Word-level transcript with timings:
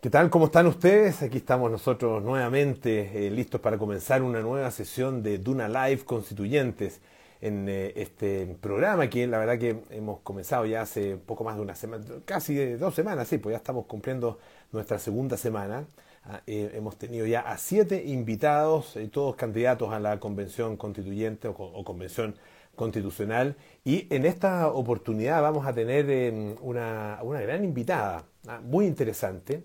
¿Qué 0.00 0.10
tal? 0.10 0.28
¿Cómo 0.28 0.46
están 0.46 0.66
ustedes? 0.66 1.22
Aquí 1.22 1.38
estamos 1.38 1.70
nosotros 1.70 2.22
nuevamente 2.22 3.26
eh, 3.26 3.30
listos 3.30 3.60
para 3.62 3.78
comenzar 3.78 4.22
una 4.22 4.40
nueva 4.40 4.70
sesión 4.70 5.22
de 5.22 5.38
Duna 5.38 5.68
Live 5.68 6.04
Constituyentes 6.04 7.00
en 7.40 7.66
eh, 7.68 7.94
este 7.96 8.56
programa 8.60 9.08
que 9.08 9.26
la 9.26 9.38
verdad 9.38 9.58
que 9.58 9.82
hemos 9.90 10.20
comenzado 10.20 10.66
ya 10.66 10.82
hace 10.82 11.16
poco 11.16 11.44
más 11.44 11.56
de 11.56 11.62
una 11.62 11.74
semana, 11.74 12.04
casi 12.26 12.74
dos 12.74 12.94
semanas, 12.94 13.26
sí, 13.28 13.38
pues 13.38 13.54
ya 13.54 13.56
estamos 13.56 13.86
cumpliendo 13.86 14.38
nuestra 14.70 14.98
segunda 14.98 15.38
semana. 15.38 15.86
Ah, 16.24 16.42
eh, 16.46 16.72
hemos 16.74 16.98
tenido 16.98 17.26
ya 17.26 17.40
a 17.40 17.56
siete 17.56 18.04
invitados, 18.04 18.98
todos 19.10 19.34
candidatos 19.34 19.92
a 19.92 19.98
la 19.98 20.20
convención 20.20 20.76
constituyente 20.76 21.48
o, 21.48 21.84
convención 21.84 22.36
constitucional 22.76 23.56
y 23.82 24.06
en 24.14 24.26
esta 24.26 24.68
oportunidad 24.68 25.40
vamos 25.40 25.66
a 25.66 25.72
tener 25.72 26.10
em, 26.10 26.54
una, 26.60 27.18
una 27.22 27.40
gran 27.40 27.64
invitada, 27.64 28.24
ah, 28.46 28.60
muy 28.62 28.86
interesante 28.86 29.62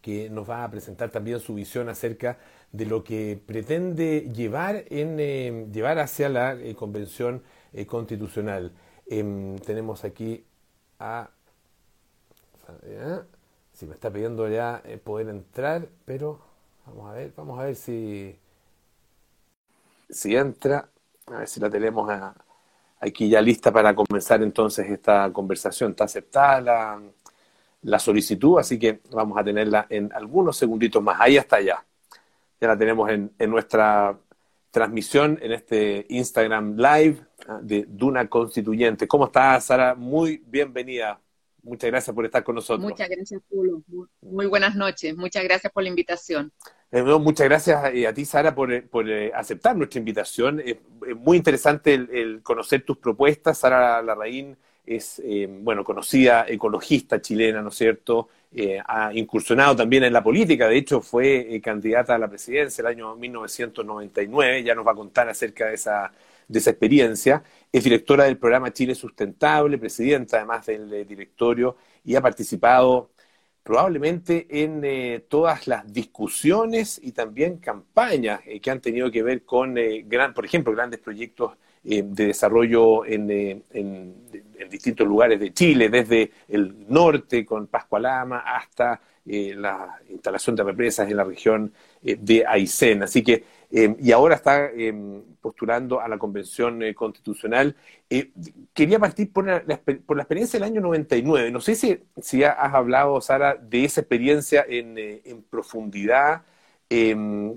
que 0.00 0.30
nos 0.30 0.48
va 0.48 0.64
a 0.64 0.70
presentar 0.70 1.10
también 1.10 1.40
su 1.40 1.54
visión 1.54 1.88
acerca 1.88 2.38
de 2.72 2.86
lo 2.86 3.02
que 3.04 3.40
pretende 3.44 4.30
llevar, 4.34 4.84
en, 4.90 5.18
eh, 5.20 5.66
llevar 5.72 5.98
hacia 5.98 6.28
la 6.28 6.54
eh, 6.54 6.74
Convención 6.74 7.42
eh, 7.72 7.86
Constitucional. 7.86 8.72
Em, 9.06 9.56
tenemos 9.58 10.04
aquí 10.04 10.44
a... 10.98 11.30
Si 13.72 13.86
me 13.86 13.94
está 13.94 14.10
pidiendo 14.10 14.48
ya 14.48 14.82
poder 15.04 15.28
entrar, 15.28 15.88
pero 16.04 16.40
vamos 16.84 17.10
a 17.10 17.14
ver, 17.14 17.32
vamos 17.36 17.58
a 17.58 17.64
ver 17.64 17.76
si, 17.76 18.38
si 20.10 20.36
entra, 20.36 20.90
a 21.26 21.38
ver 21.38 21.48
si 21.48 21.60
la 21.60 21.70
tenemos 21.70 22.10
aquí 23.00 23.28
ya 23.28 23.40
lista 23.40 23.72
para 23.72 23.94
comenzar 23.94 24.42
entonces 24.42 24.90
esta 24.90 25.32
conversación. 25.32 25.92
¿Está 25.92 26.04
aceptada 26.04 26.60
la, 26.60 27.02
la 27.82 27.98
solicitud, 27.98 28.58
así 28.58 28.78
que 28.78 29.00
vamos 29.10 29.38
a 29.38 29.44
tenerla 29.44 29.86
en 29.88 30.10
algunos 30.12 30.56
segunditos 30.56 31.02
más. 31.02 31.20
Ahí 31.20 31.36
está 31.36 31.60
ya. 31.60 31.84
Ya 32.60 32.68
la 32.68 32.76
tenemos 32.76 33.08
en, 33.10 33.32
nuestra 33.48 34.18
transmisión 34.70 35.38
en 35.40 35.52
este 35.52 36.06
Instagram 36.08 36.76
Live 36.76 37.18
ah, 37.46 37.60
de 37.62 37.86
Duna 37.88 38.28
Constituyente. 38.28 39.06
¿Cómo 39.06 39.26
estás, 39.26 39.64
Sara? 39.64 39.94
Muy 39.94 40.42
bienvenida. 40.46 41.20
Muchas 41.62 41.90
gracias 41.90 42.14
por 42.14 42.24
estar 42.24 42.42
con 42.42 42.54
nosotros. 42.56 42.88
Muchas 42.88 43.08
gracias, 43.08 43.40
Pulo. 43.48 43.82
Muy 44.22 44.46
buenas 44.46 44.74
noches. 44.74 45.16
Muchas 45.16 45.44
gracias 45.44 45.72
por 45.72 45.82
la 45.82 45.88
invitación. 45.88 46.52
Eh, 46.90 47.02
muchas 47.02 47.46
gracias 47.46 47.92
eh, 47.92 48.06
a 48.06 48.14
ti, 48.14 48.24
Sara, 48.24 48.54
por, 48.54 48.72
eh, 48.72 49.32
aceptar 49.34 49.76
nuestra 49.76 49.98
invitación. 49.98 50.60
Es, 50.64 50.78
muy 51.16 51.36
interesante 51.36 51.94
el, 51.94 52.42
conocer 52.42 52.82
tus 52.82 52.98
propuestas. 52.98 53.58
Sara 53.58 54.00
Larraín 54.02 54.56
es, 54.88 55.20
eh, 55.24 55.46
bueno, 55.48 55.84
conocida 55.84 56.46
ecologista 56.48 57.20
chilena, 57.20 57.60
¿no 57.60 57.68
es 57.68 57.74
cierto? 57.76 58.28
Eh, 58.54 58.80
ha 58.86 59.12
incursionado 59.12 59.76
también 59.76 60.04
en 60.04 60.12
la 60.12 60.22
política, 60.22 60.66
de 60.68 60.78
hecho 60.78 61.02
fue 61.02 61.54
eh, 61.54 61.60
candidata 61.60 62.14
a 62.14 62.18
la 62.18 62.28
presidencia 62.28 62.80
el 62.80 62.88
año 62.88 63.14
1999, 63.16 64.62
ya 64.62 64.74
nos 64.74 64.86
va 64.86 64.92
a 64.92 64.94
contar 64.94 65.28
acerca 65.28 65.66
de 65.66 65.74
esa, 65.74 66.10
de 66.48 66.58
esa 66.58 66.70
experiencia. 66.70 67.42
Es 67.70 67.84
directora 67.84 68.24
del 68.24 68.38
programa 68.38 68.72
Chile 68.72 68.94
Sustentable, 68.94 69.76
presidenta 69.78 70.38
además 70.38 70.64
del 70.66 71.06
directorio 71.06 71.76
y 72.04 72.14
ha 72.16 72.22
participado 72.22 73.10
probablemente 73.62 74.46
en 74.64 75.22
todas 75.28 75.66
las 75.68 75.92
discusiones 75.92 76.98
y 77.02 77.12
también 77.12 77.58
campañas 77.58 78.40
que 78.62 78.70
han 78.70 78.80
tenido 78.80 79.10
que 79.10 79.22
ver 79.22 79.44
con, 79.44 79.74
gran, 80.06 80.32
por 80.32 80.46
ejemplo, 80.46 80.72
grandes 80.72 81.00
proyectos 81.00 81.52
de 81.82 82.02
desarrollo 82.26 83.04
en, 83.04 83.30
en, 83.70 84.14
en 84.58 84.68
distintos 84.68 85.06
lugares 85.06 85.38
de 85.40 85.52
Chile, 85.52 85.88
desde 85.88 86.30
el 86.48 86.86
norte 86.88 87.44
con 87.44 87.66
Pascualama 87.66 88.38
hasta 88.40 89.00
eh, 89.30 89.54
la 89.54 90.00
instalación 90.08 90.56
de 90.56 90.62
represas 90.62 91.10
en 91.10 91.16
la 91.18 91.24
región 91.24 91.70
eh, 92.02 92.16
de 92.18 92.46
Aysén. 92.46 93.02
Así 93.02 93.22
que, 93.22 93.44
eh, 93.70 93.94
y 94.00 94.10
ahora 94.10 94.36
está 94.36 94.70
postulando 95.42 96.00
a 96.00 96.08
la 96.08 96.16
Convención 96.16 96.80
Constitucional. 96.94 97.76
quería 98.72 98.98
partir 98.98 99.30
por 99.30 99.46
la, 99.46 99.62
por 100.06 100.16
la, 100.16 100.22
experiencia 100.22 100.58
del 100.58 100.68
año 100.68 100.80
99. 100.80 101.50
No 101.50 101.60
sé 101.60 101.74
si, 101.74 101.98
si 102.22 102.42
has 102.42 102.74
hablado, 102.74 103.20
Sara, 103.20 103.54
de 103.56 103.84
esa 103.84 104.00
experiencia 104.00 104.64
en, 104.66 104.96
en 104.98 105.42
profundidad. 105.50 106.42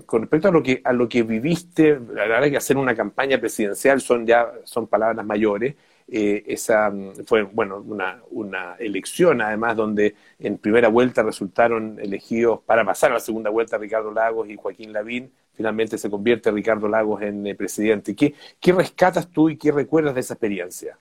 con 0.06 0.20
respecto 0.20 0.48
a 0.48 0.50
lo 0.50 0.62
que 0.62 0.82
a 0.84 0.92
lo 0.92 1.08
que 1.08 1.22
viviste, 1.22 1.98
la 2.12 2.26
verdad 2.26 2.50
que 2.50 2.58
hacer 2.58 2.76
una 2.76 2.94
campaña 2.94 3.38
presidencial 3.38 4.00
son 4.02 4.26
ya 4.26 4.52
son 4.64 4.86
palabras 4.86 5.24
mayores, 5.24 5.74
eh, 6.08 6.44
esa 6.46 6.90
mm, 6.90 7.24
fue 7.26 7.42
bueno 7.42 7.78
una, 7.78 8.22
una, 8.30 8.76
elección 8.78 9.40
además 9.40 9.76
donde 9.76 10.14
en 10.38 10.58
primera 10.58 10.88
vuelta 10.88 11.22
resultaron 11.22 11.98
elegidos 12.00 12.60
para 12.66 12.84
pasar 12.84 13.10
a 13.10 13.14
la 13.14 13.20
segunda 13.20 13.50
vuelta 13.50 13.78
Ricardo 13.78 14.12
Lagos 14.12 14.48
y 14.48 14.56
Joaquín 14.56 14.92
Lavín 14.92 15.32
finalmente 15.54 15.98
se 15.98 16.10
convierte 16.10 16.50
Ricardo 16.50 16.88
Lagos 16.88 17.22
en 17.22 17.46
eh, 17.46 17.54
presidente 17.54 18.14
¿Qué, 18.14 18.34
¿Qué 18.60 18.72
rescatas 18.72 19.28
tú 19.30 19.48
y 19.48 19.56
qué 19.56 19.72
recuerdas 19.72 20.14
de 20.14 20.20
esa 20.20 20.34
experiencia? 20.34 20.98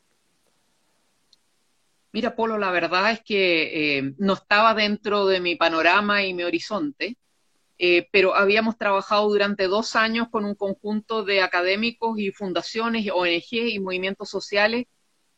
Mira, 2.13 2.35
Polo, 2.35 2.57
la 2.57 2.71
verdad 2.71 3.11
es 3.11 3.21
que 3.21 3.97
eh, 3.97 4.13
no 4.17 4.33
estaba 4.33 4.73
dentro 4.73 5.27
de 5.27 5.39
mi 5.39 5.55
panorama 5.55 6.23
y 6.23 6.33
mi 6.33 6.43
horizonte, 6.43 7.15
pero 8.11 8.35
habíamos 8.35 8.77
trabajado 8.77 9.27
durante 9.27 9.67
dos 9.67 9.95
años 9.95 10.27
con 10.29 10.45
un 10.45 10.53
conjunto 10.53 11.23
de 11.23 11.41
académicos 11.41 12.19
y 12.19 12.31
fundaciones, 12.31 13.09
ONG 13.11 13.53
y 13.53 13.79
movimientos 13.79 14.29
sociales 14.29 14.85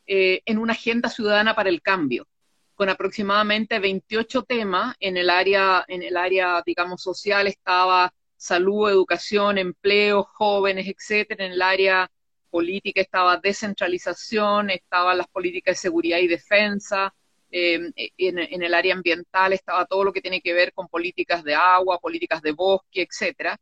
eh, 0.06 0.42
en 0.44 0.58
una 0.58 0.74
agenda 0.74 1.08
ciudadana 1.08 1.54
para 1.54 1.70
el 1.70 1.80
cambio, 1.80 2.26
con 2.74 2.90
aproximadamente 2.90 3.78
28 3.78 4.42
temas 4.42 4.94
en 5.00 5.16
el 5.16 5.30
área, 5.30 5.84
en 5.88 6.02
el 6.02 6.18
área, 6.18 6.62
digamos, 6.66 7.02
social 7.02 7.46
estaba 7.46 8.12
salud, 8.36 8.90
educación, 8.90 9.56
empleo, 9.56 10.24
jóvenes, 10.24 10.86
etcétera. 10.86 11.46
En 11.46 11.52
el 11.52 11.62
área 11.62 12.10
política 12.50 13.00
estaba 13.00 13.38
descentralización, 13.38 14.68
estaban 14.68 15.16
las 15.16 15.28
políticas 15.28 15.76
de 15.76 15.80
seguridad 15.80 16.18
y 16.18 16.26
defensa. 16.26 17.14
Eh, 17.56 17.92
en, 18.18 18.38
en, 18.38 18.62
el 18.64 18.74
área 18.74 18.94
ambiental 18.94 19.52
estaba 19.52 19.86
todo 19.86 20.02
lo 20.02 20.12
que 20.12 20.20
tiene 20.20 20.40
que 20.40 20.52
ver 20.52 20.72
con 20.72 20.88
políticas 20.88 21.44
de 21.44 21.54
agua, 21.54 22.00
políticas 22.00 22.42
de 22.42 22.50
bosque, 22.50 23.06
etcétera. 23.08 23.56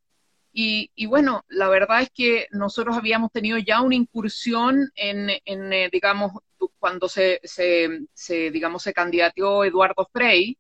Y, 0.55 1.07
bueno, 1.07 1.45
la 1.49 1.69
verdad 1.69 2.03
es 2.03 2.11
que 2.11 2.47
nosotros 2.51 2.97
habíamos 2.97 3.33
tenido 3.33 3.59
ya 3.59 3.81
una 3.83 3.95
incursión 3.95 4.91
en, 4.95 5.31
eh, 5.31 5.89
digamos, 5.93 6.33
cuando 6.79 7.09
se, 7.09 7.41
se, 7.43 8.51
digamos, 8.51 8.83
se 8.83 8.93
candidateó 8.93 9.65
Eduardo 9.65 10.09
Frey, 10.11 10.59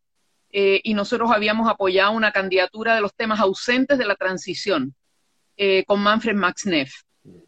eh, 0.51 0.81
y 0.85 0.93
nosotros 0.93 1.31
habíamos 1.33 1.71
apoyado 1.71 2.13
una 2.13 2.33
candidatura 2.33 2.95
de 2.95 3.01
los 3.01 3.15
temas 3.15 3.41
ausentes 3.41 3.97
de 3.97 4.05
la 4.05 4.17
transición 4.17 4.95
eh, 5.57 5.85
con 5.87 6.03
Manfred 6.03 6.37
Max 6.37 6.67
Neff. 6.67 6.93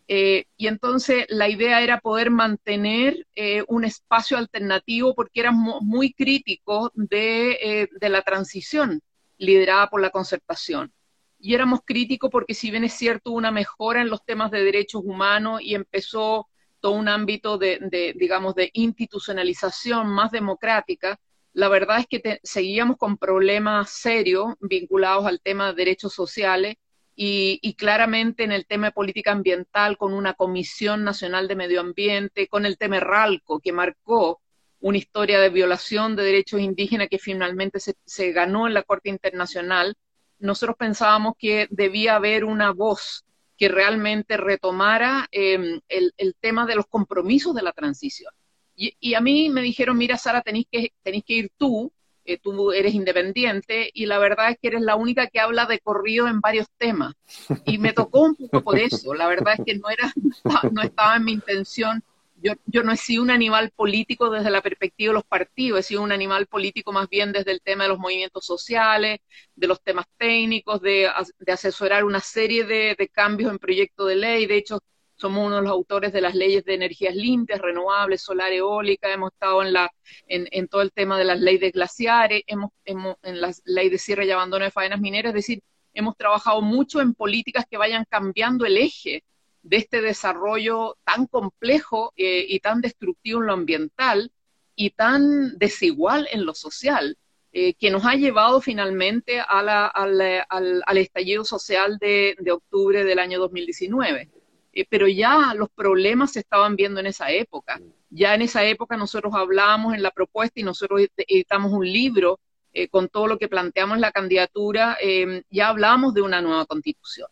Y 0.06 0.66
entonces 0.66 1.26
la 1.28 1.48
idea 1.48 1.82
era 1.82 2.00
poder 2.00 2.30
mantener 2.30 3.26
un 3.68 3.84
espacio 3.84 4.36
alternativo 4.36 5.14
porque 5.14 5.40
éramos 5.40 5.82
muy 5.82 6.12
críticos 6.12 6.90
de, 6.94 7.88
de 7.90 8.08
la 8.08 8.22
transición 8.22 9.00
liderada 9.38 9.88
por 9.88 10.00
la 10.00 10.10
concertación. 10.10 10.92
Y 11.38 11.54
éramos 11.54 11.80
críticos 11.84 12.30
porque 12.30 12.54
si 12.54 12.70
bien 12.70 12.84
es 12.84 12.94
cierto 12.94 13.30
una 13.32 13.50
mejora 13.50 14.00
en 14.00 14.08
los 14.08 14.24
temas 14.24 14.50
de 14.50 14.64
derechos 14.64 15.02
humanos 15.04 15.60
y 15.62 15.74
empezó 15.74 16.48
todo 16.84 16.92
un 16.92 17.08
ámbito 17.08 17.56
de, 17.56 18.14
digamos, 18.14 18.54
de 18.54 18.68
institucionalización 18.74 20.06
más 20.06 20.30
democrática, 20.30 21.18
la 21.54 21.68
verdad 21.68 22.00
es 22.00 22.06
que 22.06 22.40
seguíamos 22.42 22.98
con 22.98 23.16
problemas 23.16 23.88
serios 23.88 24.54
vinculados 24.60 25.24
al 25.24 25.40
tema 25.40 25.68
de 25.68 25.76
derechos 25.76 26.12
sociales 26.12 26.74
y, 27.16 27.75
claramente 27.75 28.44
en 28.44 28.52
el 28.52 28.66
tema 28.66 28.88
de 28.88 28.92
política 28.92 29.32
ambiental 29.32 29.97
con 29.97 30.12
una 30.12 30.34
Comisión 30.34 31.04
Nacional 31.04 31.48
de 31.48 31.56
Medio 31.56 31.80
Ambiente, 31.80 32.48
con 32.48 32.66
el 32.66 32.76
tema 32.76 33.00
RALCO, 33.00 33.60
que 33.60 33.72
marcó 33.72 34.41
una 34.80 34.98
historia 34.98 35.41
de 35.41 35.48
violación 35.48 36.16
de 36.16 36.25
derechos 36.25 36.60
indígenas 36.60 37.08
que 37.08 37.19
finalmente 37.19 37.81
se, 37.81 37.94
se 38.05 38.32
ganó 38.32 38.66
en 38.66 38.75
la 38.75 38.82
Corte 38.82 39.08
Internacional 39.08 39.96
nosotros 40.38 40.76
pensábamos 40.76 41.34
que 41.38 41.66
debía 41.70 42.16
haber 42.16 42.44
una 42.44 42.70
voz 42.70 43.25
que 43.56 43.69
realmente 43.69 44.37
retomara 44.37 45.26
em, 45.31 45.81
el, 45.88 46.12
tema 46.40 46.66
de 46.66 46.75
los 46.75 46.87
compromisos 46.87 47.55
de 47.55 47.62
la 47.62 47.72
transición. 47.72 48.32
Y, 48.76 49.14
a 49.14 49.20
mí 49.20 49.50
me 49.50 49.62
dijeron, 49.62 49.96
mira, 49.96 50.19
Sara, 50.19 50.43
tenéis 50.43 50.66
que, 50.70 50.93
que 51.05 51.22
ir 51.32 51.50
tú, 51.56 51.93
eh, 52.25 52.38
tú 52.38 52.73
eres 52.73 52.94
independiente, 52.94 53.91
y 53.93 54.06
la 54.06 54.19
verdad 54.19 54.50
es 54.50 54.59
que 54.61 54.69
eres 54.69 54.82
la 54.82 54.97
única 54.97 55.26
que 55.29 55.41
habla 55.41 55.67
de 55.67 55.81
corrido 55.81 56.29
en 56.29 56.41
varios 56.41 56.67
temas. 56.79 57.15
Y 57.65 57.79
me 57.79 57.93
tocó 57.93 58.21
un 58.21 58.35
poco 58.35 58.62
por 58.62 58.79
eso, 58.79 59.15
la 59.15 59.26
verdad 59.29 59.55
es 59.59 59.65
que 59.65 59.79
no, 59.79 59.88
era, 59.91 60.12
no 60.73 60.82
estaba 60.82 61.17
en 61.17 61.25
mi 61.25 61.32
intención 61.32 62.03
yo, 62.67 62.82
no 62.82 62.93
he 62.93 62.97
sido 62.97 63.23
un 63.23 63.31
animal 63.31 63.71
político 63.71 64.29
desde 64.29 64.50
la 64.50 64.61
perspectiva 64.61 65.11
de 65.11 65.15
los 65.15 65.25
partidos, 65.25 65.81
he 65.81 65.82
sido 65.82 66.03
un 66.03 66.12
animal 66.12 66.47
político 66.47 66.93
más 66.93 67.09
bien 67.09 67.32
desde 67.32 67.53
el 67.53 67.62
tema 67.62 67.85
de 67.85 67.88
los 67.91 67.99
movimientos 67.99 68.44
sociales, 68.44 69.21
de 69.55 69.67
los 69.67 69.82
temas 69.82 70.06
técnicos, 70.19 70.81
de, 70.82 71.09
asesorar 71.47 72.05
una 72.05 72.21
serie 72.21 72.65
de, 72.65 73.11
cambios 73.12 73.50
en 73.50 73.59
proyecto 73.59 74.05
de 74.05 74.17
ley. 74.17 74.47
De 74.47 74.56
hecho, 74.56 74.81
somos 75.16 75.46
uno 75.46 75.56
de 75.56 75.62
los 75.62 75.70
autores 75.70 76.12
de 76.12 76.20
las 76.20 76.34
leyes 76.34 76.64
de 76.64 76.75
energías 76.75 77.14
limpias, 77.14 77.61
renovables, 77.61 78.22
solar, 78.22 78.52
eólica, 78.52 79.12
hemos 79.12 79.32
estado 79.32 79.62
en, 79.62 79.72
la, 79.72 79.90
en, 80.26 80.69
todo 80.69 80.82
el 80.82 80.93
tema 80.93 81.19
de 81.19 81.25
las 81.25 81.40
leyes 81.40 81.61
de 81.61 81.70
glaciares, 81.70 82.43
hemos, 82.46 82.70
en 82.84 83.40
la 83.40 83.52
ley 83.64 83.88
de 83.88 83.99
cierre 83.99 84.26
y 84.26 84.31
abandono 84.31 84.64
de 84.64 84.70
faenas 84.70 85.00
mineras, 85.00 85.31
es 85.31 85.34
decir, 85.34 85.62
hemos 85.94 86.16
trabajado 86.16 86.61
mucho 86.61 87.00
en 87.00 87.14
políticas 87.14 87.64
que 87.70 87.78
vayan 87.78 88.05
cambiando 88.08 88.66
el 88.66 88.76
eje 88.76 89.22
de 89.62 89.76
este 89.78 90.02
desarrollo 90.02 90.96
tan 91.05 91.26
complejo 91.26 92.12
eh, 92.16 92.44
y 92.49 92.61
tan 92.61 92.81
destructivo 92.81 93.40
en 93.40 93.46
lo 93.46 93.52
ambiental 93.55 94.31
y 94.76 94.90
tan 94.90 95.56
desigual 95.58 96.28
en 96.31 96.44
lo 96.44 96.55
social, 96.55 97.16
eh, 97.52 97.75
que 97.75 97.90
nos 97.90 98.05
ha 98.05 98.14
llevado 98.14 98.61
finalmente 98.61 99.40
al, 99.40 100.99
estallido 100.99 101.44
social 101.44 101.99
de, 101.99 102.37
octubre 102.50 103.05
del 103.05 103.19
año 103.19 103.38
2019. 103.38 104.28
Eh, 104.75 104.87
pero 104.88 105.09
ya 105.09 105.55
los 105.55 105.69
problemas 105.71 106.32
se 106.32 106.41
estaban 106.41 106.76
viendo 106.76 107.00
en 107.00 107.06
esa 107.06 107.31
época. 107.31 107.81
Ya 108.11 108.35
en 108.35 108.43
esa 108.43 108.65
época 108.65 108.97
nosotros 108.97 109.32
hablábamos 109.35 109.94
en 109.94 110.03
la 110.03 110.11
propuesta 110.11 110.61
y 110.61 110.65
nosotros 110.65 111.00
editamos 111.17 111.73
un 111.73 111.87
libro 111.87 112.41
con 112.91 113.09
todo 113.09 113.29
lo 113.29 113.38
que 113.38 113.47
planteamos 113.47 113.94
en 113.94 114.00
la 114.00 114.11
candidatura, 114.11 114.99
ya 115.49 115.69
hablábamos 115.69 116.12
de 116.12 116.23
una 116.23 116.43
nueva 116.43 116.67
constitución. 116.67 117.29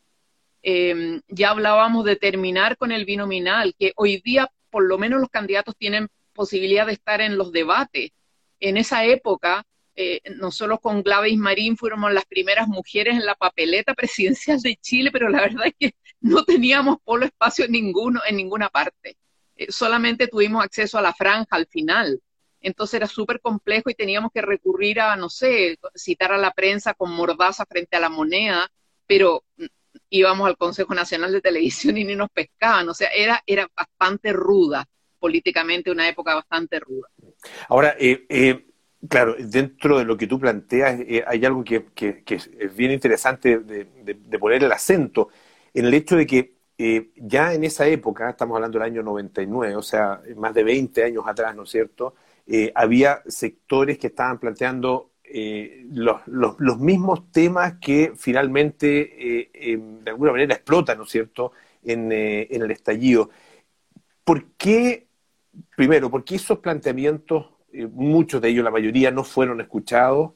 Em, 0.63 1.21
ya 1.29 1.51
hablábamos 1.51 2.05
de 2.05 2.15
terminar 2.15 2.77
con 2.77 2.93
el 2.93 3.05
binominal, 3.05 3.75
que 3.77 3.93
hoy 3.97 4.23
día 4.25 4.49
por 4.71 4.85
lo 4.85 4.97
menos 4.97 5.21
los 5.21 5.29
candidatos 5.29 5.77
tienen 5.77 6.09
posibilidad 6.33 6.87
de 6.87 6.93
estar 6.93 7.21
en 7.21 7.37
los 7.37 7.53
debates. 7.53 8.11
En 8.61 8.77
esa 8.77 9.05
época, 9.05 9.65
eh, 9.97 10.21
nosotros 10.37 10.79
con 10.81 11.03
Gladys 11.03 11.37
Marín 11.37 11.77
fuimos 11.77 12.13
las 12.13 12.25
primeras 12.27 12.69
mujeres 12.69 13.17
en 13.17 13.27
la 13.27 13.35
papeleta 13.35 13.95
presidencial 13.97 14.61
de 14.61 14.77
Chile, 14.77 15.11
pero 15.13 15.29
la 15.29 15.41
verdad 15.41 15.67
es 15.67 15.75
que 15.79 15.95
no 16.23 16.45
teníamos 16.45 16.99
polo 17.05 17.27
espacio 17.27 17.67
ninguno 17.69 18.21
en 18.27 18.37
ninguna 18.37 18.69
parte. 18.69 19.17
Eh, 19.57 19.71
solamente 19.71 20.29
tuvimos 20.29 20.65
acceso 20.65 20.99
a 20.99 21.03
la 21.03 21.13
franja 21.13 21.57
al 21.57 21.67
final. 21.67 22.21
Entonces 22.61 22.95
era 22.95 23.07
súper 23.07 23.41
complejo 23.41 23.91
y 23.91 23.95
teníamos 23.95 24.31
que 24.33 24.41
recurrir 24.41 25.01
a, 25.01 25.17
no 25.17 25.29
sé, 25.29 25.79
citar 25.95 26.33
a 26.33 26.39
la 26.39 26.53
prensa 26.53 26.95
con 26.95 27.13
mordaza 27.13 27.67
frente 27.67 27.97
a 27.97 28.01
la 28.01 28.09
moneda, 28.09 28.71
pero 29.07 29.45
íbamos 30.09 30.47
al 30.47 30.57
Consejo 30.57 30.95
Nacional 30.95 31.33
de 31.33 31.41
Televisión 31.41 31.97
y 31.97 32.05
ni 32.05 32.15
nos 32.15 32.31
pescaban, 32.31 32.89
o 32.89 32.95
sea, 32.95 33.09
era, 33.09 33.43
era 33.47 33.69
bastante 33.77 34.33
ruda, 34.33 34.87
políticamente 35.19 35.91
una 35.91 36.09
época 36.09 36.35
bastante 36.35 36.81
ruda. 36.81 37.09
Ahora, 37.69 37.97
eh, 37.99 38.27
eh, 38.29 38.67
claro, 39.09 39.35
dentro 39.39 39.99
de 39.99 40.05
lo 40.05 40.17
que 40.17 40.27
tú 40.27 40.39
planteas 40.39 41.01
eh, 41.01 41.25
hay 41.27 41.45
algo 41.45 41.65
que, 41.65 41.87
es 41.97 42.77
bien 42.77 42.93
interesante 42.93 43.59
de, 43.59 44.39
poner 44.39 44.65
el 44.65 44.73
acento 44.73 45.29
en 45.75 45.87
el 45.87 45.95
hecho 45.95 46.17
de 46.17 46.27
que 46.27 46.53
ya 47.17 47.55
en 47.55 47.63
esa 47.63 47.87
época, 47.87 48.31
estamos 48.31 48.57
hablando 48.57 48.79
del 48.79 48.89
año 48.89 49.03
99, 49.05 49.77
o 49.77 49.83
sea, 49.83 50.21
más 50.37 50.53
de 50.53 50.65
20 50.65 51.05
años 51.05 51.25
atrás, 51.27 51.55
¿no 51.55 51.63
es 51.63 51.71
cierto? 51.71 52.15
había 52.75 53.23
sectores 53.29 53.99
que 53.99 54.09
estaban 54.09 54.41
planteando 54.41 55.13
eh, 55.35 55.87
los, 55.91 56.21
los, 56.27 56.79
mismos 56.79 57.33
temas 57.33 57.77
que 57.81 58.13
finalmente 58.17 59.41
eh, 59.41 59.51
em, 59.55 60.05
de 60.05 60.11
alguna 60.11 60.33
manera 60.33 60.55
explotan, 60.55 60.99
¿no 60.99 61.05
es 61.05 61.11
cierto?, 61.11 61.53
en, 61.83 62.13
eh, 62.13 62.49
en, 62.51 62.61
el 62.61 62.71
estallido. 62.71 63.31
¿Por 64.25 64.45
qué, 64.59 65.07
primero, 65.75 66.11
por 66.11 66.25
qué 66.25 66.35
esos 66.35 66.59
planteamientos, 66.59 67.47
muchos 67.93 68.43
de 68.43 68.51
ellos, 68.51 68.63
la 68.63 68.71
mayoría, 68.71 69.11
no 69.11 69.25
fueron 69.25 69.63
escuchados? 69.63 70.33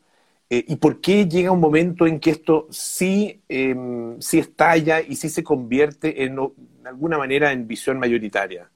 ¿Y 0.48 0.76
por 0.76 1.00
qué 1.00 1.26
llega 1.28 1.50
un 1.50 1.60
momento 1.60 2.06
en 2.06 2.20
que 2.20 2.31
esto 2.31 2.69
sí, 2.70 3.43
em, 3.48 4.20
sí 4.20 4.38
estalla 4.38 5.00
y 5.00 5.16
sí 5.16 5.28
se 5.28 5.43
convierte 5.43 6.22
en, 6.25 6.37
de 6.37 6.88
alguna 6.88 7.19
manera 7.19 7.50
en 7.52 7.66
visión 7.66 7.98
mayoritaria? 7.98 8.70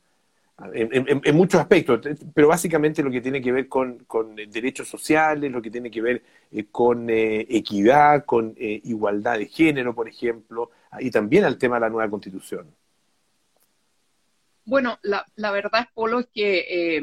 en, 0.72 1.36
muchos 1.36 1.60
aspectos, 1.60 2.00
pero 2.34 2.48
básicamente 2.48 3.02
lo 3.02 3.10
que 3.10 3.20
tiene 3.20 3.40
que 3.40 3.52
ver 3.52 3.68
con, 3.68 4.04
derechos 4.48 4.88
sociales, 4.88 5.50
lo 5.50 5.62
que 5.62 5.70
tiene 5.70 5.90
que 5.90 6.02
ver 6.02 6.22
eh, 6.50 6.66
con 6.70 7.08
eh, 7.08 7.46
equidad, 7.48 8.24
con 8.24 8.54
eh, 8.58 8.80
igualdad 8.84 9.38
de 9.38 9.46
género, 9.46 9.94
por 9.94 10.08
ejemplo, 10.08 10.70
y 10.98 11.10
también 11.10 11.44
al 11.44 11.58
tema 11.58 11.76
de 11.76 11.80
la 11.80 11.90
nueva 11.90 12.10
constitución. 12.10 12.66
Bueno, 14.64 14.98
la, 15.02 15.50
verdad, 15.50 15.88
Polo, 15.94 16.20
es 16.20 16.28
que 16.32 17.00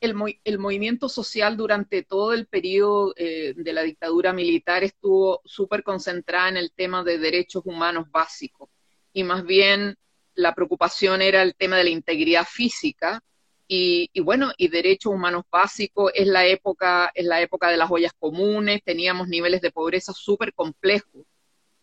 el, 0.00 0.40
el, 0.44 0.58
movimiento 0.58 1.08
social 1.08 1.56
durante 1.56 2.02
todo 2.02 2.32
el 2.32 2.46
periodo 2.46 3.14
de 3.14 3.72
la 3.72 3.82
dictadura 3.82 4.32
militar 4.32 4.82
estuvo 4.84 5.40
súper 5.44 5.82
concentrado 5.82 6.48
en 6.48 6.56
el 6.56 6.72
tema 6.72 7.04
de 7.04 7.18
derechos 7.18 7.62
humanos 7.64 8.10
básicos. 8.10 8.68
Y 9.12 9.24
más 9.24 9.44
bien 9.44 9.96
la 10.34 10.54
preocupación 10.54 11.20
era 11.20 11.42
el 11.42 11.54
tema 11.54 11.76
de 11.76 11.84
la 11.84 11.90
integridad 11.90 12.44
física 12.44 13.22
y, 13.70 14.08
bueno, 14.20 14.50
y 14.56 14.68
derechos 14.68 15.12
humanos 15.12 15.44
básicos, 15.50 16.10
es 16.14 16.26
la 16.26 16.46
época, 16.46 17.10
es 17.14 17.26
la 17.26 17.42
época 17.42 17.68
de 17.68 17.76
las 17.76 17.90
ollas 17.90 18.12
comunes, 18.18 18.80
teníamos 18.82 19.28
niveles 19.28 19.60
de 19.60 19.70
pobreza 19.70 20.14
súper 20.14 20.54
complejos. 20.54 21.26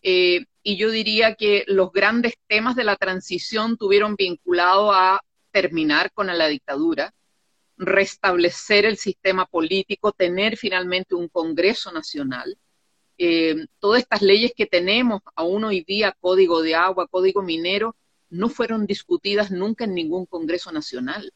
Eh, 0.02 0.46
y 0.64 0.76
yo 0.76 0.90
diría 0.90 1.36
que 1.36 1.64
los 1.68 1.92
grandes 1.92 2.34
temas 2.48 2.74
de 2.74 2.84
la 2.84 2.96
transición 2.96 3.76
tuvieron 3.76 4.16
vinculado 4.16 4.92
a 4.92 5.20
terminar 5.52 6.10
con 6.12 6.26
la 6.26 6.48
dictadura, 6.48 7.14
restablecer 7.76 8.84
el 8.84 8.96
sistema 8.96 9.46
político, 9.46 10.12
tener 10.12 10.56
finalmente 10.56 11.14
un 11.14 11.28
Congreso 11.28 11.92
Nacional. 11.92 12.56
Eh, 13.18 13.66
todas 13.78 14.02
estas 14.02 14.22
leyes 14.22 14.52
que 14.54 14.66
tenemos 14.66 15.22
aún 15.34 15.64
hoy 15.64 15.82
día, 15.84 16.16
código 16.20 16.62
de 16.62 16.74
agua, 16.74 17.08
código 17.08 17.42
minero, 17.42 17.96
no 18.28 18.48
fueron 18.48 18.86
discutidas 18.86 19.50
nunca 19.50 19.84
en 19.84 19.94
ningún 19.94 20.26
Congreso 20.26 20.72
Nacional. 20.72 21.32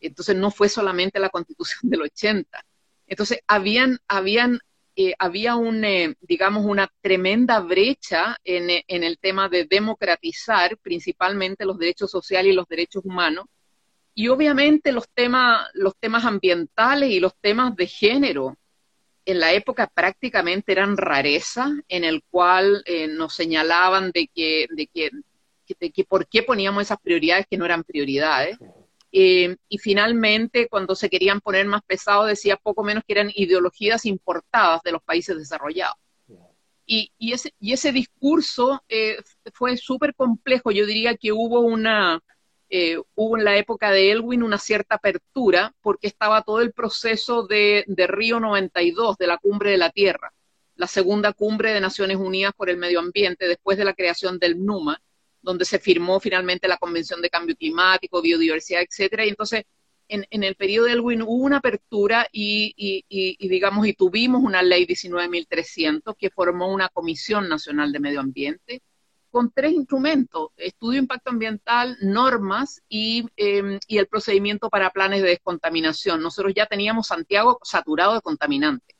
Entonces 0.00 0.36
no 0.36 0.50
fue 0.50 0.68
solamente 0.68 1.18
la 1.18 1.30
Constitución 1.30 1.90
del 1.90 2.02
80. 2.02 2.64
Entonces 3.06 3.40
habían, 3.46 3.98
eh, 4.96 5.14
había 5.18 5.56
un, 5.56 5.84
eh, 5.84 6.16
digamos, 6.20 6.64
una 6.64 6.92
tremenda 7.00 7.60
brecha 7.60 8.36
en, 8.44 8.82
en, 8.86 9.04
el 9.04 9.18
tema 9.18 9.48
de 9.48 9.64
democratizar 9.64 10.76
principalmente 10.78 11.64
los 11.64 11.78
derechos 11.78 12.10
sociales 12.10 12.52
y 12.52 12.56
los 12.56 12.68
derechos 12.68 13.04
humanos. 13.04 13.46
Y 14.16 14.28
obviamente 14.28 14.90
los 14.90 15.08
temas, 15.14 15.68
los 15.74 15.94
temas 15.96 16.24
ambientales 16.24 17.10
y 17.10 17.20
los 17.20 17.36
temas 17.40 17.76
de 17.76 17.86
género 17.86 18.56
en 19.24 19.38
la 19.38 19.52
época 19.52 19.86
prácticamente 19.92 20.72
eran 20.72 20.96
rareza, 20.96 21.70
en 21.86 22.02
el 22.02 22.24
cual 22.30 22.82
eh, 22.86 23.06
nos 23.06 23.34
señalaban 23.34 24.10
de 24.12 24.28
que, 24.34 24.66
de 24.70 24.86
que 24.86 25.10
que, 25.74 26.04
por 26.04 26.26
qué 26.28 26.42
poníamos 26.42 26.82
esas 26.82 26.98
prioridades 27.00 27.46
que 27.48 27.56
no 27.56 27.64
eran 27.64 27.84
prioridades. 27.84 28.58
Eh, 29.12 29.56
y 29.68 29.78
finalmente, 29.78 30.68
cuando 30.68 30.94
se 30.94 31.08
querían 31.08 31.40
poner 31.40 31.66
más 31.66 31.82
pesados, 31.82 32.28
decía 32.28 32.56
poco 32.56 32.84
menos 32.84 33.02
que 33.06 33.14
eran 33.14 33.30
ideologías 33.34 34.04
importadas 34.04 34.82
de 34.82 34.92
los 34.92 35.02
países 35.02 35.36
desarrollados. 35.36 35.96
Y, 36.88 37.12
y, 37.18 37.32
ese, 37.32 37.52
y 37.58 37.72
ese 37.72 37.90
discurso 37.90 38.80
eh, 38.88 39.16
fue 39.52 39.76
súper 39.76 40.14
complejo. 40.14 40.70
Yo 40.70 40.86
diría 40.86 41.16
que 41.16 41.32
hubo 41.32 41.60
una, 41.60 42.22
eh, 42.68 42.98
hubo 43.14 43.36
en 43.36 43.44
la 43.44 43.56
época 43.56 43.90
de 43.90 44.10
Elwin 44.10 44.42
una 44.42 44.58
cierta 44.58 44.96
apertura 44.96 45.74
porque 45.82 46.08
estaba 46.08 46.42
todo 46.42 46.60
el 46.60 46.72
proceso 46.72 47.46
de, 47.46 47.84
de, 47.86 48.06
Río 48.06 48.40
92, 48.40 49.16
de 49.18 49.26
la 49.26 49.38
cumbre 49.38 49.70
de 49.70 49.78
la 49.78 49.90
Tierra, 49.90 50.32
la 50.74 50.88
segunda 50.88 51.32
cumbre 51.32 51.72
de 51.72 51.80
Naciones 51.80 52.16
Unidas 52.16 52.52
por 52.56 52.68
el 52.68 52.76
Medio 52.76 52.98
Ambiente 53.00 53.46
después 53.46 53.78
de 53.78 53.84
la 53.84 53.94
creación 53.94 54.38
del 54.38 54.64
NUMA, 54.64 55.00
donde 55.42 55.64
se 55.64 55.78
firmó 55.78 56.18
finalmente 56.18 56.66
la 56.66 56.76
Convención 56.76 57.22
de 57.22 57.30
Cambio 57.30 57.56
Climático, 57.56 58.20
Biodiversidad, 58.20 58.82
etcétera. 58.82 59.24
Y 59.24 59.28
entonces, 59.28 59.62
en, 60.08 60.24
el 60.30 60.56
periodo 60.56 60.86
del 60.86 61.00
WIN 61.00 61.22
hubo 61.22 61.44
una 61.44 61.58
apertura 61.58 62.28
y, 62.32 63.04
digamos, 63.38 63.86
y 63.86 63.92
tuvimos 63.92 64.42
una 64.42 64.62
ley 64.62 64.86
19.300 64.86 66.16
que 66.16 66.30
formó 66.30 66.72
una 66.72 66.88
Comisión 66.88 67.48
Nacional 67.48 67.92
de 67.92 68.00
Medio 68.00 68.20
Ambiente 68.20 68.82
con 69.36 69.52
tres 69.52 69.72
instrumentos, 69.72 70.48
estudio 70.56 70.92
de 70.92 71.02
impacto 71.02 71.28
ambiental, 71.28 71.98
normas 72.00 72.80
y, 72.88 73.26
em, 73.36 73.78
el 73.86 74.06
procedimiento 74.06 74.70
para 74.70 74.88
planes 74.88 75.20
de 75.20 75.28
descontaminación. 75.28 76.22
Nosotros 76.22 76.54
ya 76.56 76.64
teníamos 76.64 77.08
Santiago 77.08 77.58
saturado 77.62 78.14
de 78.14 78.22
contaminantes. 78.22 78.96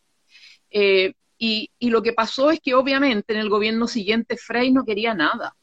Eh, 0.70 1.14
y, 1.38 1.70
y, 1.78 1.88
lo 1.88 2.02
que 2.02 2.12
pasó 2.12 2.50
es 2.50 2.60
que 2.60 2.74
obviamente 2.74 3.32
en 3.32 3.40
el 3.40 3.48
gobierno 3.48 3.88
siguiente 3.88 4.36
Frey 4.36 4.72
no 4.72 4.84
quería 4.84 5.14
nada. 5.14 5.56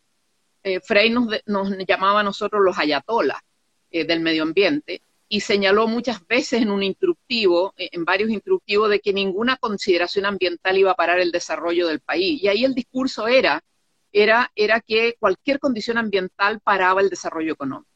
Eh, 0.63 0.79
Frey 0.79 1.11
nos, 1.11 1.29
llamaba 1.87 2.21
a 2.21 2.23
nosotros 2.23 2.63
los 2.65 2.79
ayatolas 2.79 3.37
eh, 3.91 4.05
del 4.05 4.21
medio 4.21 4.41
ambiente 4.41 5.03
y 5.27 5.41
señaló 5.41 5.87
muchas 5.87 6.25
veces 6.25 6.63
en 6.63 6.71
un 6.71 6.81
instructivo, 6.81 7.75
eh, 7.77 7.89
en 7.91 8.05
varios 8.05 8.31
instructivos, 8.31 8.89
de 8.89 9.01
que 9.01 9.13
ninguna 9.13 9.55
consideración 9.57 10.25
ambiental 10.25 10.79
iba 10.79 10.91
a 10.91 10.95
parar 10.95 11.19
el 11.19 11.31
desarrollo 11.31 11.87
del 11.87 11.99
país. 11.99 12.41
Y 12.41 12.47
ahí 12.47 12.65
el 12.65 12.73
discurso 12.73 13.27
era, 13.27 13.63
era, 14.13 14.51
era 14.55 14.79
que 14.79 15.15
cualquier 15.19 15.59
condición 15.59 15.97
ambiental 15.97 16.61
paraba 16.61 17.01
el 17.01 17.09
desarrollo 17.09 17.53
económico. 17.53 17.91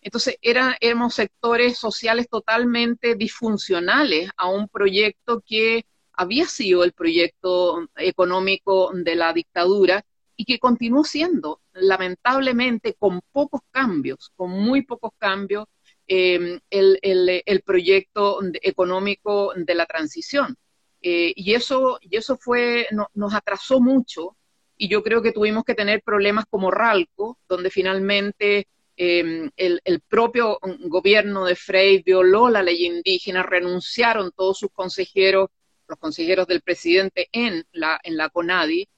Entonces, 0.00 0.36
éramos 0.40 1.14
sectores 1.14 1.76
sociales 1.76 2.28
totalmente 2.30 3.16
disfuncionales 3.16 4.30
a 4.36 4.48
un 4.48 4.68
proyecto 4.68 5.42
que 5.44 5.84
había 6.12 6.46
sido 6.46 6.84
el 6.84 6.92
proyecto 6.92 7.88
económico 7.96 8.92
de 8.94 9.16
la 9.16 9.32
dictadura 9.32 10.04
y 10.36 10.44
que 10.44 10.60
continuó 10.60 11.02
siendo, 11.02 11.60
lamentablemente, 11.72 12.94
con 12.94 13.20
pocos 13.32 13.60
cambios, 13.72 14.30
con 14.36 14.50
muy 14.50 14.82
pocos 14.82 15.10
cambios, 15.18 15.66
em, 16.06 16.60
el, 16.70 17.62
proyecto 17.64 18.40
económico 18.62 19.52
de 19.56 19.74
la 19.74 19.86
transición. 19.86 20.56
Eh, 21.02 21.32
y, 21.34 21.54
eso, 21.54 21.98
y 22.00 22.16
eso 22.16 22.36
fue, 22.36 22.86
nos 23.14 23.34
atrasó 23.34 23.80
mucho 23.80 24.37
y 24.78 24.88
yo 24.88 25.02
creo 25.02 25.20
que 25.20 25.32
tuvimos 25.32 25.64
que 25.64 25.74
tener 25.74 26.02
problemas 26.02 26.46
como 26.48 26.70
Ralco, 26.70 27.38
donde 27.48 27.68
finalmente 27.68 28.68
em, 28.96 29.50
el, 29.56 30.00
propio 30.08 30.58
gobierno 30.86 31.44
de 31.44 31.56
Frey 31.56 32.02
violó 32.02 32.48
la 32.48 32.62
ley 32.62 32.86
indígena, 32.86 33.42
renunciaron 33.42 34.30
todos 34.32 34.58
sus 34.58 34.70
consejeros, 34.70 35.50
los 35.88 35.98
consejeros 35.98 36.46
del 36.46 36.62
presidente 36.62 37.28
en 37.32 37.66
la, 37.72 38.00
en 38.02 38.16
la 38.16 38.28
CONADI, 38.28 38.88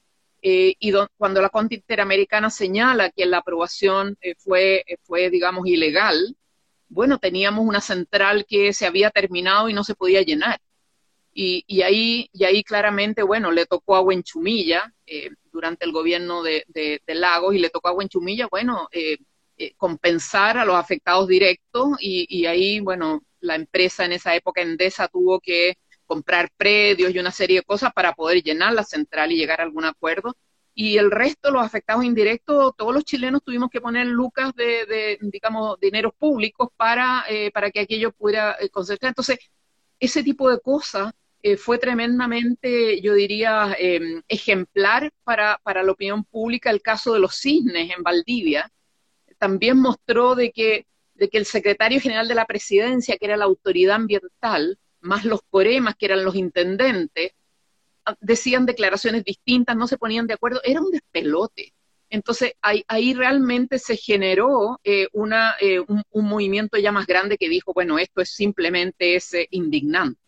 eh, 0.43 0.75
y 0.79 0.93
cuando 1.17 1.41
la 1.41 1.49
Corte 1.49 1.75
Interamericana 1.75 2.49
señala 2.49 3.11
que 3.11 3.25
la 3.25 3.37
aprobación 3.39 4.17
eh, 4.21 4.35
fue, 4.37 4.83
fue, 5.03 5.29
digamos, 5.29 5.67
ilegal, 5.67 6.35
bueno, 6.89 7.19
teníamos 7.19 7.65
una 7.65 7.81
central 7.81 8.45
que 8.47 8.73
se 8.73 8.85
había 8.85 9.11
terminado 9.11 9.69
y 9.69 9.73
no 9.73 9.83
se 9.83 9.95
podía 9.95 10.21
llenar. 10.21 10.59
Y, 11.33 11.81
ahí, 11.81 12.29
y 12.33 12.43
ahí 12.43 12.63
claramente, 12.63 13.23
bueno, 13.23 13.51
le 13.51 13.65
tocó 13.65 13.95
a 13.95 14.01
Huenchumilla 14.01 14.93
eh, 15.05 15.29
durante 15.51 15.85
el 15.85 15.91
gobierno 15.91 16.43
de, 16.43 16.65
Lagos 17.07 17.55
y 17.55 17.59
le 17.59 17.69
tocó 17.69 17.89
a 17.89 17.93
Huenchumilla, 17.93 18.47
bueno, 18.49 18.87
eh, 18.91 19.17
eh, 19.57 19.73
compensar 19.77 20.57
a 20.57 20.65
los 20.65 20.75
afectados 20.75 21.27
directos 21.27 21.89
y, 21.99 22.45
ahí, 22.45 22.79
bueno, 22.79 23.21
la 23.39 23.55
empresa 23.55 24.05
en 24.05 24.13
esa 24.13 24.35
época, 24.35 24.61
Endesa, 24.61 25.07
tuvo 25.07 25.39
que 25.39 25.77
comprar 26.05 26.49
predios 26.57 27.13
y 27.13 27.19
una 27.19 27.31
serie 27.31 27.59
de 27.59 27.65
cosas 27.65 27.93
para 27.93 28.13
poder 28.13 28.43
llenar 28.43 28.73
la 28.73 28.83
central 28.83 29.31
y 29.31 29.37
llegar 29.37 29.61
a 29.61 29.63
algún 29.63 29.85
acuerdo. 29.85 30.35
Y 30.73 30.97
el 30.97 31.11
resto, 31.11 31.51
los 31.51 31.65
afectados 31.65 32.03
indirectos, 32.05 32.73
todos 32.77 32.93
los 32.93 33.03
chilenos 33.03 33.43
tuvimos 33.43 33.69
que 33.69 33.81
poner 33.81 34.07
lucas 34.07 34.53
de, 34.55 35.17
digamos, 35.21 35.79
dineros 35.79 36.13
públicos 36.17 36.69
para, 36.77 37.25
para 37.53 37.71
que 37.71 37.81
aquello 37.81 38.11
pudiera 38.13 38.57
conservar. 38.71 39.09
Entonces, 39.09 39.37
ese 39.99 40.23
tipo 40.23 40.49
de 40.49 40.59
cosas 40.59 41.13
eh, 41.43 41.57
fue 41.57 41.77
tremendamente, 41.77 43.01
yo 43.01 43.13
diría, 43.13 43.75
em, 43.79 44.21
ejemplar 44.27 45.11
para, 45.23 45.59
la 45.65 45.91
opinión 45.91 46.23
pública 46.23 46.69
el 46.69 46.81
caso 46.81 47.13
de 47.13 47.19
los 47.19 47.35
cisnes 47.35 47.91
en 47.95 48.03
Valdivia. 48.03 48.71
También 49.37 49.77
mostró 49.77 50.35
de 50.35 50.51
que, 50.51 50.85
de 51.15 51.29
que 51.29 51.37
el 51.37 51.45
secretario 51.45 51.99
general 51.99 52.27
de 52.27 52.35
la 52.35 52.45
presidencia, 52.45 53.17
que 53.17 53.25
era 53.25 53.37
la 53.37 53.45
autoridad 53.45 53.95
ambiental, 53.95 54.77
más 55.01 55.25
los 55.25 55.41
coremas, 55.49 55.95
que 55.95 56.05
eran 56.05 56.23
los 56.23 56.35
intendentes, 56.35 57.31
ah, 58.05 58.15
decían 58.21 58.65
declaraciones 58.65 59.23
distintas, 59.23 59.75
no 59.75 59.87
se 59.87 59.97
ponían 59.97 60.27
de 60.27 60.35
acuerdo, 60.35 60.61
era 60.63 60.81
un 60.81 60.91
despelote. 60.91 61.73
Entonces 62.11 62.53
ahí, 62.61 62.83
ahí 62.87 63.13
realmente 63.13 63.79
se 63.79 63.95
generó 63.97 64.79
eh, 64.83 65.07
una, 65.13 65.55
eh, 65.61 65.79
un, 65.79 66.03
movimiento 66.11 66.77
ya 66.77 66.91
más 66.91 67.07
grande 67.07 67.37
que 67.37 67.47
dijo, 67.49 67.73
bueno, 67.73 67.97
esto 67.99 68.21
es 68.21 68.29
simplemente 68.29 69.15
ese 69.15 69.47
indignante. 69.49 70.20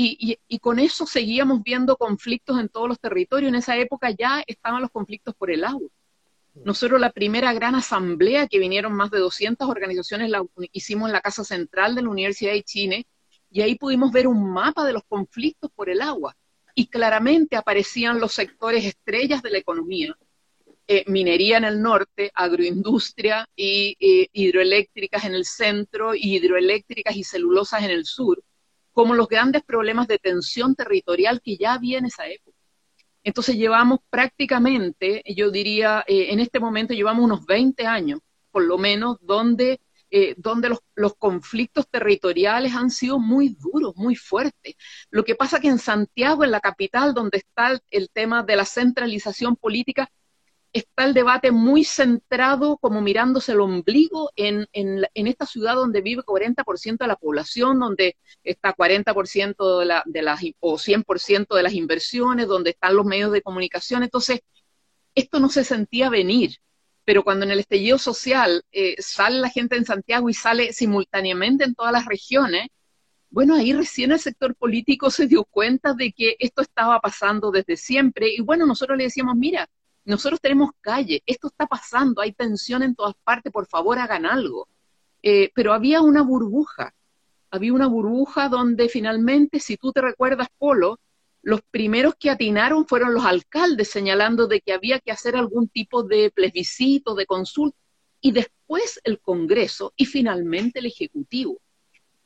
Y, 0.00 0.38
con 0.60 0.78
eso 0.78 1.06
seguíamos 1.06 1.60
viendo 1.64 1.96
conflictos 1.96 2.60
en 2.60 2.68
todos 2.68 2.88
los 2.88 3.00
territorios. 3.00 3.48
En 3.48 3.56
esa 3.56 3.76
época 3.76 4.12
ya 4.16 4.44
estaban 4.46 4.80
los 4.80 4.92
conflictos 4.92 5.34
por 5.34 5.50
el 5.50 5.64
agua. 5.64 5.88
Nosotros 6.54 7.00
la 7.00 7.10
primera 7.10 7.52
gran 7.52 7.74
asamblea 7.74 8.46
que 8.46 8.60
vinieron 8.60 8.92
más 8.92 9.10
de 9.10 9.18
200 9.18 9.68
organizaciones 9.68 10.30
la 10.30 10.44
hicimos 10.70 11.08
en 11.08 11.14
la 11.14 11.20
Casa 11.20 11.42
Central 11.42 11.96
de 11.96 12.02
la 12.02 12.10
Universidad 12.10 12.52
de 12.52 12.62
Chile 12.62 13.06
y 13.50 13.62
ahí 13.62 13.74
pudimos 13.74 14.12
ver 14.12 14.28
un 14.28 14.52
mapa 14.52 14.84
de 14.86 14.92
los 14.92 15.02
conflictos 15.02 15.68
por 15.74 15.90
el 15.90 16.00
agua 16.00 16.36
y 16.76 16.86
claramente 16.86 17.56
aparecían 17.56 18.20
los 18.20 18.32
sectores 18.32 18.84
estrellas 18.84 19.42
de 19.42 19.50
la 19.50 19.58
economía. 19.58 20.16
Eh, 20.86 21.04
minería 21.08 21.58
en 21.58 21.64
el 21.64 21.82
norte, 21.82 22.30
agroindustria 22.34 23.48
y 23.56 23.96
eh, 23.98 24.28
hidroeléctricas 24.32 25.24
en 25.24 25.34
el 25.34 25.44
centro 25.44 26.14
y 26.14 26.36
hidroeléctricas 26.36 27.16
y 27.16 27.24
celulosas 27.24 27.82
en 27.82 27.90
el 27.90 28.04
sur 28.04 28.42
como 28.98 29.14
los 29.14 29.28
grandes 29.28 29.62
problemas 29.62 30.08
de 30.08 30.18
tensión 30.18 30.74
territorial 30.74 31.40
que 31.40 31.56
ya 31.56 31.74
había 31.74 31.98
en 31.98 32.06
esa 32.06 32.26
época. 32.26 32.58
Entonces 33.22 33.54
llevamos 33.54 34.00
prácticamente, 34.10 35.22
yo 35.36 35.52
diría, 35.52 36.04
eh, 36.08 36.32
en 36.32 36.40
este 36.40 36.58
momento 36.58 36.94
llevamos 36.94 37.24
unos 37.24 37.46
20 37.46 37.86
años, 37.86 38.18
por 38.50 38.64
lo 38.64 38.76
menos, 38.76 39.18
donde, 39.20 39.80
eh, 40.10 40.34
donde 40.36 40.70
los, 40.70 40.80
los, 40.96 41.14
conflictos 41.14 41.88
territoriales 41.88 42.74
han 42.74 42.90
sido 42.90 43.20
muy 43.20 43.50
duros, 43.60 43.94
muy 43.94 44.16
fuertes. 44.16 44.74
Lo 45.10 45.22
que 45.22 45.36
pasa 45.36 45.60
que 45.60 45.68
en 45.68 45.78
Santiago, 45.78 46.42
en 46.42 46.50
la 46.50 46.58
capital, 46.58 47.14
donde 47.14 47.38
está 47.38 47.80
el 47.92 48.10
tema 48.10 48.42
de 48.42 48.56
la 48.56 48.64
centralización 48.64 49.54
política, 49.54 50.10
está 50.72 51.04
el 51.04 51.14
debate 51.14 51.50
muy 51.50 51.84
centrado, 51.84 52.76
como 52.78 53.00
mirándose 53.00 53.52
el 53.52 53.60
ombligo, 53.60 54.30
en, 54.36 54.66
esta 55.14 55.46
ciudad 55.46 55.74
donde 55.74 56.00
vive 56.00 56.22
40% 56.22 56.98
de 56.98 57.06
la 57.06 57.16
población, 57.16 57.78
donde 57.78 58.16
está 58.44 58.74
40% 58.74 59.78
de, 59.78 59.84
la, 59.86 60.02
de 60.06 60.22
las, 60.22 60.40
o 60.60 60.78
100% 60.78 61.54
de 61.54 61.62
las 61.62 61.72
inversiones, 61.72 62.46
donde 62.46 62.70
están 62.70 62.96
los 62.96 63.06
medios 63.06 63.32
de 63.32 63.42
comunicación. 63.42 64.02
Entonces, 64.02 64.40
esto 65.14 65.40
no 65.40 65.48
se 65.48 65.64
sentía 65.64 66.10
venir. 66.10 66.56
Pero 67.04 67.24
cuando 67.24 67.46
en 67.46 67.52
el 67.52 67.60
estallido 67.60 67.96
social 67.98 68.62
eh, 68.70 68.96
sale 68.98 69.38
la 69.38 69.48
gente 69.48 69.76
en 69.76 69.86
Santiago 69.86 70.28
y 70.28 70.34
sale 70.34 70.74
simultáneamente 70.74 71.64
en 71.64 71.74
todas 71.74 71.92
las 71.92 72.04
regiones, 72.04 72.68
bueno, 73.30 73.54
ahí 73.54 73.72
recién 73.72 74.12
el 74.12 74.18
sector 74.18 74.54
político 74.54 75.10
se 75.10 75.26
dio 75.26 75.44
cuenta 75.44 75.94
de 75.94 76.12
que 76.12 76.36
esto 76.38 76.62
estaba 76.62 77.00
pasando 77.00 77.50
desde 77.50 77.76
siempre. 77.76 78.34
Y 78.34 78.42
bueno, 78.42 78.66
nosotros 78.66 78.98
le 78.98 79.04
decíamos, 79.04 79.36
mira, 79.36 79.68
nosotros 80.08 80.40
tenemos 80.40 80.70
calle, 80.80 81.22
esto 81.26 81.48
está 81.48 81.66
pasando, 81.66 82.20
hay 82.20 82.32
tensión 82.32 82.82
en 82.82 82.94
todas 82.94 83.14
partes, 83.22 83.52
por 83.52 83.66
favor 83.66 83.98
hagan 83.98 84.26
algo. 84.26 84.68
Eh, 85.22 85.50
pero 85.54 85.72
había 85.72 86.00
una 86.00 86.22
burbuja, 86.22 86.94
había 87.50 87.72
una 87.72 87.86
burbuja 87.86 88.48
donde 88.48 88.88
finalmente, 88.88 89.60
si 89.60 89.76
tú 89.76 89.92
te 89.92 90.00
recuerdas, 90.00 90.48
Polo, 90.58 90.98
los 91.42 91.60
primeros 91.70 92.14
que 92.18 92.30
atinaron 92.30 92.86
fueron 92.86 93.14
los 93.14 93.24
alcaldes 93.24 93.90
señalando 93.90 94.46
de 94.46 94.60
que 94.60 94.72
había 94.72 94.98
que 95.00 95.12
hacer 95.12 95.36
algún 95.36 95.68
tipo 95.68 96.02
de 96.02 96.30
plebiscito, 96.30 97.14
de 97.14 97.26
consulta, 97.26 97.78
y 98.20 98.32
después 98.32 99.00
el 99.04 99.20
Congreso 99.20 99.92
y 99.96 100.06
finalmente 100.06 100.80
el 100.80 100.86
Ejecutivo. 100.86 101.60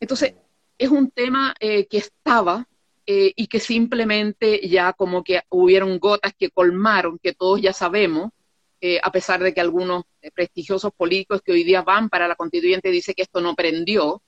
Entonces, 0.00 0.34
es 0.78 0.88
un 0.88 1.10
tema 1.10 1.54
eh, 1.60 1.86
que 1.86 1.98
estaba, 1.98 2.66
eh, 3.04 3.32
y 3.35 3.49
que 3.49 3.59
simplemente 3.59 4.68
ya 4.68 4.92
como 4.92 5.25
que 5.25 5.42
hubieron 5.50 5.99
gotas 5.99 6.35
que 6.38 6.50
colmaron, 6.50 7.18
que 7.18 7.35
todos 7.35 7.61
ya 7.61 7.73
sabemos, 7.73 8.30
eh, 8.80 9.00
a 9.02 9.11
pesar 9.11 9.42
de 9.42 9.52
que 9.52 9.61
algunos 9.61 10.04
eh, 10.21 10.30
prestigiosos 10.30 10.92
políticos 10.92 11.42
que 11.42 11.52
hoy 11.52 11.64
día 11.64 11.82
van 11.82 12.09
para 12.09 12.28
la 12.28 12.37
constituyente 12.37 12.90
dicen 12.90 13.14
que 13.16 13.23
esto 13.23 13.40
no 13.40 13.54
prendió, 13.56 14.23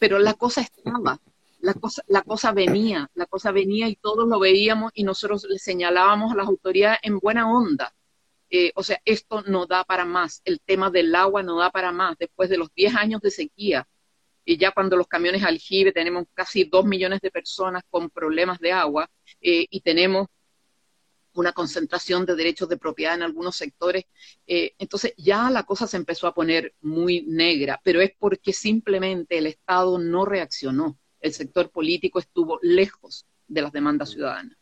pero 0.00 0.18
la 0.18 0.34
cosa 0.34 0.60
estaba, 0.60 1.20
la 1.60 1.74
cosa, 1.74 2.02
la 2.08 2.22
cosa 2.22 2.52
venía, 2.52 3.08
la 3.14 3.26
cosa 3.26 3.52
venía 3.52 3.88
y 3.88 3.96
todos 3.96 4.28
lo 4.28 4.38
veíamos 4.40 4.90
y 4.94 5.04
nosotros 5.04 5.46
le 5.48 5.58
señalábamos 5.58 6.32
a 6.32 6.36
las 6.36 6.48
autoridades 6.48 6.98
en 7.02 7.18
buena 7.20 7.50
onda. 7.50 7.94
o 8.74 8.82
sea, 8.82 9.00
esto 9.04 9.42
no 9.46 9.66
da 9.66 9.84
para 9.84 10.04
más, 10.04 10.42
el 10.44 10.60
tema 10.60 10.90
del 10.90 11.14
agua 11.14 11.42
no 11.42 11.58
da 11.58 11.70
para 11.70 11.92
más, 11.92 12.18
después 12.18 12.50
de 12.50 12.58
los 12.58 12.74
10 12.74 12.96
años 12.96 13.20
de 13.22 13.30
sequía, 13.30 13.86
y 14.50 14.56
ya 14.56 14.72
cuando 14.72 14.96
los 14.96 15.06
camiones 15.06 15.44
aljibe 15.44 15.92
tenemos 15.92 16.24
casi 16.34 16.64
dos 16.64 16.84
millones 16.84 17.20
de 17.20 17.30
personas 17.30 17.84
con 17.88 18.10
problemas 18.10 18.58
de 18.58 18.72
agua 18.72 19.08
eh, 19.40 19.64
y 19.70 19.80
tenemos 19.80 20.26
una 21.34 21.52
concentración 21.52 22.26
de 22.26 22.34
derechos 22.34 22.68
de 22.68 22.76
propiedad 22.76 23.14
en 23.14 23.22
algunos 23.22 23.54
sectores. 23.54 24.06
Eh, 24.48 24.72
entonces 24.76 25.14
ya 25.16 25.48
la 25.50 25.62
cosa 25.62 25.86
se 25.86 25.98
empezó 25.98 26.26
a 26.26 26.34
poner 26.34 26.74
muy 26.80 27.22
negra, 27.22 27.80
pero 27.84 28.00
es 28.00 28.10
porque 28.18 28.52
simplemente 28.52 29.38
el 29.38 29.46
Estado 29.46 30.00
no 30.00 30.24
reaccionó. 30.24 30.98
El 31.20 31.32
sector 31.32 31.70
político 31.70 32.18
estuvo 32.18 32.58
lejos 32.60 33.26
de 33.46 33.62
las 33.62 33.70
demandas 33.70 34.10
ciudadanas. 34.10 34.58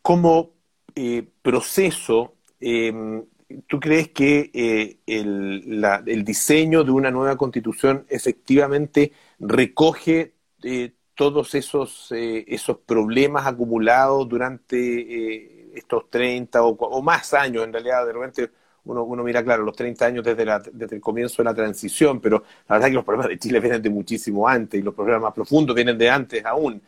Como 0.00 0.54
eh, 0.94 1.28
proceso, 1.42 2.36
em, 2.60 3.22
¿Tú 3.66 3.80
crees 3.80 4.08
que 4.08 4.50
eh, 4.54 4.98
el, 5.06 6.24
diseño 6.24 6.84
de 6.84 6.90
una 6.90 7.10
nueva 7.10 7.36
constitución 7.36 8.06
efectivamente 8.08 9.12
recoge 9.38 10.34
eh, 10.62 10.92
todos 11.14 11.54
esos, 11.54 12.12
eh, 12.12 12.44
esos 12.48 12.78
problemas 12.78 13.46
acumulados 13.46 14.28
durante 14.28 15.76
estos 15.76 16.10
30 16.10 16.62
o, 16.62 17.02
más 17.02 17.34
años? 17.34 17.64
En 17.64 17.72
realidad, 17.72 18.06
de 18.06 18.12
repente 18.12 18.50
uno, 18.84 19.04
uno 19.04 19.22
mira, 19.22 19.42
claro, 19.44 19.62
los 19.64 19.76
30 19.76 20.06
años 20.06 20.24
desde, 20.24 20.44
la, 20.44 20.58
desde 20.60 20.96
el 20.96 21.02
comienzo 21.02 21.42
de 21.42 21.44
la 21.44 21.54
transición, 21.54 22.20
pero 22.20 22.42
la 22.68 22.76
verdad 22.76 22.88
es 22.88 22.92
que 22.92 22.96
los 22.96 23.04
problemas 23.04 23.28
de 23.28 23.38
Chile 23.38 23.60
vienen 23.60 23.82
de 23.82 23.90
muchísimo 23.90 24.48
antes 24.48 24.80
y 24.80 24.82
los 24.82 24.94
problemas 24.94 25.22
más 25.22 25.34
profundos 25.34 25.74
vienen 25.74 25.98
de 25.98 26.10
antes 26.10 26.44
aún. 26.44 26.82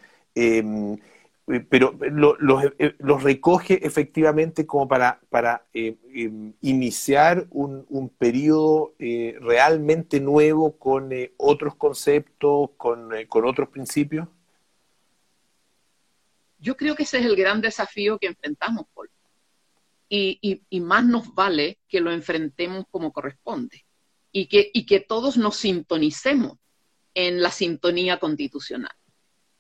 Eh, 1.47 1.61
pero 1.61 1.99
eh, 2.03 2.95
los 2.99 3.23
recoge 3.23 3.87
efectivamente 3.87 4.67
como 4.67 4.89
para, 4.89 5.21
para 5.29 5.67
eh, 5.75 5.99
em, 6.15 6.55
iniciar 6.63 7.47
un, 7.51 7.85
un 7.91 8.09
periodo 8.09 8.95
realmente 8.99 10.21
nuevo 10.21 10.79
con 10.79 11.11
otros 11.37 11.75
conceptos, 11.77 12.71
con, 12.79 13.11
con, 13.29 13.45
otros 13.45 13.69
principios? 13.69 14.27
Yo 16.59 16.77
creo 16.79 16.95
que 16.95 17.03
ese 17.03 17.19
es 17.19 17.27
el 17.27 17.37
gran 17.37 17.61
desafío 17.61 18.19
que 18.19 18.29
enfrentamos, 18.29 18.87
Paul. 18.95 19.11
y, 20.09 20.81
más 20.81 21.05
nos 21.05 21.35
vale 21.35 21.79
que 21.89 22.01
lo 22.01 22.11
enfrentemos 22.11 22.87
como 22.91 23.13
corresponde 23.13 23.85
y 24.33 24.47
que, 24.47 24.71
y 24.73 24.87
que 24.87 25.01
todos 25.01 25.37
nos 25.37 25.57
sintonicemos 25.57 26.57
en 27.13 27.43
la 27.43 27.51
sintonía 27.51 28.19
constitucional. 28.19 28.95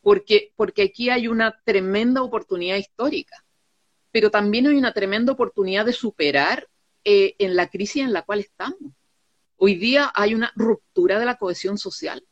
Porque, 0.04 0.52
porque 0.54 0.82
aquí 0.82 1.08
hay 1.08 1.28
una 1.28 1.58
tremenda 1.64 2.22
oportunidad 2.22 2.76
histórica, 2.76 3.42
pero 4.12 4.30
también 4.30 4.66
hay 4.66 4.76
una 4.76 4.92
tremenda 4.92 5.32
oportunidad 5.32 5.86
de 5.86 5.94
superar 5.94 6.68
eh, 7.04 7.34
en 7.38 7.56
la 7.56 7.68
crisis 7.68 8.02
en 8.02 8.12
la 8.12 8.20
cual 8.20 8.40
estamos. 8.40 8.92
Hoy 9.56 9.76
día 9.76 10.12
hay 10.14 10.34
una 10.34 10.52
ruptura 10.56 11.18
de 11.18 11.24
la 11.24 11.38
cohesión 11.38 11.78
social. 11.78 12.22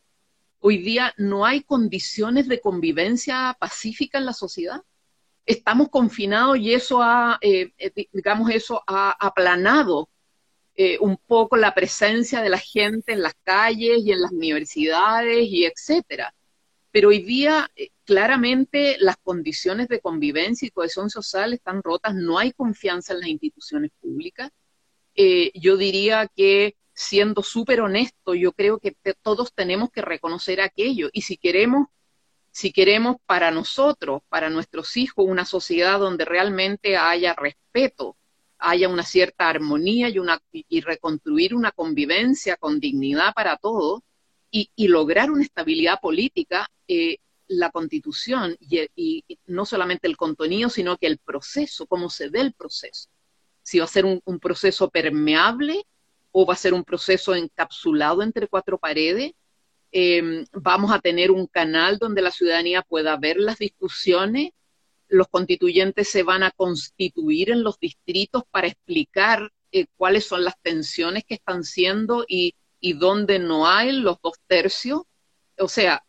Hoy 0.60 0.78
día 0.78 1.14
no 1.16 1.46
hay 1.46 1.62
condiciones 1.62 2.46
de 2.46 2.60
convivencia 2.60 3.56
pacífica 3.58 4.18
en 4.18 4.26
la 4.26 4.34
sociedad 4.34 4.82
estamos 5.44 5.88
confinados 5.88 6.56
y 6.58 6.72
eso 6.72 7.02
ha, 7.02 7.36
eh, 7.40 7.72
eh, 7.76 8.06
digamos, 8.12 8.48
eso 8.50 8.80
ha 8.86 9.10
aplanado 9.18 10.08
un 11.00 11.16
poco 11.16 11.56
la 11.56 11.74
presencia 11.74 12.40
de 12.40 12.48
la 12.48 12.58
gente 12.58 13.12
en 13.12 13.22
las 13.22 13.34
calles 13.44 13.98
y 14.04 14.10
en 14.10 14.22
las 14.22 14.32
universidades 14.32 15.46
y 15.48 15.64
etcétera. 15.64 16.34
Pero 16.92 17.08
hoy 17.08 17.22
día 17.22 17.70
claramente 18.04 18.96
las 19.00 19.16
condiciones 19.16 19.88
de 19.88 20.00
convivencia 20.00 20.66
y 20.66 20.70
cohesión 20.70 21.10
social 21.10 21.52
están 21.52 21.82
rotas, 21.82 22.14
no 22.14 22.38
hay 22.38 22.52
confianza 22.52 23.14
en 23.14 23.20
las 23.20 23.28
instituciones 23.28 23.90
públicas. 24.00 24.50
yo 25.54 25.76
diría 25.76 26.28
que 26.36 26.76
siendo 26.94 27.42
súper 27.42 27.80
honesto, 27.80 28.34
yo 28.34 28.52
creo 28.52 28.78
que 28.78 28.94
todos 29.22 29.52
tenemos 29.54 29.90
que 29.90 30.02
reconocer 30.02 30.60
aquello 30.60 31.08
y 31.12 31.22
si 31.22 31.36
queremos 31.36 31.88
si 32.52 32.70
queremos 32.70 33.16
para 33.26 33.50
nosotros, 33.50 34.22
para 34.28 34.50
nuestros 34.50 34.96
hijos, 34.98 35.24
una 35.26 35.46
sociedad 35.46 35.98
donde 35.98 36.26
realmente 36.26 36.98
haya 36.98 37.34
respeto, 37.34 38.16
haya 38.58 38.88
una 38.88 39.04
cierta 39.04 39.48
armonía 39.48 40.10
y, 40.10 40.18
una, 40.18 40.40
y 40.52 40.80
reconstruir 40.82 41.54
una 41.54 41.72
convivencia 41.72 42.56
con 42.56 42.78
dignidad 42.78 43.32
para 43.34 43.56
todos 43.56 44.02
y, 44.50 44.68
lograr 44.86 45.30
una 45.30 45.42
estabilidad 45.42 45.98
política, 46.00 46.70
la 47.48 47.70
constitución 47.70 48.56
y, 48.60 49.24
no 49.46 49.66
solamente 49.66 50.08
el 50.08 50.16
contenido, 50.16 50.70
sino 50.70 50.96
que 50.96 51.06
el 51.06 51.18
proceso, 51.18 51.86
cómo 51.86 52.08
se 52.08 52.30
dé 52.30 52.40
el 52.40 52.52
proceso. 52.54 53.08
Si 53.62 53.78
va 53.78 53.84
a 53.84 53.88
ser 53.88 54.04
un, 54.04 54.38
proceso 54.40 54.88
permeable 54.90 55.84
o 56.30 56.46
va 56.46 56.54
a 56.54 56.56
ser 56.56 56.74
un 56.74 56.84
proceso 56.84 57.34
encapsulado 57.34 58.22
entre 58.22 58.48
cuatro 58.48 58.78
paredes, 58.78 59.32
Em, 59.94 60.46
vamos 60.52 60.90
a 60.90 61.00
tener 61.00 61.30
un 61.30 61.46
canal 61.46 61.98
donde 61.98 62.22
la 62.22 62.30
ciudadanía 62.30 62.80
pueda 62.80 63.16
ver 63.18 63.36
las 63.36 63.58
discusiones. 63.58 64.52
Los 65.08 65.28
constituyentes 65.28 66.08
se 66.08 66.22
van 66.22 66.42
a 66.42 66.50
constituir 66.50 67.50
en 67.50 67.62
los 67.62 67.78
distritos 67.78 68.44
para 68.50 68.68
explicar 68.68 69.52
eh, 69.70 69.86
cuáles 69.96 70.26
son 70.26 70.44
las 70.44 70.58
tensiones 70.62 71.24
que 71.24 71.34
están 71.34 71.62
siendo 71.62 72.24
y, 72.26 72.54
y 72.80 72.94
dónde 72.94 73.38
no 73.38 73.68
hay 73.68 73.92
los 73.92 74.16
dos 74.22 74.38
tercios. 74.46 75.02
O 75.58 75.68
sea, 75.68 76.02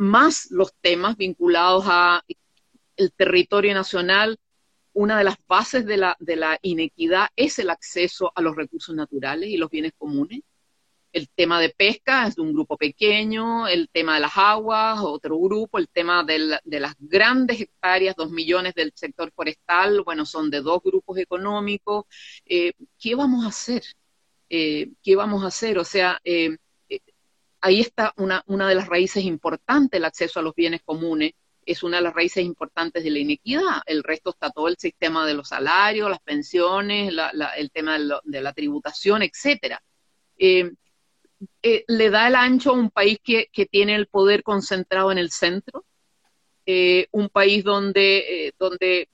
más 0.00 0.48
los 0.50 0.72
temas 0.80 1.16
vinculados 1.16 1.84
a 1.86 2.22
el 2.96 3.12
territorio 3.12 3.74
nacional, 3.74 4.38
una 4.92 5.18
de 5.18 5.24
las 5.24 5.36
bases 5.46 5.86
de 5.86 5.96
la, 5.96 6.16
de 6.18 6.36
la 6.36 6.58
inequidad 6.62 7.28
es 7.36 7.58
el 7.58 7.70
acceso 7.70 8.32
a 8.34 8.42
los 8.42 8.56
recursos 8.56 8.94
naturales 8.94 9.48
y 9.48 9.56
los 9.56 9.70
bienes 9.70 9.92
comunes 9.96 10.40
el 11.12 11.28
tema 11.28 11.60
de 11.60 11.70
pesca 11.70 12.26
es 12.26 12.36
de 12.36 12.42
un 12.42 12.52
grupo 12.52 12.76
pequeño, 12.76 13.66
el 13.68 13.88
tema 13.90 14.14
de 14.14 14.20
las 14.20 14.32
aguas, 14.36 15.00
otro 15.00 15.38
grupo, 15.38 15.78
el 15.78 15.88
tema 15.88 16.24
de 16.24 16.80
las 16.80 16.94
grandes 16.98 17.60
hectáreas, 17.60 18.14
dos 18.16 18.30
millones 18.30 18.74
del 18.74 18.92
sector 18.94 19.32
forestal, 19.32 20.02
bueno, 20.02 20.24
son 20.24 20.50
de 20.50 20.60
dos 20.60 20.80
grupos 20.82 21.18
económicos. 21.18 22.04
Eh, 22.44 22.72
¿Qué 22.98 23.14
vamos 23.14 23.44
a 23.44 23.48
hacer? 23.48 23.82
Eh, 24.48 24.90
¿Qué 25.02 25.16
vamos 25.16 25.42
a 25.44 25.48
hacer? 25.48 25.78
O 25.78 25.84
sea, 25.84 26.20
eh, 26.24 26.56
ahí 27.60 27.80
está 27.80 28.12
una, 28.16 28.42
una 28.46 28.68
de 28.68 28.74
las 28.74 28.88
raíces 28.88 29.24
importantes, 29.24 29.98
el 29.98 30.04
acceso 30.04 30.40
a 30.40 30.42
los 30.42 30.54
bienes 30.54 30.82
comunes, 30.84 31.32
es 31.66 31.82
una 31.82 31.98
de 31.98 32.02
las 32.02 32.14
raíces 32.14 32.44
importantes 32.44 33.04
de 33.04 33.10
la 33.10 33.18
inequidad. 33.18 33.82
El 33.86 34.02
resto 34.02 34.30
está 34.30 34.50
todo 34.50 34.68
el 34.68 34.76
sistema 34.76 35.26
de 35.26 35.34
los 35.34 35.48
salarios, 35.48 36.10
las 36.10 36.20
pensiones, 36.20 37.12
el 37.56 37.70
tema 37.70 37.98
de, 37.98 38.40
la 38.40 38.52
tributación, 38.52 39.22
etcétera. 39.22 39.82
Eh, 41.62 41.84
le 41.86 42.10
da 42.10 42.28
el 42.28 42.34
ancho 42.34 42.70
a 42.70 42.74
un 42.74 42.90
país 42.90 43.18
que, 43.22 43.48
tiene 43.70 43.94
el 43.94 44.06
poder 44.06 44.42
concentrado 44.42 45.12
en 45.12 45.18
el 45.18 45.30
centro, 45.30 45.84
eh, 46.66 47.06
un 47.12 47.28
país 47.28 47.64
donde, 47.64 48.46
eh, 48.46 48.52
donde 48.58 49.08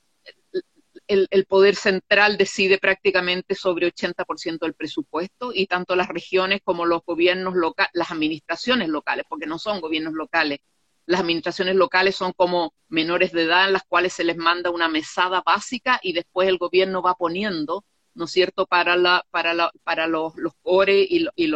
el, 1.08 1.46
poder 1.46 1.76
central 1.76 2.36
decide 2.36 2.78
prácticamente 2.78 3.54
sobre 3.54 3.86
80% 3.86 4.66
del 4.66 4.74
presupuesto 4.74 5.52
y 5.54 5.66
tanto 5.66 5.96
las 5.96 6.08
regiones 6.08 6.60
como 6.64 6.86
los 6.86 7.02
gobiernos 7.04 7.54
locales, 7.54 7.90
las 7.94 8.10
administraciones 8.10 8.88
locales, 8.88 9.24
porque 9.28 9.46
no 9.46 9.58
son 9.58 9.80
gobiernos 9.80 10.14
locales, 10.14 10.60
las 11.06 11.20
administraciones 11.20 11.76
locales 11.76 12.16
son 12.16 12.32
como 12.32 12.74
menores 12.88 13.32
de 13.32 13.44
edad 13.44 13.66
en 13.66 13.72
las 13.74 13.84
cuales 13.84 14.12
se 14.12 14.24
les 14.24 14.36
manda 14.36 14.70
una 14.70 14.88
mesada 14.88 15.42
básica 15.44 16.00
y 16.02 16.12
después 16.12 16.48
el 16.48 16.58
gobierno 16.58 17.02
va 17.02 17.14
poniendo 17.14 17.84
¿no 18.16 18.24
es 18.24 18.30
cierto?, 18.32 18.66
para, 18.66 18.96
la, 18.96 19.24
para, 19.30 19.54
la, 19.54 19.70
para 19.84 20.06
los, 20.06 20.34
los 20.36 20.54
core 20.62 21.02
y, 21.08 21.26
y, 21.36 21.52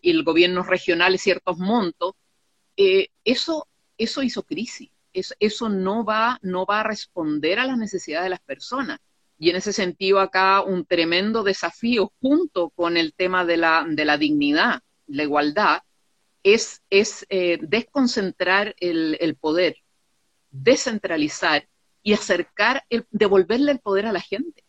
y 0.00 0.10
el 0.10 0.22
gobierno 0.22 0.62
regional 0.62 1.18
ciertos 1.18 1.58
montos, 1.58 2.14
eh, 2.76 3.08
eso, 3.24 3.68
eso 3.98 4.22
hizo 4.22 4.44
crisis. 4.44 4.90
Eso, 5.14 5.34
eso 5.40 5.68
no, 5.70 6.04
va, 6.04 6.38
no 6.42 6.66
va 6.66 6.80
a 6.80 6.82
responder 6.84 7.58
a 7.58 7.66
las 7.66 7.78
necesidades 7.78 8.26
de 8.26 8.30
las 8.30 8.40
personas. 8.40 8.98
Y 9.38 9.50
en 9.50 9.56
ese 9.56 9.72
sentido 9.72 10.20
acá 10.20 10.60
un 10.60 10.84
tremendo 10.84 11.42
desafío 11.42 12.12
junto 12.20 12.70
con 12.70 12.96
el 12.96 13.14
tema 13.14 13.44
de 13.44 13.56
la, 13.56 13.86
de 13.88 14.04
la 14.04 14.18
dignidad, 14.18 14.80
la 15.06 15.22
igualdad, 15.22 15.82
es, 16.42 16.82
es 16.90 17.26
eh, 17.30 17.58
desconcentrar 17.62 18.74
el, 18.78 19.16
el, 19.20 19.34
poder, 19.34 19.76
descentralizar 20.50 21.68
y 22.02 22.12
acercar, 22.12 22.84
el, 22.90 23.06
devolverle 23.10 23.72
el 23.72 23.80
poder 23.80 24.06
a 24.06 24.12
la 24.12 24.20
gente. 24.20 24.62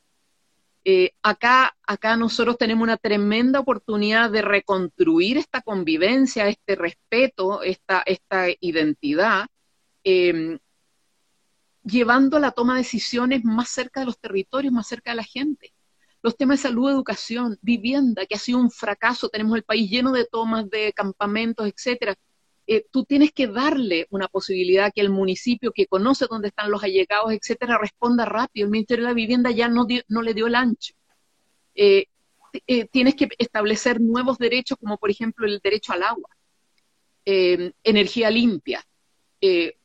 Eh, 0.88 1.12
acá, 1.23 1.75
acá 1.84 2.15
nosotros 2.15 2.58
tenemos 2.58 2.84
una 2.84 2.97
tremenda 2.97 3.60
oportunidad 3.60 4.29
de 4.29 4.43
reconstruir 4.43 5.38
esta 5.38 5.62
convivencia, 5.62 6.47
este 6.47 6.75
respeto, 6.75 7.63
esta, 7.63 8.03
esta 8.05 8.45
identidad, 8.60 9.47
em, 10.06 10.60
llevando 11.84 12.39
la 12.39 12.52
toma 12.52 12.74
de 12.74 12.84
decisiones 12.84 13.44
más 13.44 13.70
cerca 13.70 14.00
de 14.00 14.08
los 14.08 14.20
territorios, 14.20 14.74
más 14.74 14.88
cerca 14.88 15.12
de 15.12 15.18
la 15.18 15.24
gente. 15.24 15.74
Los 16.22 16.38
temas 16.38 16.60
de 16.60 16.70
salud, 16.70 16.89
educación, 16.89 17.58
vivienda, 17.62 18.26
que 18.26 18.36
ha 18.36 18.39
sido 18.39 18.60
un 18.60 18.72
fracaso, 18.72 19.30
tenemos 19.30 19.56
el 19.58 19.63
país 19.63 19.89
lleno 19.89 20.12
de 20.12 20.26
tomas 20.26 20.70
de 20.70 20.94
campamentos, 20.94 21.68
etcétera. 21.68 22.15
Eh, 22.68 22.86
tú 22.91 23.06
tienes 23.06 23.32
que 23.32 23.48
darle 23.48 24.08
una 24.10 24.28
posibilidad 24.28 24.91
que 24.94 25.02
el 25.02 25.12
municipio 25.12 25.72
que 25.72 25.86
conoce 25.86 26.26
dónde 26.30 26.48
están 26.48 26.72
los 26.72 26.84
allegados, 26.84 27.32
etcétera, 27.32 27.78
responda 27.78 28.26
rápido. 28.26 28.65
El 28.65 28.72
Ministerio 28.72 29.06
de 29.06 29.12
la 29.12 29.15
Vivienda 29.15 29.52
ya 29.52 29.68
no, 29.68 29.86
le 29.86 30.34
dio 30.34 30.48
el 30.48 30.56
ancho. 30.56 30.96
Eh, 31.76 32.06
eh, 32.68 32.86
tienes 32.86 33.15
que 33.15 33.30
establecer 33.38 34.02
nuevos 34.02 34.38
derechos, 34.38 34.78
como 34.80 34.98
por 34.98 35.12
ejemplo 35.12 35.46
el 35.46 35.60
derecho 35.60 35.94
al 35.94 36.04
agua, 36.04 36.30
energía 37.26 38.30
limpia. 38.30 38.84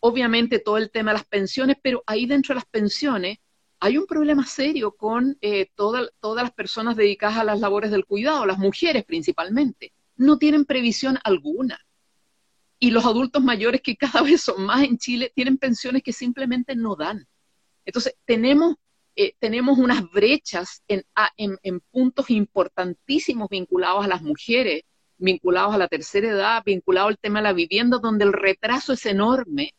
Obviamente 0.00 0.58
todo 0.58 0.76
el 0.76 0.90
tema 0.90 1.12
de 1.12 1.18
las 1.18 1.26
pensiones, 1.26 1.76
pero 1.82 2.02
ahí 2.06 2.26
dentro 2.26 2.54
de 2.54 2.60
las 2.60 2.66
pensiones 2.66 3.38
hay 3.80 3.98
un 3.98 4.06
problema 4.06 4.46
serio 4.46 4.92
con 4.92 5.38
todas 5.74 6.10
las 6.20 6.52
personas 6.52 6.96
dedicadas 6.96 7.38
a 7.38 7.44
las 7.44 7.60
labores 7.60 7.90
del 7.90 8.04
cuidado, 8.04 8.46
las 8.46 8.58
mujeres 8.58 9.04
principalmente. 9.04 9.92
No 10.16 10.38
tienen 10.38 10.66
previsión 10.66 11.18
alguna 11.24 11.78
y 12.82 12.90
los 12.90 13.04
adultos 13.04 13.44
mayores, 13.44 13.82
que 13.82 13.96
cada 13.96 14.22
vez 14.22 14.40
son 14.40 14.64
más 14.64 14.82
en 14.82 14.98
Chile, 14.98 15.30
tienen 15.34 15.58
pensiones 15.58 16.02
que 16.02 16.12
simplemente 16.12 16.74
no 16.74 16.96
dan. 16.96 17.28
Entonces, 17.84 18.16
tenemos, 18.24 18.76
eh, 19.14 19.34
tenemos 19.38 19.78
unas 19.78 20.10
brechas 20.10 20.82
en, 20.88 21.04
en, 21.36 21.80
puntos 21.90 22.30
importantísimos 22.30 23.48
vinculados 23.50 24.04
a 24.04 24.08
las 24.08 24.22
mujeres, 24.22 24.82
vinculados 25.20 25.74
a 25.74 25.78
la 25.78 25.88
tercera 25.88 26.28
edad, 26.28 26.62
vinculado 26.64 27.08
al 27.08 27.18
tema 27.18 27.38
de 27.38 27.44
la 27.44 27.52
vivienda, 27.52 27.98
donde 27.98 28.24
el 28.24 28.32
retraso 28.32 28.92
es 28.92 29.06
enorme, 29.06 29.74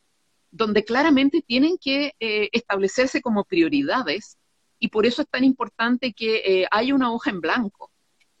donde 0.50 0.84
claramente 0.84 1.42
tienen 1.46 1.76
que 1.78 2.12
eh, 2.20 2.48
establecerse 2.52 3.20
como 3.20 3.44
prioridades, 3.44 4.38
y 4.78 4.88
por 4.88 5.06
eso 5.06 5.22
es 5.22 5.28
tan 5.28 5.44
importante 5.44 6.12
que 6.12 6.42
eh, 6.44 6.66
haya 6.70 6.94
una 6.94 7.12
hoja 7.12 7.30
en 7.30 7.40
blanco 7.40 7.92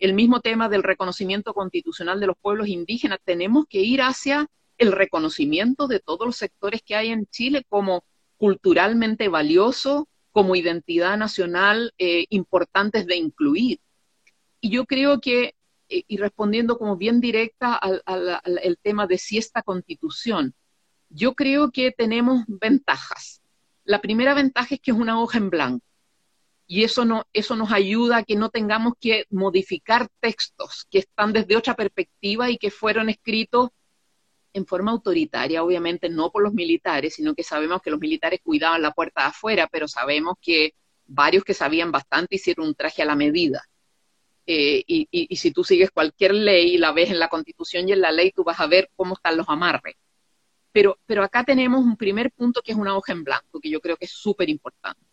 el 0.02 0.14
mismo 0.14 0.40
tema 0.40 0.68
del 0.68 0.82
reconocimiento 0.82 1.54
constitucional 1.54 2.18
de 2.18 2.26
los 2.26 2.36
pueblos 2.36 2.66
indígenas, 2.66 3.20
tenemos 3.24 3.66
que 3.68 3.82
ir 3.82 4.02
hacia 4.02 4.48
el 4.76 4.90
reconocimiento 4.90 5.86
de 5.86 6.00
todos 6.00 6.26
los 6.26 6.36
sectores 6.36 6.82
que 6.82 6.96
hay 6.96 7.10
en 7.10 7.26
Chile 7.26 7.64
como 7.68 8.02
culturalmente 8.36 9.28
valioso, 9.28 10.08
como 10.32 10.56
identidad 10.56 11.16
nacional 11.16 11.94
eh, 11.98 12.26
importantes 12.30 13.06
de 13.06 13.14
incluir. 13.14 13.78
Y 14.60 14.70
yo 14.70 14.86
creo 14.86 15.20
que, 15.20 15.54
y 15.92 16.16
respondiendo 16.16 16.78
como 16.78 16.96
bien 16.96 17.20
directa 17.20 17.74
al, 17.74 18.42
tema 18.82 19.06
de 19.06 19.18
si 19.18 19.38
esta 19.38 19.62
constitución, 19.62 20.54
yo 21.08 21.34
creo 21.34 21.70
que 21.70 21.92
tenemos 21.92 22.44
ventajas. 22.46 23.42
La 23.84 24.00
primera 24.00 24.34
ventaja 24.34 24.74
es 24.74 24.80
que 24.80 24.92
es 24.92 24.96
una 24.96 25.20
hoja 25.20 25.38
en 25.38 25.50
blanco 25.50 25.84
y 26.66 26.84
eso, 26.84 27.04
no, 27.04 27.26
eso 27.32 27.54
nos 27.54 27.70
ayuda 27.70 28.18
a 28.18 28.22
que 28.22 28.36
no 28.36 28.48
tengamos 28.48 28.94
que 28.98 29.26
modificar 29.30 30.08
textos 30.20 30.86
que 30.90 31.00
están 31.00 31.32
desde 31.32 31.56
otra 31.56 31.74
perspectiva 31.74 32.48
y 32.48 32.56
que 32.56 32.70
fueron 32.70 33.10
escritos 33.10 33.70
en 34.54 34.66
forma 34.66 34.92
autoritaria, 34.92 35.62
obviamente 35.62 36.08
no 36.08 36.30
por 36.30 36.42
los 36.42 36.54
militares, 36.54 37.14
sino 37.14 37.34
que 37.34 37.42
sabemos 37.42 37.82
que 37.82 37.90
los 37.90 38.00
militares 38.00 38.40
cuidaban 38.42 38.82
la 38.82 38.92
puerta 38.92 39.22
de 39.22 39.28
afuera, 39.28 39.68
pero 39.70 39.88
sabemos 39.88 40.36
que 40.40 40.74
varios 41.06 41.44
que 41.44 41.54
sabían 41.54 41.90
bastante 41.90 42.36
hicieron 42.36 42.68
un 42.68 42.74
traje 42.74 43.02
a 43.02 43.06
la 43.06 43.16
medida. 43.16 43.62
Eh, 44.46 44.82
y, 44.86 45.36
si 45.36 45.52
tú 45.52 45.64
sigues 45.64 45.90
cualquier 45.90 46.34
ley 46.34 46.74
y 46.74 46.78
la 46.78 46.92
ves 46.92 47.10
en 47.10 47.18
la 47.18 47.28
constitución 47.28 47.88
y 47.88 47.92
en 47.92 48.00
la 48.00 48.12
ley, 48.12 48.32
tú 48.32 48.44
vas 48.44 48.60
a 48.60 48.66
ver 48.66 48.90
cómo 48.96 49.14
están 49.14 49.36
los 49.36 49.48
amarres. 49.48 49.96
Pero, 50.72 50.98
pero 51.06 51.22
acá 51.22 51.44
tenemos 51.44 51.84
un 51.84 51.96
primer 51.96 52.32
punto 52.32 52.62
que 52.62 52.72
es 52.72 52.78
una 52.78 52.96
hoja 52.96 53.12
en 53.12 53.24
blanco, 53.24 53.60
que 53.60 53.70
yo 53.70 53.80
creo 53.80 53.96
que 53.96 54.06
es 54.06 54.12
súper 54.12 54.48
importante. 54.48 55.04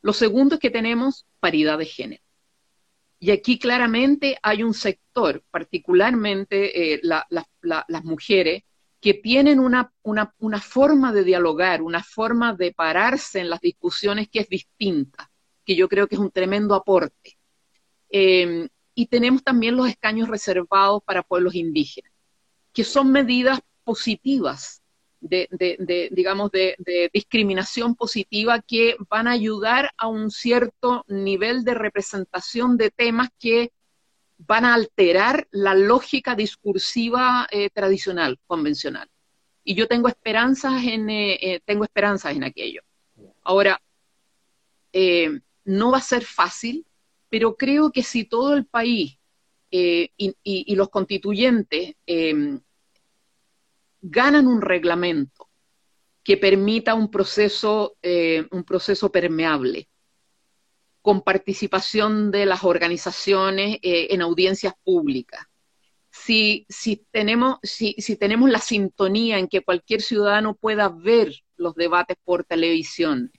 Lo 0.00 0.12
segundo 0.12 0.56
es 0.56 0.60
que 0.60 0.70
tenemos 0.70 1.26
paridad 1.38 1.78
de 1.78 1.86
género. 1.86 2.22
Y 3.20 3.30
aquí 3.30 3.58
claramente 3.58 4.36
hay 4.42 4.64
un 4.64 4.74
sector, 4.74 5.44
particularmente 5.50 6.94
eh, 6.94 7.00
las 7.02 8.04
mujeres, 8.04 8.64
que 9.00 9.14
tienen 9.14 9.60
una, 9.60 9.92
una, 10.02 10.60
forma 10.60 11.12
de 11.12 11.24
dialogar, 11.24 11.82
una 11.82 12.02
forma 12.02 12.54
de 12.54 12.72
pararse 12.72 13.40
en 13.40 13.50
las 13.50 13.60
discusiones 13.60 14.28
que 14.28 14.40
es 14.40 14.48
distinta, 14.48 15.30
que 15.64 15.74
yo 15.74 15.88
creo 15.88 16.06
que 16.06 16.14
es 16.14 16.20
un 16.20 16.30
tremendo 16.30 16.74
aporte. 16.74 17.36
Em, 18.08 18.68
y 18.94 19.06
tenemos 19.06 19.42
también 19.42 19.76
los 19.76 19.88
escaños 19.88 20.28
reservados 20.28 21.02
para 21.04 21.22
pueblos 21.22 21.54
indígenas, 21.54 22.12
que 22.72 22.84
son 22.84 23.10
medidas 23.10 23.60
positivas, 23.84 24.82
de, 25.20 25.48
de, 25.50 26.08
digamos, 26.10 26.50
de, 26.50 26.76
discriminación 27.12 27.94
positiva 27.94 28.60
que 28.60 28.96
van 29.08 29.28
a 29.28 29.32
ayudar 29.32 29.92
a 29.96 30.08
un 30.08 30.30
cierto 30.30 31.04
nivel 31.08 31.64
de 31.64 31.74
representación 31.74 32.76
de 32.76 32.90
temas 32.90 33.28
que 33.38 33.72
van 34.38 34.64
a 34.64 34.74
alterar 34.74 35.46
la 35.52 35.74
lógica 35.74 36.34
discursiva 36.34 37.46
eh, 37.50 37.70
tradicional, 37.70 38.38
convencional. 38.46 39.08
Y 39.62 39.74
yo 39.74 39.86
tengo 39.86 40.08
esperanzas 40.08 40.82
en, 40.82 41.08
eh, 41.08 41.38
eh, 41.40 41.60
tengo 41.64 41.84
esperanzas 41.84 42.34
en 42.34 42.42
aquello. 42.42 42.82
Ahora, 43.44 43.80
no 45.64 45.90
va 45.90 45.98
a 45.98 46.02
ser 46.02 46.24
fácil, 46.24 46.84
pero 47.32 47.56
creo 47.56 47.90
que 47.90 48.02
si 48.02 48.24
todo 48.24 48.52
el 48.52 48.66
país 48.66 49.18
y, 49.70 50.74
los 50.74 50.90
constituyentes 50.90 51.94
ganan 54.02 54.46
un 54.46 54.60
reglamento 54.60 55.48
que 56.22 56.36
permita 56.36 56.92
un 56.92 57.10
proceso, 57.10 57.96
un 58.50 58.64
proceso 58.64 59.10
permeable, 59.10 59.88
con 61.00 61.22
participación 61.22 62.30
de 62.30 62.44
las 62.44 62.64
organizaciones 62.64 63.78
eh, 63.80 64.08
en 64.10 64.20
audiencias 64.20 64.74
públicas. 64.84 65.46
Si, 66.10 66.66
tenemos, 67.10 67.60
si 67.62 68.16
tenemos 68.16 68.50
la 68.50 68.58
sintonía 68.58 69.38
en 69.38 69.48
que 69.48 69.62
cualquier 69.62 70.02
ciudadano 70.02 70.54
pueda 70.54 70.90
ver 70.90 71.32
los 71.56 71.74
debates 71.76 72.18
por 72.24 72.44
televisión, 72.44 73.32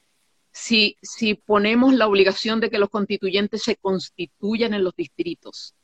si, 0.53 0.97
ponemos 1.45 1.93
la 1.93 2.07
obligación 2.07 2.59
de 2.59 2.69
que 2.69 2.77
los 2.77 2.89
constituyentes 2.89 3.63
se 3.63 3.75
constituyan 3.75 4.73
en 4.73 4.83
los 4.83 4.95
distritos, 4.95 5.75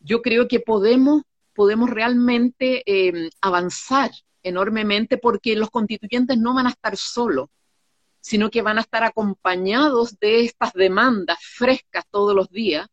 yo 0.00 0.22
creo 0.22 0.48
que 0.48 0.60
podemos, 0.60 1.22
podemos 1.54 1.90
realmente 1.90 2.82
eh, 2.86 3.30
avanzar 3.40 4.10
enormemente 4.42 5.18
porque 5.18 5.56
los 5.56 5.70
constituyentes 5.70 6.38
no 6.38 6.54
van 6.54 6.66
a 6.66 6.70
estar 6.70 6.96
solos 6.96 7.48
sino 8.26 8.50
que 8.50 8.60
van 8.60 8.76
a 8.76 8.80
estar 8.80 9.04
acompañados 9.04 10.18
de 10.18 10.40
estas 10.40 10.72
demandas 10.72 11.38
frescas 11.40 12.04
todos 12.10 12.34
los 12.34 12.50
días 12.50 12.88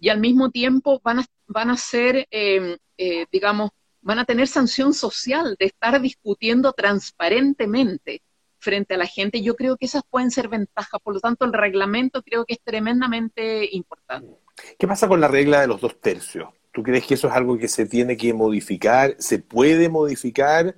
y 0.00 0.08
al 0.08 0.18
mismo 0.18 0.50
tiempo 0.50 1.00
van 1.04 1.20
a, 1.20 1.26
van 1.46 1.70
a 1.70 1.76
ser, 1.76 2.26
em, 2.32 2.76
eh, 2.96 3.26
digamos, 3.30 3.70
van 4.00 4.18
a 4.18 4.24
tener 4.24 4.48
sanción 4.48 4.92
social 4.92 5.54
de 5.60 5.66
estar 5.66 6.00
discutiendo 6.00 6.72
transparentemente 6.72 8.22
frente 8.62 8.94
a 8.94 8.96
la 8.98 9.06
gente. 9.06 9.42
Yo 9.42 9.56
creo 9.56 9.76
que 9.76 9.86
esas 9.86 10.02
pueden 10.08 10.30
ser 10.30 10.48
ventajas, 10.48 11.00
por 11.02 11.14
lo 11.14 11.20
tanto 11.20 11.44
el 11.44 11.52
reglamento 11.52 12.22
creo 12.22 12.44
que 12.44 12.54
es 12.54 12.60
tremendamente 12.62 13.68
importante. 13.72 14.32
¿Qué 14.78 14.86
pasa 14.86 15.08
con 15.08 15.20
la 15.20 15.28
regla 15.28 15.60
de 15.60 15.66
los 15.66 15.80
dos 15.80 16.00
tercios? 16.00 16.48
¿Tú 16.72 16.82
crees 16.82 17.06
que 17.06 17.14
eso 17.14 17.28
es 17.28 17.34
algo 17.34 17.58
que 17.58 17.68
se 17.68 17.86
tiene 17.86 18.16
que 18.16 18.32
modificar? 18.32 19.16
¿Se 19.18 19.38
puede 19.40 19.88
modificar? 19.88 20.74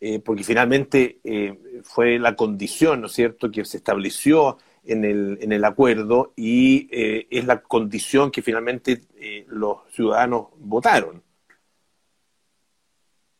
Eh, 0.00 0.20
porque 0.20 0.44
finalmente 0.44 1.20
eh, 1.24 1.82
fue 1.82 2.18
la 2.18 2.36
condición, 2.36 3.00
¿no 3.00 3.06
es 3.06 3.12
cierto?, 3.12 3.50
que 3.50 3.64
se 3.64 3.78
estableció 3.78 4.58
en 4.84 5.04
el, 5.04 5.38
en 5.40 5.52
el 5.52 5.64
acuerdo 5.64 6.32
y 6.36 6.88
eh, 6.90 7.26
es 7.30 7.46
la 7.46 7.62
condición 7.62 8.30
que 8.30 8.42
finalmente 8.42 9.02
los 9.48 9.78
ciudadanos 9.92 10.48
votaron. 10.56 11.22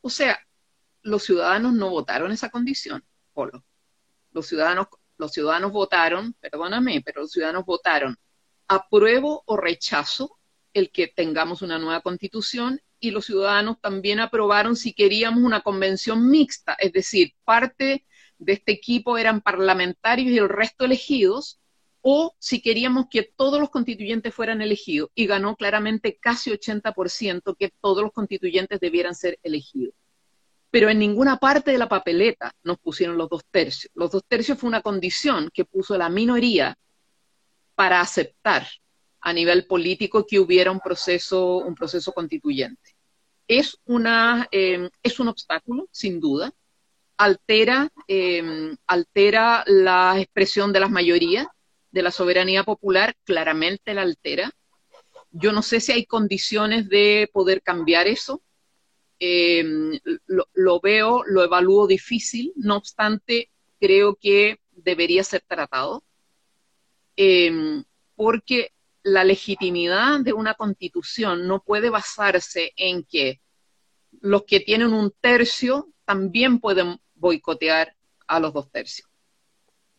O 0.00 0.10
sea, 0.10 0.38
los 1.02 1.22
ciudadanos 1.22 1.74
no 1.74 1.90
votaron 1.90 2.32
esa 2.32 2.50
condición, 2.50 3.04
Polo. 3.32 3.64
Los 4.38 4.46
ciudadanos, 4.46 4.86
los 5.16 5.32
ciudadanos 5.32 5.72
votaron, 5.72 6.32
perdóname, 6.34 7.02
pero 7.04 7.22
los 7.22 7.32
ciudadanos 7.32 7.64
votaron 7.64 8.16
apruebo 8.68 9.42
o 9.46 9.56
rechazo 9.56 10.38
el 10.72 10.92
que 10.92 11.08
tengamos 11.08 11.62
una 11.62 11.78
nueva 11.78 12.02
constitución 12.02 12.80
y 13.00 13.10
los 13.10 13.26
ciudadanos 13.26 13.80
también 13.80 14.20
aprobaron 14.20 14.76
si 14.76 14.92
queríamos 14.92 15.42
una 15.42 15.62
convención 15.62 16.30
mixta, 16.30 16.74
es 16.74 16.92
decir, 16.92 17.32
parte 17.44 18.06
de 18.38 18.52
este 18.52 18.70
equipo 18.70 19.18
eran 19.18 19.40
parlamentarios 19.40 20.30
y 20.30 20.38
el 20.38 20.48
resto 20.48 20.84
elegidos, 20.84 21.58
o 22.00 22.36
si 22.38 22.62
queríamos 22.62 23.06
que 23.10 23.24
todos 23.24 23.58
los 23.58 23.70
constituyentes 23.70 24.32
fueran 24.32 24.62
elegidos, 24.62 25.10
y 25.14 25.26
ganó 25.26 25.56
claramente 25.56 26.16
casi 26.16 26.50
80% 26.50 27.56
que 27.56 27.72
todos 27.80 28.02
los 28.02 28.12
constituyentes 28.12 28.78
debieran 28.78 29.16
ser 29.16 29.40
elegidos. 29.42 29.94
Pero 30.70 30.90
en 30.90 30.98
ninguna 30.98 31.38
parte 31.38 31.70
de 31.70 31.78
la 31.78 31.88
papeleta 31.88 32.52
nos 32.62 32.78
pusieron 32.78 33.16
los 33.16 33.28
dos 33.28 33.42
tercios. 33.50 33.90
Los 33.94 34.10
dos 34.10 34.22
tercios 34.26 34.58
fue 34.58 34.68
una 34.68 34.82
condición 34.82 35.50
que 35.52 35.64
puso 35.64 35.96
la 35.96 36.08
minoría 36.08 36.76
para 37.74 38.00
aceptar 38.00 38.66
a 39.20 39.32
nivel 39.32 39.66
político 39.66 40.26
que 40.26 40.38
hubiera 40.38 40.70
un 40.70 40.80
proceso, 40.80 41.58
un 41.58 41.74
proceso 41.74 42.12
constituyente. 42.12 42.96
Es, 43.46 43.78
una, 43.86 44.46
em, 44.50 44.88
es 45.02 45.20
un 45.20 45.28
obstáculo, 45.28 45.88
sin 45.90 46.20
duda, 46.20 46.52
altera, 47.16 47.88
em, 48.06 48.76
altera 48.86 49.64
la 49.66 50.18
expresión 50.18 50.72
de 50.72 50.80
las 50.80 50.90
mayorías, 50.90 51.46
de 51.90 52.02
la 52.02 52.10
soberanía 52.10 52.64
popular, 52.64 53.14
claramente 53.24 53.94
la 53.94 54.02
altera. 54.02 54.50
Yo 55.30 55.52
no 55.52 55.62
sé 55.62 55.80
si 55.80 55.92
hay 55.92 56.06
condiciones 56.06 56.88
de 56.88 57.28
poder 57.32 57.62
cambiar 57.62 58.06
eso. 58.06 58.42
Em, 59.20 59.98
lo, 60.26 60.80
veo, 60.80 61.24
lo 61.24 61.42
evalúo 61.42 61.86
difícil, 61.86 62.52
no 62.56 62.76
obstante, 62.76 63.50
creo 63.80 64.14
que 64.14 64.60
debería 64.70 65.24
ser 65.24 65.42
tratado, 65.46 66.04
porque 68.14 68.72
la 69.02 69.24
legitimidad 69.24 70.20
de 70.20 70.32
una 70.32 70.54
constitución 70.54 71.46
no 71.48 71.62
puede 71.62 71.90
basarse 71.90 72.72
en 72.76 73.04
que 73.04 73.40
los 74.20 74.44
que 74.44 74.60
tienen 74.60 74.92
un 74.92 75.12
tercio 75.20 75.88
también 76.04 76.60
pueden 76.60 77.00
boicotear 77.14 77.94
a 78.26 78.40
los 78.40 78.52
dos 78.52 78.70
tercios. 78.70 79.08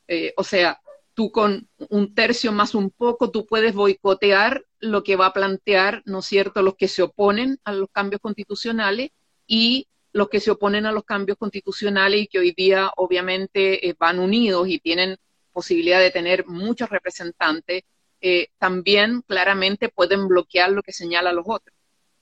Eh, 0.08 0.34
o 0.38 0.44
sea, 0.44 0.82
tú 1.20 1.34
con 1.34 1.68
un 1.90 2.16
tercio 2.16 2.54
más 2.54 2.74
un 2.74 2.92
poco, 2.92 3.30
tú 3.30 3.46
puedes 3.46 3.74
boicotear 3.74 4.64
lo 4.80 5.04
que 5.04 5.18
va 5.18 5.26
a 5.26 5.34
plantear, 5.34 6.02
¿no 6.06 6.20
es 6.20 6.26
cierto?, 6.28 6.62
los 6.62 6.78
que 6.78 6.88
se 6.88 7.02
oponen 7.02 7.60
a 7.66 7.74
los 7.74 7.90
cambios 7.92 8.22
constitucionales 8.22 9.10
y 9.46 9.90
los 10.14 10.30
que 10.30 10.40
se 10.40 10.52
oponen 10.52 10.86
a 10.86 10.94
los 10.94 11.04
cambios 11.04 11.38
constitucionales 11.38 12.22
y 12.22 12.28
que 12.28 12.40
hoy 12.40 12.54
día 12.54 12.90
obviamente 12.96 13.86
eh, 13.86 13.96
van 14.00 14.18
unidos 14.18 14.70
y 14.70 14.80
tienen 14.80 15.18
posibilidad 15.52 16.00
de 16.00 16.10
tener 16.10 16.48
muchos 16.48 16.90
representantes, 16.90 17.84
eh, 18.22 18.48
también 18.58 19.22
claramente 19.28 19.90
pueden 19.90 20.26
bloquear 20.26 20.72
lo 20.72 20.84
que 20.84 20.94
señala 20.94 21.34
los 21.34 21.44
otros. 21.48 21.76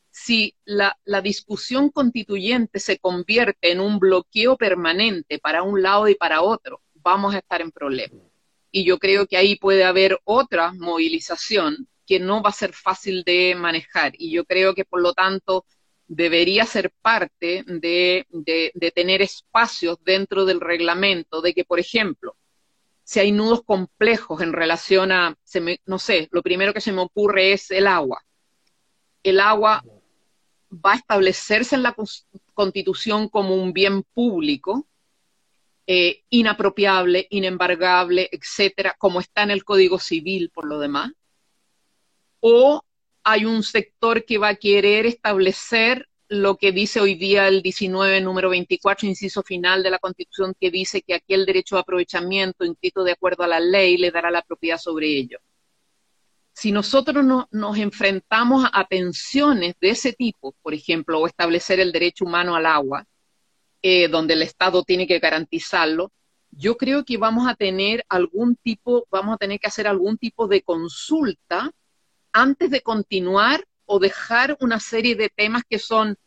Si 0.09 0.55
la, 0.65 0.97
discusión 1.21 1.91
constituyente 1.91 2.79
se 2.79 2.97
convierte 2.97 3.71
en 3.71 3.79
un 3.79 3.99
bloqueo 3.99 4.57
permanente 4.57 5.37
para 5.37 5.61
un 5.61 5.83
lado 5.83 6.07
y 6.07 6.15
para 6.15 6.41
otro, 6.41 6.81
vamos 6.95 7.35
a 7.35 7.37
estar 7.37 7.61
en 7.61 7.69
problemas. 7.69 8.26
Y 8.71 8.85
yo 8.85 8.99
creo 8.99 9.27
que 9.27 9.37
ahí 9.37 9.55
puede 9.55 9.83
haber 9.83 10.19
otra 10.23 10.73
movilización 10.73 11.87
que 12.05 12.19
no 12.19 12.41
va 12.41 12.49
a 12.49 12.53
ser 12.53 12.73
fácil 12.73 13.23
de 13.23 13.53
manejar. 13.55 14.13
Y 14.17 14.31
yo 14.31 14.45
creo 14.45 14.73
que, 14.73 14.85
por 14.85 15.01
lo 15.01 15.13
tanto, 15.13 15.65
debería 16.07 16.65
ser 16.65 16.91
parte 17.01 17.63
de, 17.67 18.25
tener 18.95 19.21
espacios 19.21 19.97
dentro 20.03 20.45
del 20.45 20.61
reglamento, 20.61 21.41
de 21.41 21.53
que, 21.53 21.65
por 21.65 21.79
ejemplo, 21.79 22.35
si 23.03 23.19
hay 23.19 23.31
nudos 23.31 23.63
complejos 23.63 24.41
en 24.41 24.53
relación 24.53 25.11
a, 25.11 25.37
no 25.85 25.99
sé, 25.99 26.27
lo 26.31 26.41
primero 26.41 26.73
que 26.73 26.81
se 26.81 26.91
me 26.91 27.01
ocurre 27.01 27.53
es 27.53 27.71
el 27.71 27.87
agua. 27.87 28.23
El 29.23 29.39
agua 29.39 29.83
va 30.73 30.93
a 30.93 30.97
establecerse 30.97 31.75
en 31.75 31.83
la 31.83 31.95
constitución 32.53 33.29
como 33.29 33.55
un 33.55 33.73
bien 33.73 34.03
público 34.13 34.86
eh, 35.87 36.23
inapropiable, 36.29 37.27
inembargable, 37.29 38.29
etcétera, 38.31 38.95
como 38.97 39.21
está 39.21 39.43
en 39.43 39.51
el 39.51 39.63
Código 39.63 39.99
Civil 39.99 40.51
por 40.53 40.67
lo 40.67 40.79
demás, 40.79 41.11
o 42.41 42.83
hay 43.23 43.45
un 43.45 43.63
sector 43.63 44.25
que 44.25 44.37
va 44.37 44.49
a 44.49 44.55
querer 44.55 45.05
establecer 45.05 46.07
lo 46.29 46.57
que 46.57 46.71
dice 46.71 46.99
hoy 46.99 47.15
día 47.15 47.47
el 47.47 47.61
19, 47.61 48.21
número 48.21 48.49
24, 48.49 49.07
inciso 49.07 49.43
final 49.43 49.81
de 49.81 49.91
la 49.91 49.99
Constitución, 49.99 50.53
que 50.59 50.71
dice 50.71 51.01
que 51.01 51.13
aquel 51.13 51.45
derecho 51.45 51.75
de 51.75 51.81
aprovechamiento 51.81 52.65
inscrito 52.65 53.03
de 53.03 53.13
acuerdo 53.13 53.43
a 53.43 53.47
la 53.47 53.59
ley 53.59 53.97
le 53.97 54.11
dará 54.11 54.29
la 54.29 54.41
propiedad 54.41 54.77
sobre 54.77 55.07
ello. 55.07 55.39
Si 56.53 56.71
nosotros 56.71 57.23
no, 57.23 57.47
nos 57.51 57.77
enfrentamos 57.77 58.67
a 58.73 58.85
tensiones 58.85 59.75
de 59.79 59.89
ese 59.91 60.11
tipo, 60.11 60.53
por 60.61 60.73
ejemplo, 60.73 61.19
o 61.19 61.27
establecer 61.27 61.79
el 61.79 61.91
derecho 61.91 62.25
humano 62.25 62.55
al 62.55 62.65
agua, 62.65 63.05
eh, 63.81 64.07
donde 64.07 64.33
el 64.33 64.41
Estado 64.41 64.83
tiene 64.83 65.07
que 65.07 65.19
garantizarlo, 65.19 66.11
yo 66.51 66.77
creo 66.77 67.05
que 67.05 67.17
vamos 67.17 67.47
a 67.47 67.55
tener 67.55 68.05
algún 68.09 68.55
tipo, 68.55 69.07
vamos 69.11 69.35
a 69.35 69.37
tener 69.37 69.59
que 69.59 69.67
hacer 69.67 69.87
algún 69.87 70.17
tipo 70.17 70.47
de 70.47 70.61
consulta 70.61 71.71
antes 72.31 72.69
de 72.69 72.81
continuar 72.81 73.63
o 73.85 73.99
dejar 73.99 74.57
una 74.59 74.79
serie 74.79 75.15
de 75.15 75.29
temas 75.29 75.63
que 75.69 75.79
son 75.79 76.17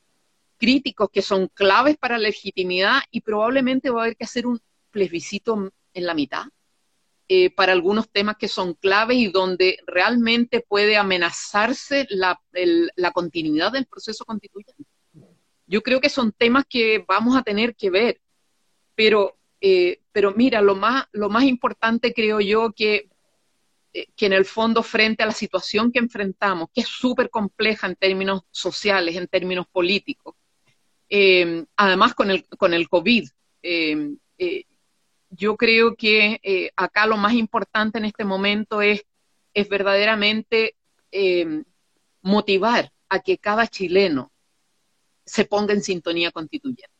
críticos, 0.58 1.08
que 1.12 1.22
son 1.22 1.48
claves 1.48 1.96
para 1.96 2.18
la 2.18 2.28
legitimidad 2.28 3.00
y 3.10 3.22
probablemente 3.22 3.90
va 3.90 4.00
a 4.00 4.04
haber 4.04 4.16
que 4.16 4.24
hacer 4.24 4.46
un 4.46 4.60
plebiscito 4.90 5.72
en 5.94 6.06
la 6.06 6.14
mitad 6.14 6.44
eh, 7.32 7.48
para 7.50 7.72
algunos 7.72 8.10
temas 8.10 8.36
que 8.36 8.48
son 8.48 8.74
claves 8.74 9.16
y 9.16 9.28
donde 9.28 9.78
realmente 9.86 10.64
puede 10.66 10.96
amenazarse 10.96 12.06
la, 12.10 12.40
continuidad 13.12 13.70
del 13.70 13.86
proceso 13.86 14.24
constituyente. 14.24 14.84
Yo 15.70 15.82
creo 15.82 16.00
que 16.00 16.08
son 16.08 16.32
temas 16.32 16.64
que 16.68 17.04
vamos 17.06 17.36
a 17.36 17.44
tener 17.44 17.76
que 17.76 17.90
ver, 17.90 18.20
pero, 18.96 19.38
eh, 19.60 20.00
pero 20.10 20.34
mira, 20.34 20.60
lo 20.60 20.74
más, 20.74 21.04
lo 21.12 21.28
más 21.28 21.44
importante 21.44 22.12
creo 22.12 22.40
yo 22.40 22.72
que 22.72 23.08
eh, 23.92 24.06
que 24.16 24.26
en 24.26 24.32
el 24.32 24.44
fondo 24.44 24.82
frente 24.82 25.22
a 25.22 25.26
la 25.26 25.32
situación 25.32 25.92
que 25.92 26.00
enfrentamos, 26.00 26.70
que 26.74 26.80
es 26.80 26.88
súper 26.88 27.30
compleja 27.30 27.86
en 27.86 27.94
términos 27.94 28.42
sociales, 28.50 29.14
en 29.14 29.28
términos 29.28 29.68
políticos, 29.68 30.34
eh, 31.08 31.64
además 31.76 32.14
con 32.14 32.32
el, 32.32 32.48
con 32.48 32.74
el 32.74 32.88
COVID, 32.88 33.28
yo 35.30 35.56
creo 35.56 35.94
que 35.94 36.72
acá 36.74 37.06
lo 37.06 37.16
más 37.16 37.34
importante 37.34 37.98
en 37.98 38.06
este 38.06 38.24
momento 38.24 38.82
es, 38.82 39.04
es 39.54 39.68
verdaderamente 39.68 40.74
motivar 42.22 42.92
a 43.08 43.20
que 43.20 43.38
cada 43.38 43.68
chileno 43.68 44.29
se 45.24 45.44
ponga 45.44 45.74
en 45.74 45.82
sintonía 45.82 46.30
constituyente, 46.30 46.94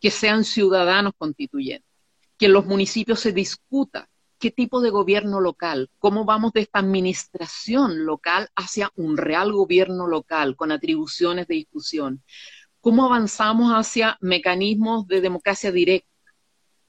que 0.00 0.10
sean 0.10 0.44
ciudadanos 0.44 1.12
constituyentes, 1.16 1.88
que 2.36 2.46
en 2.46 2.52
los 2.52 2.66
municipios 2.66 3.20
se 3.20 3.32
discuta 3.32 4.08
qué 4.38 4.50
tipo 4.50 4.80
de 4.80 4.90
gobierno 4.90 5.40
local, 5.40 5.90
cómo 5.98 6.24
vamos 6.24 6.52
de 6.52 6.60
esta 6.60 6.78
administración 6.78 8.06
local 8.06 8.48
hacia 8.54 8.90
un 8.94 9.16
real 9.16 9.52
gobierno 9.52 10.06
local 10.06 10.56
con 10.56 10.70
atribuciones 10.70 11.48
de 11.48 11.56
discusión, 11.56 12.22
cómo 12.80 13.04
avanzamos 13.04 13.72
hacia 13.72 14.16
mecanismos 14.20 15.06
de 15.08 15.20
democracia 15.20 15.72
directa, 15.72 16.08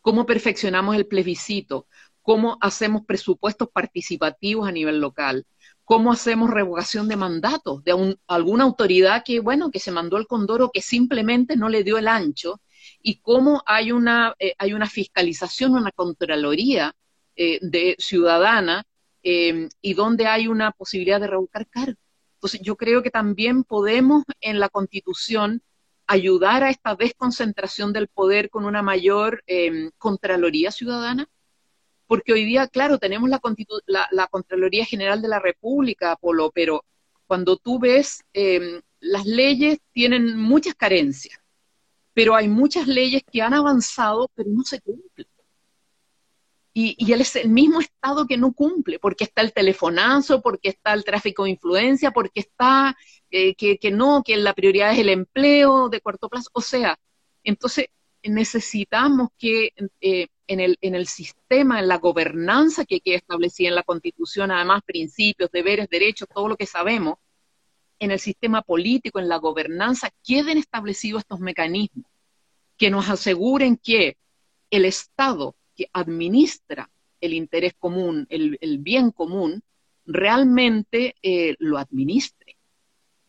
cómo 0.02 0.26
perfeccionamos 0.26 0.96
el 0.96 1.08
plebiscito, 1.08 1.88
cómo 2.22 2.58
hacemos 2.62 3.06
presupuestos 3.06 3.70
participativos 3.70 4.68
a 4.68 4.72
nivel 4.72 5.00
local, 5.00 5.46
cómo 5.90 6.12
hacemos 6.12 6.52
revocación 6.52 7.08
de 7.08 7.16
mandatos 7.16 7.84
de 7.84 8.16
alguna 8.28 8.64
autoridad 8.64 9.24
que, 9.26 9.40
bueno, 9.40 9.72
que 9.72 9.80
se 9.80 9.90
mandó 9.90 10.18
el 10.18 10.28
condoro 10.28 10.70
que 10.72 10.84
simplemente 10.84 11.58
no 11.58 11.68
le 11.68 11.84
dio 11.84 11.98
el 11.98 12.08
ancho 12.08 12.62
y 13.02 13.22
cómo 13.22 13.64
hay 13.66 13.92
una, 13.92 14.36
eh, 14.38 14.54
hay 14.60 14.74
una 14.74 14.88
fiscalización, 14.88 15.74
una 15.74 15.92
contraloría 15.92 16.96
eh, 17.36 17.58
de 17.64 17.96
ciudadana 17.98 18.84
eh, 19.24 19.68
y 19.82 19.96
donde 19.96 20.28
hay 20.28 20.48
una 20.48 20.74
posibilidad 20.74 21.20
de 21.20 21.26
revocar 21.26 21.68
cargos. 21.68 21.98
Entonces, 22.36 22.62
yo 22.62 22.76
creo 22.76 23.02
que 23.02 23.10
también 23.10 23.64
podemos 23.64 24.26
en 24.42 24.60
la 24.60 24.70
Constitución 24.70 25.64
ayudar 26.06 26.62
a 26.64 26.70
esta 26.70 26.94
desconcentración 26.94 27.94
del 27.94 28.10
poder 28.10 28.52
con 28.52 28.66
una 28.66 28.84
mayor 28.84 29.42
em, 29.48 29.90
Contraloría 29.98 30.70
Ciudadana, 30.70 31.28
porque 32.10 32.34
hoy 32.34 32.44
día, 32.44 32.68
claro, 32.68 32.98
tenemos 32.98 33.30
la, 33.30 33.40
la, 34.10 34.28
Contraloría 34.28 34.84
General 34.84 35.22
de 35.22 35.28
la 35.28 35.38
República, 35.38 36.16
Polo, 36.16 36.50
pero 36.52 36.84
cuando 37.28 37.56
tú 37.56 37.78
ves, 37.78 38.24
em, 38.34 38.82
las 39.00 39.28
leyes 39.28 39.78
tienen 39.92 40.36
muchas 40.36 40.74
carencias, 40.74 41.40
pero 42.16 42.36
hay 42.36 42.48
muchas 42.48 42.88
leyes 42.88 43.22
que 43.32 43.44
han 43.44 43.54
avanzado, 43.54 44.28
pero 44.34 44.50
no 44.50 44.64
se 44.64 44.82
cumplen. 44.82 45.28
Y, 46.74 47.14
él 47.14 47.22
es 47.22 47.36
el 47.36 47.50
mismo 47.50 47.80
Estado 47.80 48.26
que 48.26 48.38
no 48.38 48.54
cumple, 48.54 48.98
porque 48.98 49.26
está 49.26 49.44
el 49.44 49.54
telefonazo, 49.54 50.42
porque 50.42 50.70
está 50.70 50.94
el 50.94 51.04
tráfico 51.04 51.44
de 51.44 51.52
influencia, 51.52 52.10
porque 52.10 52.40
está 52.40 52.98
eh, 53.30 53.54
que, 53.54 53.92
no, 53.92 54.24
que 54.26 54.36
la 54.38 54.56
prioridad 54.56 54.94
es 54.94 55.00
el 55.00 55.10
empleo 55.10 55.90
de 55.90 56.02
corto 56.02 56.28
plazo. 56.28 56.50
O 56.54 56.62
sea, 56.62 56.98
entonces 57.44 57.86
necesitamos 58.24 59.30
que 59.38 59.74
eh, 60.02 60.28
en, 60.50 60.60
el, 60.60 60.80
en 60.82 60.96
el 60.96 61.06
sistema, 61.06 61.80
en 61.80 61.88
la 61.88 62.00
gobernanza 62.00 62.84
que 62.84 63.02
queda 63.02 63.18
establecida 63.18 63.70
en 63.70 63.76
la 63.76 63.84
Constitución, 63.84 64.50
además 64.50 64.82
principios, 64.84 65.52
deberes, 65.52 65.88
derechos, 65.90 66.28
todo 66.28 66.50
lo 66.50 66.58
que 66.58 66.66
sabemos, 66.66 67.20
en 68.00 68.10
el 68.10 68.20
sistema 68.20 68.64
político, 68.64 69.20
en 69.20 69.30
la 69.30 69.38
gobernanza, 69.38 70.10
queden 70.24 70.58
establecidos 70.58 71.22
estos 71.22 71.40
mecanismos 71.40 72.06
que 72.78 72.90
nos 72.90 73.10
aseguren 73.10 73.78
que 73.78 74.18
el 74.72 74.86
Estado 74.86 75.56
que 75.76 75.88
administra 75.94 76.90
el 77.22 77.34
interés 77.34 77.76
común, 77.78 78.26
el, 78.30 78.58
bien 78.80 79.12
común, 79.12 79.62
realmente 80.04 81.14
eh, 81.22 81.56
lo 81.60 81.78
administre. 81.78 82.58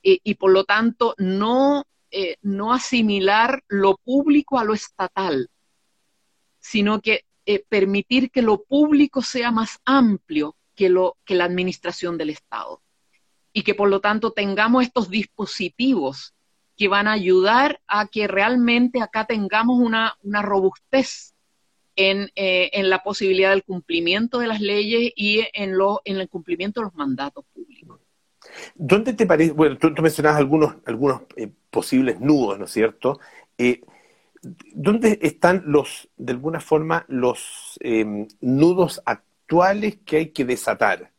Eh, 0.03 0.21
y 0.25 0.37
por 0.37 0.53
lo 0.53 0.65
tanto, 0.65 1.15
no, 1.19 1.85
eh, 2.11 2.37
no 2.41 2.73
asimilar 2.73 3.63
lo 3.69 3.99
público 3.99 4.59
a 4.59 4.65
lo 4.65 4.73
estatal, 4.73 5.51
sino 6.61 7.01
que 7.01 7.25
permitir 7.69 8.31
que 8.31 8.43
lo 8.43 8.63
público 8.63 9.23
sea 9.23 9.51
más 9.51 9.81
amplio 9.85 10.55
que, 10.77 10.89
lo, 10.89 11.17
que 11.25 11.35
la 11.35 11.45
administración 11.45 12.17
del 12.17 12.31
Estado. 12.31 12.81
Y 13.53 13.63
que 13.63 13.75
por 13.75 13.89
lo 13.89 14.01
tanto 14.01 14.33
tengamos 14.33 14.85
estos 14.85 15.11
dispositivos 15.11 16.35
que 16.77 16.89
van 16.89 17.09
a 17.09 17.13
ayudar 17.13 17.81
a 17.89 18.07
que 18.07 18.29
realmente 18.29 19.03
acá 19.03 19.27
tengamos 19.27 19.79
una, 19.79 20.17
una 20.23 20.43
robustez 20.43 21.35
eh, 21.97 22.71
en, 22.73 22.89
la 22.89 23.03
posibilidad 23.03 23.51
del 23.51 23.63
cumplimiento 23.63 24.39
de 24.39 24.47
las 24.47 24.63
leyes 24.63 25.13
y 25.15 25.47
en, 25.53 25.77
lo, 25.77 26.01
en 26.07 26.17
el 26.19 26.31
cumplimiento 26.31 26.81
de 26.81 26.85
los 26.85 26.95
mandatos 26.95 27.45
públicos. 27.53 28.01
¿Dónde 28.75 29.13
te 29.13 29.27
parece? 29.27 29.53
Bueno, 29.53 29.77
tú, 29.77 29.93
mencionabas 30.01 30.39
algunos, 30.39 30.77
algunos 30.87 31.23
eh, 31.37 31.51
posibles 31.69 32.19
nudos, 32.21 32.59
¿no 32.59 32.65
es 32.65 32.71
cierto? 32.71 33.21
Eh, 33.59 33.83
¿Dónde 34.43 35.19
están 35.23 35.65
los, 35.67 36.09
de 36.17 36.33
alguna 36.33 36.61
forma, 36.61 37.05
los 37.09 37.79
nudos 38.41 39.03
actuales 39.05 39.99
que 40.05 40.17
hay 40.17 40.29
que 40.31 40.45
desatar? 40.45 41.13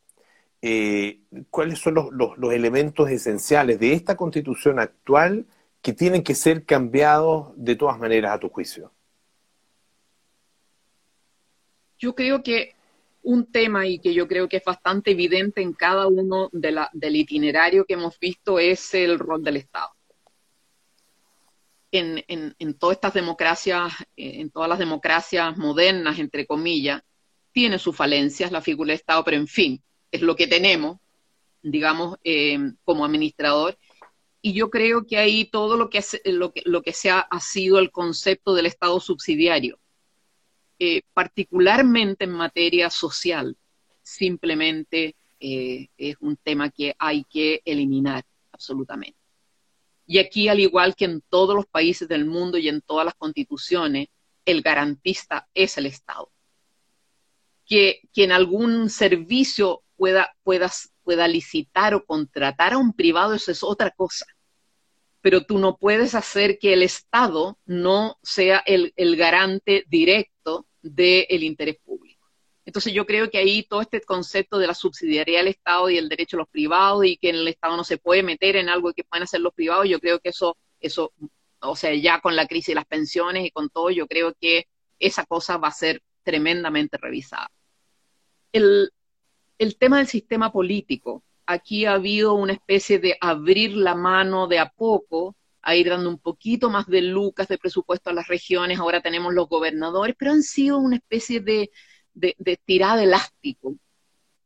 ¿Cuáles 1.49 1.79
son 1.79 1.93
los, 1.95 2.07
los, 2.11 2.53
elementos 2.53 3.09
esenciales 3.09 3.79
de 3.79 3.93
esta 3.93 4.15
constitución 4.15 4.79
actual 4.79 5.45
que 5.81 5.93
tienen 5.93 6.23
que 6.23 6.35
ser 6.35 6.65
cambiados 6.65 7.51
de 7.55 7.75
todas 7.75 7.99
maneras 7.99 8.33
a 8.33 8.39
tu 8.39 8.49
juicio? 8.49 8.91
Yo 11.97 12.15
creo 12.15 12.41
que 12.41 12.73
un 13.23 13.45
tema 13.45 13.85
y 13.85 13.99
que 13.99 14.13
yo 14.13 14.27
creo 14.27 14.49
que 14.49 14.57
es 14.57 14.63
bastante 14.63 15.11
evidente 15.11 15.61
en 15.61 15.73
cada 15.73 16.07
uno 16.07 16.49
del 16.51 17.15
itinerario 17.15 17.85
que 17.85 17.93
hemos 17.93 18.19
visto 18.19 18.59
es 18.59 18.93
el 18.93 19.19
rol 19.19 19.43
del 19.43 19.57
Estado. 19.57 19.91
En, 21.91 22.73
todas 22.79 22.95
estas 22.95 23.13
democracias, 23.13 23.93
en 24.15 24.49
todas 24.49 24.69
las 24.69 24.79
democracias 24.79 25.57
modernas, 25.57 26.19
entre 26.19 26.45
comillas, 26.45 27.01
tiene 27.51 27.79
sus 27.79 27.95
falencias 27.95 28.51
la 28.51 28.61
figura 28.61 28.87
del 28.87 28.99
Estado, 28.99 29.23
pero 29.25 29.37
en 29.37 29.47
fin, 29.47 29.83
es 30.09 30.21
lo 30.21 30.35
que 30.35 30.47
tenemos, 30.47 30.99
digamos, 31.61 32.17
eh, 32.23 32.57
como 32.85 33.03
administrador. 33.03 33.77
Y 34.41 34.53
yo 34.53 34.69
creo 34.69 35.05
que 35.05 35.17
ahí 35.17 35.45
todo 35.45 35.75
lo 35.75 35.89
que, 35.89 36.03
lo 36.25 36.53
que, 36.53 36.61
lo 36.65 36.81
que 36.81 36.93
se 36.93 37.09
ha 37.09 37.27
sido 37.39 37.77
el 37.77 37.91
concepto 37.91 38.53
del 38.53 38.65
Estado 38.65 38.99
subsidiario 38.99 39.77
eh, 40.83 41.03
particularmente 41.13 42.23
en 42.23 42.31
materia 42.31 42.89
social, 42.89 43.55
simplemente 44.01 45.15
eh, 45.39 45.89
es 45.95 46.15
un 46.21 46.37
tema 46.37 46.71
que 46.71 46.95
hay 46.97 47.23
que 47.25 47.61
eliminar 47.63 48.25
absolutamente. 48.51 49.20
Y 50.11 50.19
aquí, 50.19 50.49
al 50.49 50.59
igual 50.59 50.93
que 50.93 51.05
en 51.05 51.21
todos 51.29 51.55
los 51.55 51.65
países 51.67 52.05
del 52.05 52.25
mundo 52.25 52.57
y 52.57 52.67
en 52.67 52.81
todas 52.81 53.05
las 53.05 53.13
constituciones, 53.13 54.09
el 54.43 54.61
garantista 54.61 55.47
es 55.53 55.77
el 55.77 55.85
Estado. 55.85 56.29
Que, 57.65 58.01
que 58.11 58.25
en 58.25 58.33
algún 58.33 58.89
servicio 58.89 59.83
pueda, 59.95 60.35
pueda, 60.43 60.69
pueda 61.05 61.29
licitar 61.29 61.93
o 61.93 62.03
contratar 62.03 62.73
a 62.73 62.77
un 62.77 62.91
privado, 62.91 63.35
eso 63.35 63.53
es 63.53 63.63
otra 63.63 63.89
cosa. 63.91 64.25
pero 65.21 65.45
tú 65.45 65.59
no 65.59 65.77
puedes 65.77 66.13
hacer 66.13 66.59
que 66.59 66.73
el 66.73 66.83
Estado 66.83 67.57
no 67.65 68.17
sea 68.21 68.61
el, 68.65 68.91
garante 69.15 69.85
directo 69.87 70.67
del 70.81 71.41
interés 71.41 71.77
público. 71.77 71.90
Entonces 72.71 72.93
yo 72.93 73.05
creo 73.05 73.29
que 73.29 73.37
ahí 73.37 73.63
todo 73.63 73.81
este 73.81 73.99
concepto 73.99 74.57
de 74.57 74.65
la 74.65 74.73
subsidiariedad 74.73 75.41
del 75.41 75.49
Estado 75.49 75.89
y 75.89 75.97
el 75.97 76.07
derecho 76.07 76.37
a 76.37 76.39
los 76.39 76.47
privados 76.47 77.03
y 77.05 77.17
que 77.17 77.31
el 77.31 77.45
Estado 77.49 77.75
no 77.75 77.83
se 77.83 77.97
puede 77.97 78.23
meter 78.23 78.55
en 78.55 78.69
algo 78.69 78.93
que 78.93 79.03
pueden 79.03 79.23
hacer 79.23 79.41
los 79.41 79.53
privados, 79.53 79.89
yo 79.89 79.99
creo 79.99 80.21
que 80.21 80.29
eso, 80.29 80.55
eso, 80.79 81.11
o 81.59 81.75
sea, 81.75 81.93
ya 81.93 82.21
con 82.21 82.37
la 82.37 82.47
crisis 82.47 82.67
de 82.67 82.75
las 82.75 82.85
pensiones 82.85 83.45
y 83.45 83.51
con 83.51 83.69
todo, 83.69 83.89
yo 83.89 84.07
creo 84.07 84.33
que 84.39 84.69
esa 84.99 85.25
cosa 85.25 85.57
va 85.57 85.67
a 85.67 85.73
ser 85.73 86.01
tremendamente 86.23 86.97
revisada. 86.97 87.51
El, 88.53 88.93
el 89.57 89.75
tema 89.75 89.97
del 89.97 90.07
sistema 90.07 90.53
político, 90.53 91.25
aquí 91.45 91.83
ha 91.83 91.95
habido 91.95 92.35
una 92.35 92.53
especie 92.53 92.99
de 92.99 93.17
abrir 93.19 93.75
la 93.75 93.95
mano 93.95 94.47
de 94.47 94.59
a 94.59 94.69
poco, 94.69 95.35
a 95.61 95.75
ir 95.75 95.89
dando 95.89 96.09
un 96.09 96.19
poquito 96.19 96.69
más 96.69 96.87
de 96.87 97.01
lucas 97.01 97.49
de 97.49 97.57
presupuesto 97.57 98.09
a 98.09 98.13
las 98.13 98.29
regiones, 98.29 98.79
ahora 98.79 99.01
tenemos 99.01 99.33
los 99.33 99.49
gobernadores, 99.49 100.15
pero 100.17 100.31
han 100.31 100.41
sido 100.41 100.77
una 100.77 100.95
especie 100.95 101.41
de, 101.41 101.69
de, 102.13 102.35
tirada 102.65 103.03
elástico, 103.03 103.75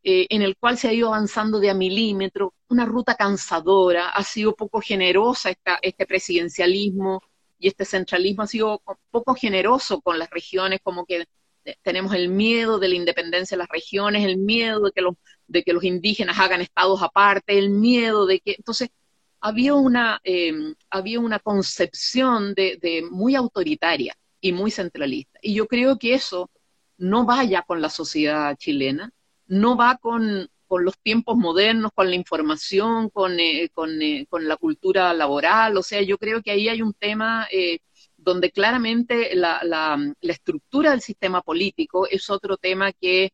eh, 0.04 0.28
en 0.30 0.42
el 0.42 0.56
cual 0.58 0.78
se 0.78 0.88
ha 0.88 0.94
ido 0.94 1.08
avanzando 1.08 1.60
de 1.60 1.70
a 1.70 1.74
milímetro, 1.74 2.54
una 2.70 2.86
ruta 2.86 3.16
cansadora, 3.16 4.10
ha 4.10 4.24
sido 4.24 4.56
poco 4.56 4.82
generosa 4.82 5.50
esta, 5.50 5.80
este 5.82 6.06
presidencialismo 6.06 7.22
y 7.58 7.68
este 7.68 7.86
centralismo 7.86 8.44
ha 8.44 8.48
sido 8.48 8.82
poco 9.10 9.34
generoso 9.34 10.02
con 10.02 10.20
las 10.20 10.30
regiones, 10.30 10.80
como 10.84 11.06
que 11.06 11.26
tenemos 11.82 12.14
el 12.14 12.30
miedo 12.30 12.78
de 12.80 12.90
la 12.90 12.96
independencia 12.96 13.56
de 13.56 13.60
las 13.60 13.70
regiones, 13.70 14.26
el 14.26 14.38
miedo 14.38 14.82
de 14.82 14.92
que 14.92 15.02
los, 15.02 15.16
de 15.48 15.64
que 15.64 15.74
los 15.74 15.84
indígenas 15.84 16.40
hagan 16.40 16.62
estados 16.62 17.02
aparte, 17.02 17.58
el 17.58 17.70
miedo 17.72 18.26
de 18.26 18.40
que... 18.40 18.56
Entonces, 18.58 18.90
había 19.42 19.76
una, 19.76 20.20
em, 20.24 20.76
había 20.90 21.20
una 21.20 21.40
concepción 21.40 22.54
de, 22.56 23.04
muy 23.12 23.36
autoritaria 23.36 24.16
y 24.42 24.52
muy 24.52 24.72
centralista. 24.72 25.40
Y 25.42 25.54
yo 25.54 25.68
creo 25.68 25.98
que 26.00 26.16
eso 26.16 26.50
no 26.98 27.26
va 27.26 27.44
ya 27.44 27.62
con 27.64 27.82
la 27.82 27.90
sociedad 27.90 28.56
chilena, 28.58 29.12
no 29.48 29.78
va 29.78 29.98
con, 29.98 30.50
con 30.68 30.86
los 30.86 30.98
tiempos 31.00 31.38
modernos, 31.38 31.92
con 31.94 32.10
la 32.10 32.16
información, 32.16 33.10
con, 33.10 33.40
eh, 33.40 33.70
con, 33.74 34.02
eh, 34.02 34.26
con, 34.30 34.48
la 34.48 34.58
cultura 34.58 35.14
laboral. 35.14 35.78
O 35.78 35.84
sea, 35.84 36.02
yo 36.02 36.18
creo 36.18 36.42
que 36.42 36.52
ahí 36.52 36.68
hay 36.70 36.82
un 36.82 36.94
tema 36.94 37.48
eh, 37.52 37.80
donde 38.18 38.52
claramente 38.52 39.36
la, 39.36 39.98
estructura 40.22 40.92
del 40.92 41.02
sistema 41.02 41.42
político 41.42 42.08
es 42.08 42.30
otro 42.30 42.58
tema 42.58 42.92
que 42.92 43.32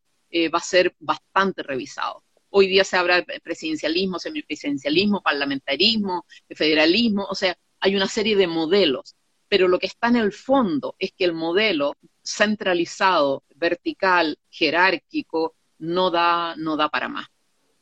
va 0.54 0.60
a 0.60 0.62
ser 0.62 0.95
bastante 1.00 1.62
revisado. 1.62 2.24
Hoy 2.50 2.67
día 2.67 2.86
se 2.86 2.95
habla 2.95 3.21
de 3.21 3.39
presidencialismo, 3.41 4.17
semipresidencialismo, 4.17 5.21
parlamentarismo, 5.21 6.26
federalismo, 6.50 7.26
o 7.30 7.36
sea, 7.36 7.58
hay 7.82 7.95
una 7.95 8.08
serie 8.08 8.38
de 8.38 8.47
modelos, 8.47 9.15
pero 9.52 9.68
lo 9.68 9.80
que 9.80 9.88
está 9.88 10.08
en 10.08 10.16
el 10.16 10.32
fondo 10.32 10.96
es 10.98 11.12
que 11.12 11.26
el 11.26 11.34
modelo 11.34 11.98
centralizado, 12.24 13.44
vertical, 13.54 14.40
jerárquico, 14.50 15.58
no 15.80 16.10
da, 16.10 16.56
no 16.56 16.78
da 16.78 16.88
para 16.88 17.10
más. 17.10 17.28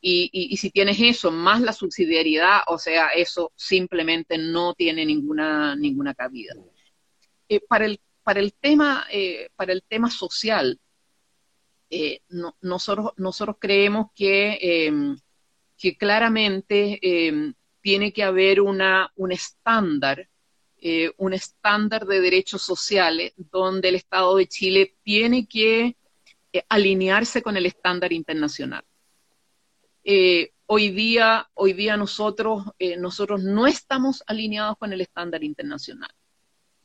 Y, 0.01 0.57
si 0.57 0.71
tienes 0.71 0.97
eso 0.99 1.29
más 1.29 1.61
la 1.61 1.71
subsidiariedad, 1.71 2.61
o 2.65 2.79
sea, 2.79 3.09
eso 3.09 3.51
simplemente 3.55 4.39
no 4.39 4.73
tiene 4.73 5.05
ninguna, 5.05 5.75
ninguna 5.75 6.15
cabida. 6.15 6.55
Eh, 7.47 7.59
para, 7.59 7.85
el, 7.85 7.99
para, 8.23 8.39
el 8.39 8.51
tema, 8.55 9.05
eh, 9.11 9.49
para 9.55 9.71
el 9.71 9.83
tema 9.83 10.09
social, 10.09 10.79
eh, 11.91 12.21
nosotros, 12.61 13.11
nosotros 13.17 13.57
creemos 13.59 14.07
que, 14.15 14.57
em, 14.59 15.15
que 15.77 15.95
claramente 15.97 16.97
em, 17.27 17.53
tiene 17.79 18.11
que 18.11 18.23
haber 18.23 18.59
una, 18.59 19.11
un 19.17 19.31
estándar, 19.31 20.27
un 21.17 21.33
estándar 21.33 22.05
de 22.05 22.21
derechos 22.21 22.61
sociales 22.61 23.33
donde 23.37 23.89
el 23.89 23.95
Estado 23.95 24.35
de 24.37 24.47
Chile 24.47 24.95
tiene 25.03 25.47
que 25.47 25.97
alinearse 26.69 27.41
con 27.41 27.57
el 27.57 27.65
estándar 27.65 28.13
internacional. 28.13 28.83
hoy 30.65 30.89
día, 30.91 31.49
hoy 31.53 31.73
día 31.73 31.97
nosotros, 31.97 32.63
nosotros 32.97 33.43
no 33.43 33.67
estamos 33.67 34.23
alineados 34.27 34.77
con 34.77 34.93
el 34.93 35.01
estándar 35.01 35.43
internacional. 35.43 36.11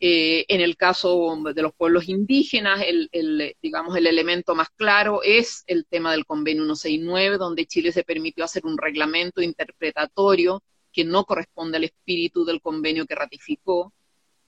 Eh, 0.06 0.44
en 0.48 0.60
el 0.60 0.76
caso 0.76 1.34
de 1.54 1.62
los 1.62 1.72
pueblos 1.74 2.10
indígenas, 2.10 2.82
el, 2.86 3.56
digamos, 3.62 3.96
el 3.96 4.06
elemento 4.06 4.54
más 4.54 4.68
claro 4.70 5.22
es 5.22 5.64
el 5.66 5.86
tema 5.86 6.12
del 6.12 6.26
convenio 6.26 6.64
169, 6.64 7.38
donde 7.38 7.64
Chile 7.64 7.90
se 7.90 8.04
permitió 8.04 8.44
hacer 8.44 8.66
un 8.66 8.76
reglamento 8.76 9.40
interpretatorio 9.40 10.62
que 10.94 11.04
no 11.04 11.24
corresponde 11.26 11.76
al 11.76 11.84
espíritu 11.84 12.44
del 12.46 12.62
convenio 12.62 13.06
que 13.06 13.14
ratificó, 13.14 13.92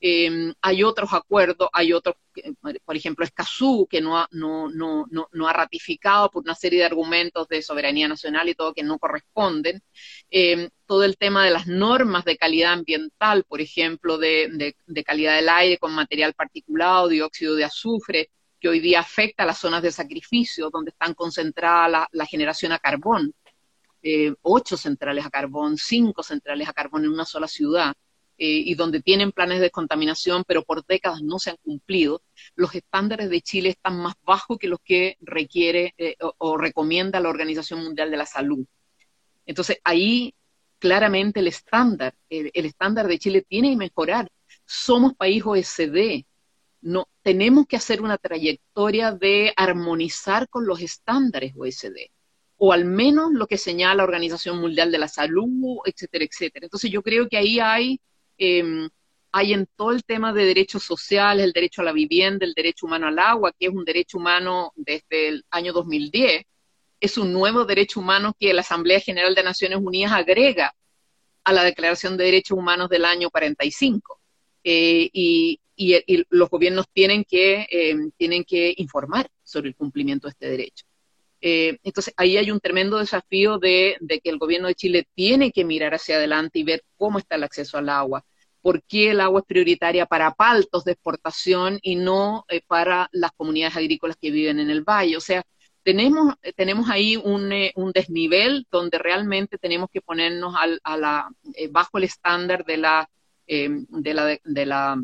Em, 0.01 0.53
hay 0.61 0.83
otros 0.83 1.13
acuerdos, 1.15 1.69
hay 1.73 1.93
otros, 1.93 2.17
por 2.85 2.97
ejemplo, 2.97 3.25
Escazú, 3.25 3.87
que 3.91 4.01
no 4.03 4.19
ha, 4.19 4.29
no, 4.31 4.69
ratificado 5.53 6.31
por 6.31 6.43
una 6.43 6.55
serie 6.55 6.81
de 6.81 6.85
argumentos 6.85 7.49
de 7.49 7.63
soberanía 7.63 8.07
nacional 8.07 8.49
y 8.49 8.55
todo 8.55 8.75
que 8.75 8.83
no 8.83 8.99
corresponden. 8.99 9.83
Em, 10.31 10.69
todo 10.87 11.05
el 11.05 11.17
tema 11.17 11.45
de 11.45 11.51
las 11.51 11.67
normas 11.67 12.25
de 12.25 12.37
calidad 12.37 12.73
ambiental, 12.75 13.45
por 13.45 13.61
ejemplo, 13.61 14.19
de, 14.19 14.77
calidad 15.05 15.37
del 15.37 15.49
aire 15.49 15.79
con 15.79 15.95
material 15.95 16.35
particulado, 16.35 17.09
dióxido 17.09 17.55
de 17.57 17.65
azufre, 17.65 18.31
que 18.61 18.69
hoy 18.69 18.81
día 18.81 19.01
afecta 19.01 19.45
a 19.45 19.47
las 19.47 19.59
zonas 19.59 19.83
de 19.83 19.93
sacrificio, 19.93 20.71
donde 20.71 20.91
están 20.91 21.15
concentradas 21.15 22.07
la, 22.13 22.27
generación 22.27 22.73
a 22.73 22.79
carbón. 22.79 23.35
Eh, 24.09 24.37
ocho 24.43 24.77
centrales 24.77 25.27
a 25.27 25.31
carbón, 25.31 25.77
cinco 25.79 26.23
centrales 26.23 26.69
a 26.69 26.73
carbón 26.73 27.05
en 27.05 27.11
una 27.11 27.25
sola 27.25 27.49
ciudad. 27.49 27.93
Eh, 28.39 28.63
y 28.67 28.75
donde 28.75 29.01
tienen 29.03 29.33
planes 29.33 29.59
de 29.59 29.65
descontaminación, 29.65 30.45
pero 30.47 30.63
por 30.63 30.85
décadas 30.87 31.23
no 31.23 31.41
se 31.41 31.51
han 31.51 31.57
cumplido, 31.57 32.23
los 32.55 32.73
estándares 32.75 33.31
de 33.31 33.41
Chile 33.41 33.71
están 33.71 33.99
más 33.99 34.15
bajos 34.23 34.59
que 34.59 34.69
los 34.69 34.79
que 34.85 35.17
requiere 35.23 35.93
eh, 35.99 36.17
o, 36.39 36.57
recomienda 36.57 37.19
la 37.19 37.31
Organización 37.31 37.83
Mundial 37.83 38.11
de 38.11 38.17
la 38.19 38.27
Salud. 38.27 38.65
Entonces, 39.45 39.79
ahí 39.83 40.35
claramente 40.79 41.41
el 41.41 41.49
estándar, 41.49 42.15
el, 42.29 42.51
estándar 42.55 43.09
de 43.09 43.19
Chile 43.19 43.45
tiene 43.49 43.71
que 43.71 43.77
mejorar. 43.77 44.29
Somos 44.67 45.15
país 45.15 45.43
OSD, 45.45 46.25
no, 46.83 47.09
tenemos 47.23 47.67
que 47.67 47.77
hacer 47.77 48.03
una 48.03 48.19
trayectoria 48.19 49.11
de 49.13 49.53
armonizar 49.57 50.49
con 50.49 50.65
los 50.67 50.81
estándares 50.81 51.55
OSD, 51.57 52.11
o 52.59 52.73
al 52.73 52.85
menos 52.85 53.33
lo 53.33 53.47
que 53.47 53.59
señala 53.59 53.97
la 53.97 54.05
Organización 54.05 54.59
Mundial 54.59 54.91
de 54.91 54.99
la 54.99 55.09
Salud, 55.09 55.79
etcétera, 55.85 56.25
etcétera. 56.25 56.67
Entonces 56.67 56.91
yo 56.91 57.03
creo 57.03 57.29
que 57.29 57.37
ahí 57.37 57.61
hay 57.61 58.01
Em, 58.39 58.89
hay 59.33 59.53
en 59.53 59.67
todo 59.77 59.93
el 59.93 60.05
tema 60.05 60.33
de 60.33 60.45
derechos 60.45 60.83
sociales, 60.83 61.45
el 61.45 61.53
derecho 61.53 61.83
a 61.83 61.85
la 61.85 61.93
vivienda, 61.93 62.47
el 62.47 62.55
derecho 62.55 62.87
humano 62.87 63.07
al 63.09 63.19
agua, 63.19 63.53
que 63.59 63.67
es 63.67 63.73
un 63.73 63.85
derecho 63.85 64.19
humano 64.19 64.73
desde 64.77 65.29
el 65.29 65.45
año 65.51 65.73
2010, 65.73 66.45
es 67.01 67.19
un 67.19 67.33
nuevo 67.33 67.65
derecho 67.65 68.01
humano 68.01 68.35
que 68.39 68.55
la 68.55 68.63
Asamblea 68.63 69.01
General 69.01 69.35
de 69.35 69.43
Naciones 69.43 69.79
Unidas 69.83 70.13
agrega 70.13 70.75
a 71.45 71.53
la 71.53 71.65
Declaración 71.65 72.17
de 72.17 72.25
Derechos 72.25 72.59
Humanos 72.59 72.89
del 72.89 73.05
año 73.05 73.31
45. 73.31 74.21
Eh, 74.65 75.11
y, 75.13 75.61
los 76.31 76.49
gobiernos 76.49 76.87
tienen 76.91 77.23
que, 77.25 77.67
em, 77.71 78.11
tienen 78.17 78.45
que 78.45 78.73
informar 78.79 79.29
sobre 79.43 79.69
el 79.69 79.77
cumplimiento 79.77 80.27
de 80.27 80.31
este 80.31 80.49
derecho. 80.49 80.87
Eh, 81.49 81.79
entonces, 81.85 82.13
ahí 82.17 82.37
hay 82.37 82.51
un 82.51 82.59
tremendo 82.59 82.99
desafío 82.99 83.59
de, 83.59 83.97
que 84.25 84.31
el 84.31 84.39
gobierno 84.39 84.67
de 84.67 84.75
Chile 84.75 85.07
tiene 85.15 85.53
que 85.53 85.65
mirar 85.65 85.95
hacia 85.95 86.17
adelante 86.17 86.59
y 86.59 86.65
ver 86.65 86.83
cómo 86.97 87.21
está 87.21 87.37
el 87.37 87.45
acceso 87.45 87.79
al 87.79 87.89
agua, 87.89 88.25
por 88.61 88.83
qué 88.83 89.13
el 89.13 89.21
agua 89.21 89.43
es 89.43 89.47
prioritaria 89.47 90.07
para 90.07 90.35
paltos 90.35 90.85
de 90.85 90.93
exportación 90.93 91.79
y 91.83 91.95
no 91.95 92.45
eh, 92.49 92.63
para 92.67 93.09
las 93.13 93.31
comunidades 93.31 93.77
agrícolas 93.77 94.17
que 94.21 94.33
viven 94.33 94.59
en 94.59 94.71
el 94.71 94.83
valle. 94.83 95.17
O 95.17 95.21
sea, 95.21 95.45
tenemos, 95.85 96.35
eh, 96.43 96.53
tenemos 96.53 96.91
ahí 96.91 97.17
un, 97.17 97.53
un 97.77 97.93
desnivel 97.93 98.67
donde 98.69 98.99
realmente 98.99 99.57
tenemos 99.57 99.89
que 99.93 100.01
ponernos 100.01 100.53
a 100.83 100.97
la, 100.97 101.29
bajo 101.71 101.99
el 101.99 102.05
estándar 102.05 102.65
de 102.65 102.77
la, 102.77 103.09
de 103.47 104.15
la, 104.15 104.37
de 104.43 104.67
la 104.67 105.01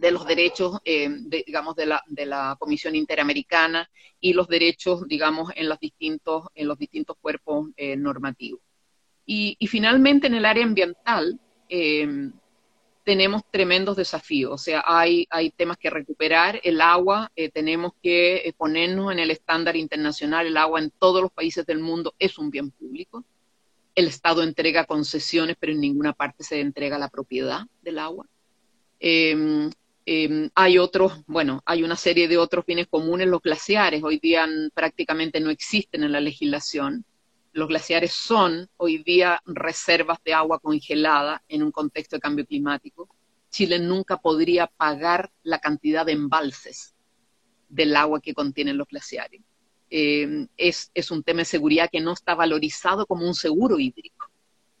de 0.00 0.10
los 0.12 0.26
derechos, 0.26 0.78
eh, 0.84 1.10
digamos, 1.46 1.76
de 1.76 1.84
la, 1.84 2.02
de 2.06 2.24
la 2.24 2.56
Comisión 2.58 2.94
Interamericana 2.96 3.90
y 4.18 4.32
los 4.32 4.48
derechos, 4.48 5.06
digamos, 5.06 5.52
en 5.54 5.68
los 5.68 5.78
distintos, 5.78 6.46
en 6.54 6.68
los 6.68 6.78
distintos 6.78 7.18
cuerpos 7.20 7.68
eh, 7.76 7.96
normativos. 7.96 8.60
Y, 9.26 9.56
finalmente, 9.68 10.26
en 10.26 10.34
el 10.34 10.44
área 10.44 10.64
ambiental, 10.64 11.38
eh, 11.68 12.30
tenemos 13.04 13.42
tremendos 13.50 13.96
desafíos, 13.96 14.52
o 14.52 14.58
sea, 14.58 14.82
hay, 14.84 15.26
hay 15.30 15.50
temas 15.50 15.76
que 15.76 15.88
recuperar, 15.88 16.60
el 16.64 16.80
agua, 16.80 17.30
tenemos 17.54 17.92
que 18.02 18.52
ponernos 18.56 19.12
en 19.12 19.20
el 19.20 19.30
estándar 19.30 19.76
internacional, 19.76 20.46
el 20.46 20.56
agua 20.56 20.80
en 20.80 20.90
todos 20.90 21.22
los 21.22 21.30
países 21.30 21.64
del 21.64 21.78
mundo 21.78 22.14
es 22.18 22.38
un 22.38 22.50
bien 22.50 22.72
público, 22.72 23.24
el 23.94 24.08
Estado 24.08 24.42
entrega 24.42 24.84
concesiones, 24.84 25.56
pero 25.58 25.72
en 25.72 25.80
ninguna 25.80 26.12
parte 26.12 26.42
se 26.42 26.60
entrega 26.60 26.98
la 26.98 27.08
propiedad 27.08 27.62
del 27.82 27.98
agua. 28.00 28.26
Em, 30.12 30.50
hay 30.56 30.76
otros, 30.76 31.22
bueno, 31.28 31.62
hay 31.64 31.84
una 31.84 31.94
serie 31.94 32.26
de 32.26 32.36
otros 32.36 32.66
bienes 32.66 32.88
comunes, 32.88 33.28
los 33.28 33.40
glaciares, 33.40 34.02
hoy 34.02 34.18
día 34.18 34.44
prácticamente 34.74 35.38
no 35.38 35.50
existen 35.50 36.02
en 36.02 36.10
la 36.10 36.18
legislación. 36.20 37.04
los 37.52 37.68
glaciares 37.68 38.12
son 38.12 38.68
hoy 38.76 39.04
día 39.04 39.40
reservas 39.46 40.18
de 40.24 40.34
agua 40.34 40.58
congelada 40.58 41.44
en 41.46 41.62
un 41.62 41.70
contexto 41.70 42.16
de 42.16 42.20
cambio 42.20 42.44
climático. 42.44 43.08
Chile 43.50 43.78
nunca 43.78 44.16
podría 44.16 44.66
pagar 44.66 45.30
la 45.44 45.60
cantidad 45.60 46.04
de 46.04 46.12
embalses 46.12 46.96
del 47.68 47.94
agua 47.94 48.20
que 48.20 48.34
contienen 48.34 48.78
los 48.78 48.88
glaciares. 48.88 49.42
Es, 49.90 50.90
es, 50.92 51.10
un 51.12 51.22
tema 51.22 51.42
de 51.42 51.44
seguridad 51.44 51.88
que 51.88 52.00
no 52.00 52.14
está 52.14 52.34
valorizado 52.34 53.06
como 53.06 53.28
un 53.28 53.34
seguro 53.34 53.78
hídrico, 53.78 54.19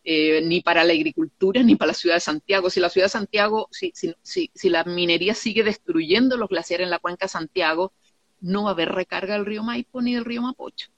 eh, 0.04 0.40
ni 0.42 0.60
para 0.60 0.84
la 0.84 0.92
agricultura 0.92 1.62
ni 1.62 1.76
para 1.76 1.88
la 1.88 1.94
ciudad 1.94 2.16
de 2.16 2.20
Santiago. 2.20 2.70
Si 2.70 2.80
la 2.80 2.88
ciudad 2.88 3.06
de 3.06 3.10
Santiago, 3.10 3.68
si, 3.70 3.92
si, 3.94 4.14
si, 4.22 4.50
si, 4.54 4.68
la 4.68 4.84
minería 4.84 5.34
sigue 5.34 5.62
destruyendo 5.62 6.36
los 6.36 6.48
glaciares 6.48 6.84
en 6.84 6.90
la 6.90 6.98
cuenca 6.98 7.26
de 7.26 7.30
Santiago, 7.30 7.92
no 8.40 8.64
va 8.64 8.70
a 8.70 8.72
haber 8.72 8.90
recarga 8.90 9.34
del 9.34 9.46
río 9.46 9.62
Maipo 9.62 10.00
ni 10.00 10.14
del 10.14 10.24
río 10.24 10.42
Mapocho, 10.42 10.88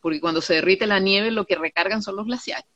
porque 0.00 0.20
cuando 0.20 0.40
se 0.40 0.54
derrite 0.54 0.86
la 0.86 1.00
nieve 1.00 1.30
lo 1.30 1.46
que 1.46 1.56
recargan 1.56 2.02
son 2.02 2.16
los 2.16 2.26
glaciares. 2.26 2.66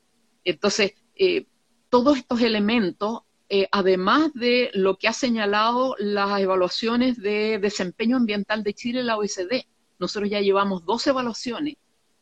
Entonces, 0.43 0.93
eh, 1.15 1.45
todos 1.89 2.17
estos 2.17 2.41
elementos 2.41 3.21
eh, 3.55 3.67
además 3.71 4.33
de 4.33 4.71
lo 4.73 4.97
que 4.97 5.07
ha 5.07 5.13
señalado 5.13 5.95
las 5.99 6.39
evaluaciones 6.41 7.21
de 7.21 7.59
desempeño 7.59 8.17
ambiental 8.17 8.63
de 8.63 8.73
Chile 8.73 9.01
en 9.01 9.05
la 9.05 9.15
OECD. 9.15 9.67
Nosotros 9.99 10.27
ya 10.31 10.41
llevamos 10.41 10.85
dos 10.85 11.05
evaluaciones 11.05 11.75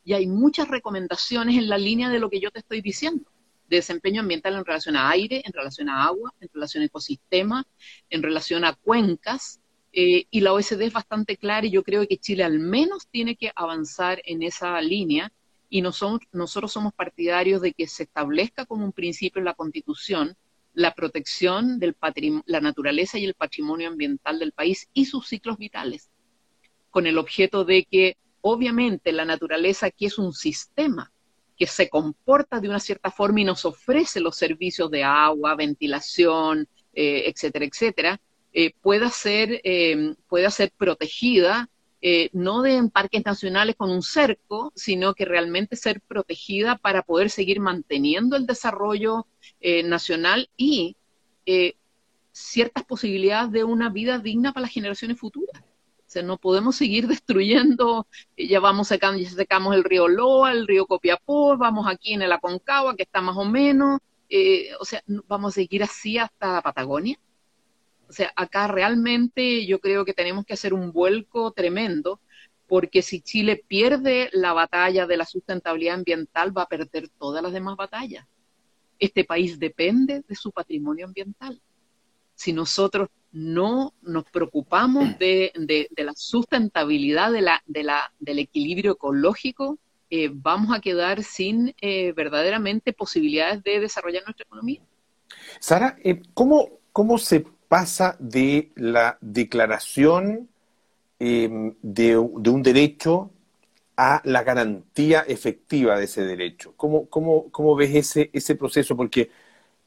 y 0.04 0.12
hay 0.12 0.28
muchas 0.28 0.68
recomendaciones 0.68 1.58
en 1.58 1.70
la 1.70 1.78
línea 1.78 2.10
de 2.10 2.20
lo 2.20 2.30
que 2.30 2.42
yo 2.42 2.52
te 2.52 2.60
estoy 2.60 2.82
diciendo, 2.82 3.31
de 3.72 3.78
desempeño 3.78 4.20
ambiental 4.20 4.56
en 4.56 4.66
relación 4.66 4.98
a 4.98 5.10
aire, 5.10 5.42
en 5.46 5.54
relación 5.54 5.88
a 5.88 6.04
agua, 6.04 6.34
en 6.42 6.50
relación 6.54 6.84
a 6.84 6.88
ecosistemas, 6.88 7.66
en 8.10 8.22
relación 8.22 8.66
a 8.66 8.74
cuencas, 8.74 9.62
eh, 9.94 10.26
y 10.30 10.42
la 10.42 10.52
OECD 10.52 10.82
es 10.84 10.94
bastante 10.94 11.38
clara 11.38 11.66
y 11.66 11.72
yo 11.72 11.82
creo 11.82 12.06
que 12.06 12.18
Chile 12.18 12.44
al 12.44 12.60
menos 12.60 13.08
tiene 13.08 13.38
que 13.38 13.52
avanzar 13.56 14.22
en 14.26 14.44
esa 14.44 14.80
línea 14.82 15.32
y 15.70 15.82
nosotros 15.82 16.72
somos 16.72 16.94
partidarios 16.94 17.62
de 17.62 17.72
que 17.72 17.88
se 17.88 18.04
establezca 18.04 18.66
como 18.66 18.84
un 18.84 18.92
principio 18.92 19.40
en 19.40 19.46
la 19.46 19.54
Constitución 19.54 20.36
la 20.74 20.94
protección 20.94 21.80
de 21.80 21.94
la 22.46 22.60
naturaleza 22.60 23.18
y 23.18 23.26
el 23.26 23.36
patrimonio 23.36 23.88
ambiental 23.88 24.40
del 24.40 24.52
país 24.52 24.90
y 24.94 25.06
sus 25.06 25.28
ciclos 25.28 25.58
vitales, 25.58 26.10
con 26.90 27.08
el 27.08 27.18
objeto 27.18 27.64
de 27.64 27.86
que 27.86 28.18
obviamente 28.42 29.14
la 29.14 29.26
naturaleza 29.26 29.88
aquí 29.88 30.06
es 30.06 30.18
un 30.18 30.34
sistema 30.34 31.12
que 31.62 31.68
se 31.68 31.90
comporta 31.90 32.60
de 32.60 32.68
una 32.68 32.80
cierta 32.80 33.12
forma 33.12 33.42
y 33.42 33.44
nos 33.44 33.66
ofrece 33.66 34.20
los 34.20 34.36
servicios 34.36 34.90
de 34.90 35.04
agua, 35.04 35.54
ventilación, 35.54 36.68
eh, 36.92 37.26
etcétera, 37.28 37.66
etcétera, 37.66 38.22
eh, 38.52 38.74
pueda, 38.82 39.12
ser, 39.12 39.62
eh, 39.64 40.16
pueda 40.28 40.50
ser 40.50 40.72
protegida, 40.76 41.70
no 42.34 42.64
de 42.64 42.78
en 42.78 42.90
parques 42.90 43.24
nacionales 43.24 43.76
con 43.76 43.92
un 43.92 44.02
cerco, 44.02 44.74
sino 44.76 45.14
que 45.14 45.24
realmente 45.24 45.76
ser 45.76 46.02
protegida 46.02 46.78
para 46.78 47.04
poder 47.04 47.30
seguir 47.30 47.60
manteniendo 47.60 48.36
el 48.38 48.48
desarrollo 48.48 49.28
nacional 49.84 50.50
y 50.58 50.96
ciertas 52.32 52.86
posibilidades 52.86 53.52
de 53.52 53.64
una 53.66 53.90
vida 53.90 54.18
digna 54.18 54.52
para 54.52 54.64
las 54.64 54.74
generaciones 54.74 55.20
futuras. 55.20 55.62
Sea, 56.12 56.24
no 56.24 56.38
podemos 56.38 56.76
seguir 56.76 57.08
destruyendo, 57.08 58.06
eh, 58.36 58.48
ya 58.48 58.60
vamos 58.60 58.90
sacando, 58.90 59.18
ya 59.18 59.30
secamos 59.30 59.74
el 59.74 59.86
río 59.86 60.10
Loa, 60.10 60.52
el 60.52 60.68
río 60.68 60.86
Copiapó, 60.86 61.58
vamos 61.58 61.88
aquí 61.88 62.14
en 62.14 62.22
el 62.22 62.34
Aconcagua, 62.34 62.98
que 62.98 63.04
está 63.04 63.22
más 63.22 63.38
o 63.38 63.46
menos, 63.46 64.02
o 64.80 64.86
sea, 64.86 65.02
vamos 65.28 65.54
a 65.54 65.56
seguir 65.56 65.84
así 65.84 66.18
hasta 66.18 66.62
Patagonia. 66.62 67.18
O 68.10 68.14
sea, 68.14 68.34
acá 68.36 68.68
realmente 68.68 69.66
yo 69.66 69.80
creo 69.80 70.04
que 70.04 70.14
tenemos 70.14 70.46
que 70.46 70.54
hacer 70.54 70.74
un 70.74 70.92
vuelco 70.92 71.52
tremendo, 71.52 72.20
porque 72.68 73.02
si 73.02 73.22
Chile 73.22 73.64
pierde 73.66 74.30
la 74.34 74.52
batalla 74.52 75.08
de 75.08 75.16
la 75.16 75.26
sustentabilidad 75.26 75.96
ambiental, 75.96 76.58
va 76.58 76.64
a 76.64 76.68
perder 76.68 77.08
todas 77.08 77.42
las 77.42 77.54
demás 77.54 77.78
batallas. 77.78 78.28
Este 79.00 79.24
país 79.24 79.60
depende 79.60 80.24
de 80.28 80.36
su 80.36 80.52
patrimonio 80.52 81.06
ambiental. 81.06 81.62
Si 82.36 82.52
nosotros 82.52 83.08
no 83.32 83.94
nos 84.02 84.26
preocupamos 84.26 85.18
de, 85.18 85.52
la 85.96 86.14
sustentabilidad 86.16 87.32
del 87.32 88.40
equilibrio 88.40 88.94
ecológico, 88.94 89.78
eh, 90.10 90.30
vamos 90.34 90.76
a 90.76 90.82
quedar 90.82 91.24
sin 91.24 91.74
eh, 91.80 92.12
verdaderamente 92.14 92.92
posibilidades 92.92 93.64
de 93.64 93.80
desarrollar 93.80 94.24
nuestra 94.24 94.44
economía. 94.44 94.82
Sara, 95.60 95.98
eh, 96.04 96.22
¿cómo, 96.34 96.68
¿cómo 96.92 97.18
se 97.18 97.46
pasa 97.68 98.18
de 98.20 98.72
la 98.76 99.18
declaración 99.22 100.50
de, 101.20 101.72
de, 101.82 102.18
un 102.18 102.64
derecho 102.64 103.32
a 103.96 104.20
la 104.26 104.44
garantía 104.44 105.22
efectiva 105.22 105.98
de 105.98 106.06
ese 106.06 106.26
derecho. 106.26 106.74
¿Cómo, 106.76 107.06
cómo, 107.08 107.52
cómo 107.52 107.76
ves 107.76 107.94
ese, 107.94 108.32
ese 108.34 108.56
proceso? 108.56 108.98
Porque 108.98 109.30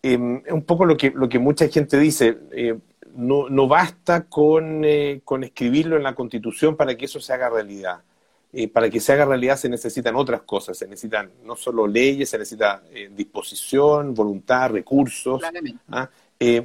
es 0.01 0.12
em, 0.14 0.42
un 0.51 0.62
poco 0.62 0.84
lo 0.84 0.97
que, 0.97 1.11
lo 1.11 1.28
que 1.28 1.38
mucha 1.38 1.68
gente 1.68 1.99
dice, 1.99 2.38
eh, 2.53 2.78
no, 3.15 3.49
no, 3.49 3.69
basta 3.69 4.27
con, 4.27 4.85
eh, 4.85 5.21
con, 5.25 5.45
escribirlo 5.45 5.97
en 5.97 6.03
la 6.03 6.15
Constitución 6.15 6.77
para 6.77 6.97
que 6.97 7.07
eso 7.07 7.21
se 7.21 7.33
haga 7.33 7.51
realidad. 7.51 8.03
Eh, 8.53 8.69
para 8.69 8.89
que 8.89 9.01
se 9.01 9.12
haga 9.12 9.25
realidad 9.25 9.57
se 9.57 9.69
necesitan 9.69 10.15
otras 10.15 10.43
cosas, 10.43 10.79
se 10.79 10.87
necesitan 10.87 11.31
no 11.45 11.57
solo 11.57 11.89
leyes, 11.89 12.31
se 12.31 12.39
necesita 12.39 12.83
disposición, 13.11 14.15
voluntad, 14.15 14.71
recursos. 14.71 15.43
¿ah? 15.91 16.09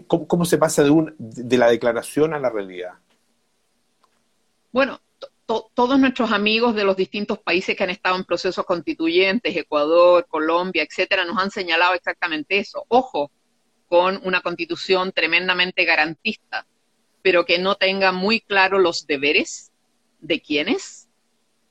¿cómo, 0.06 0.28
¿cómo, 0.28 0.45
se 0.45 0.58
pasa 0.60 0.84
de, 0.84 0.91
un, 0.91 1.16
de 1.18 1.58
la 1.58 1.68
declaración 1.68 2.34
a 2.34 2.39
la 2.39 2.50
realidad? 2.50 2.93
Bueno, 4.72 5.00
todos 5.74 6.00
nuestros 6.00 6.32
amigos 6.32 6.76
de 6.76 6.84
los 6.84 6.95
distintos 6.95 7.39
países 7.39 7.76
que 7.76 7.84
han 7.84 7.89
estado 7.89 8.16
en 8.16 8.24
procesos 8.24 8.66
constituyentes, 8.66 9.56
Ecuador, 9.56 10.28
Colombia, 10.28 10.84
etcétera, 10.84 11.26
nos 11.26 11.39
han 11.39 11.50
señalado 11.50 11.95
exactamente 11.95 12.60
eso. 12.60 12.86
Ojo, 12.88 13.32
con 13.90 14.22
una 14.24 14.42
constitución 14.42 15.12
tremendamente 15.12 15.84
garantista, 15.84 16.66
pero 17.22 17.46
que 17.46 17.60
no 17.60 17.76
tenga 17.76 18.14
muy 18.14 18.40
claro 18.40 18.80
los 18.80 19.08
deberes 19.08 19.72
de 20.22 20.40
quiénes, 20.40 21.10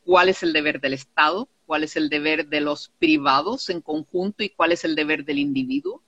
cuál 0.04 0.28
es 0.28 0.42
el 0.42 0.52
deber 0.52 0.80
del 0.80 0.94
Estado, 0.94 1.48
cuál 1.64 1.84
es 1.84 1.96
el 1.96 2.08
deber 2.10 2.48
de 2.48 2.60
los 2.60 2.90
privados 2.98 3.70
en 3.70 3.80
conjunto 3.80 4.42
y 4.42 4.50
cuál 4.50 4.72
es 4.72 4.84
el 4.84 4.94
deber 4.94 5.24
del 5.24 5.38
individuo. 5.38 6.02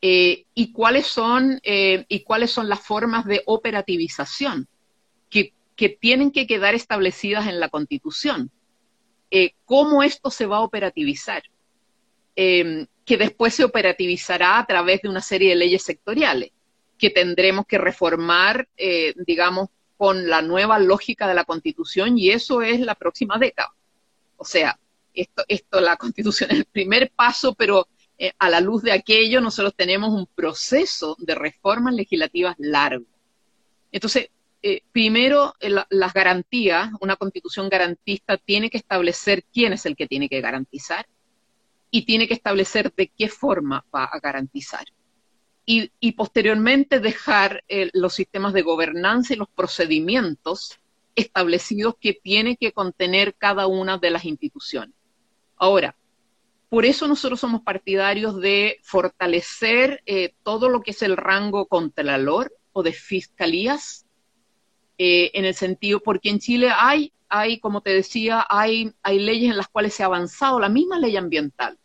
Eh, 0.00 0.44
y 0.54 0.70
cuáles 0.70 1.08
son 1.08 1.58
eh, 1.64 2.04
y 2.08 2.20
cuáles 2.20 2.52
son 2.52 2.68
las 2.68 2.78
formas 2.80 3.24
de 3.24 3.42
operativización 3.46 4.68
que 5.28 5.88
tienen 5.88 6.32
que 6.32 6.48
quedar 6.48 6.74
establecidas 6.74 7.46
en 7.46 7.60
la 7.60 7.68
Constitución. 7.68 8.50
Eh, 9.30 9.52
¿Cómo 9.64 10.02
esto 10.02 10.28
se 10.28 10.46
va 10.46 10.56
a 10.56 10.62
operativizar? 10.62 11.44
Que 13.08 13.16
después 13.16 13.54
se 13.54 13.64
operativizará 13.64 14.58
a 14.58 14.66
través 14.66 15.00
de 15.00 15.08
una 15.08 15.22
serie 15.22 15.48
de 15.48 15.56
leyes 15.56 15.82
sectoriales 15.82 16.50
que 16.98 17.08
tendremos 17.08 17.64
que 17.66 17.78
reformar, 17.78 18.68
eh, 18.76 19.14
digamos, 19.26 19.70
con 19.96 20.28
la 20.28 20.42
nueva 20.42 20.78
lógica 20.78 21.26
de 21.26 21.32
la 21.32 21.44
Constitución 21.44 22.18
y 22.18 22.30
eso 22.30 22.60
es 22.60 22.80
la 22.80 22.94
próxima 22.94 23.38
década. 23.38 23.72
O 24.36 24.44
sea, 24.44 24.78
esto, 25.14 25.42
esto 25.48 25.80
la 25.80 25.96
Constitución 25.96 26.50
es 26.52 26.58
el 26.58 26.64
primer 26.66 27.10
paso, 27.16 27.54
pero 27.54 27.88
eh, 28.18 28.32
a 28.38 28.50
la 28.50 28.60
luz 28.60 28.82
de 28.82 28.92
aquello 28.92 29.40
nosotros 29.40 29.74
tenemos 29.74 30.10
un 30.10 30.26
proceso 30.26 31.16
de 31.18 31.34
reformas 31.34 31.94
legislativas 31.94 32.56
largo. 32.58 33.06
Entonces, 33.90 34.28
eh, 34.60 34.82
primero, 34.92 35.54
las 35.60 36.12
garantías, 36.12 36.90
una 37.00 37.16
constitución 37.16 37.70
garantista 37.70 38.36
tiene 38.36 38.68
que 38.68 38.76
establecer 38.76 39.44
quién 39.50 39.72
es 39.72 39.86
el 39.86 39.96
que 39.96 40.08
tiene 40.08 40.28
que 40.28 40.42
garantizar 40.42 41.06
y 41.90 42.04
tiene 42.04 42.28
que 42.28 42.34
establecer 42.34 42.92
de 42.94 43.08
qué 43.08 43.28
forma 43.28 43.84
va 43.94 44.04
a 44.04 44.18
garantizar. 44.20 44.84
Y, 45.70 46.12
posteriormente 46.12 46.98
dejar 46.98 47.62
eh, 47.68 47.90
los 47.92 48.14
sistemas 48.14 48.54
de 48.54 48.62
gobernanza 48.62 49.34
y 49.34 49.36
los 49.36 49.50
procedimientos 49.50 50.78
establecidos 51.14 51.94
que 52.00 52.14
tiene 52.14 52.56
que 52.56 52.72
contener 52.72 53.34
cada 53.34 53.66
una 53.66 53.98
de 53.98 54.10
las 54.10 54.24
instituciones. 54.24 54.94
Ahora, 55.56 55.94
por 56.70 56.86
eso 56.86 57.06
nosotros 57.06 57.40
somos 57.40 57.60
partidarios 57.62 58.40
de 58.40 58.80
fortalecer 58.82 60.02
todo 60.42 60.70
lo 60.70 60.80
que 60.80 60.92
es 60.92 61.02
el 61.02 61.18
rango 61.18 61.66
contralor 61.66 62.54
o 62.72 62.82
de 62.82 62.92
fiscalías 62.92 64.07
eh, 64.98 65.30
en 65.34 65.44
el 65.44 65.54
sentido, 65.54 66.00
porque 66.00 66.28
en 66.28 66.40
Chile 66.40 66.70
hay, 66.76 67.12
hay, 67.28 67.60
como 67.60 67.80
te 67.80 67.90
decía, 67.90 68.44
hay, 68.48 68.92
hay 69.02 69.20
leyes 69.20 69.50
en 69.50 69.56
las 69.56 69.68
cuales 69.68 69.94
se 69.94 70.02
ha 70.02 70.06
avanzado, 70.06 70.58
la 70.58 70.68
misma 70.68 70.98
ley 70.98 71.16
ambiental. 71.16 71.78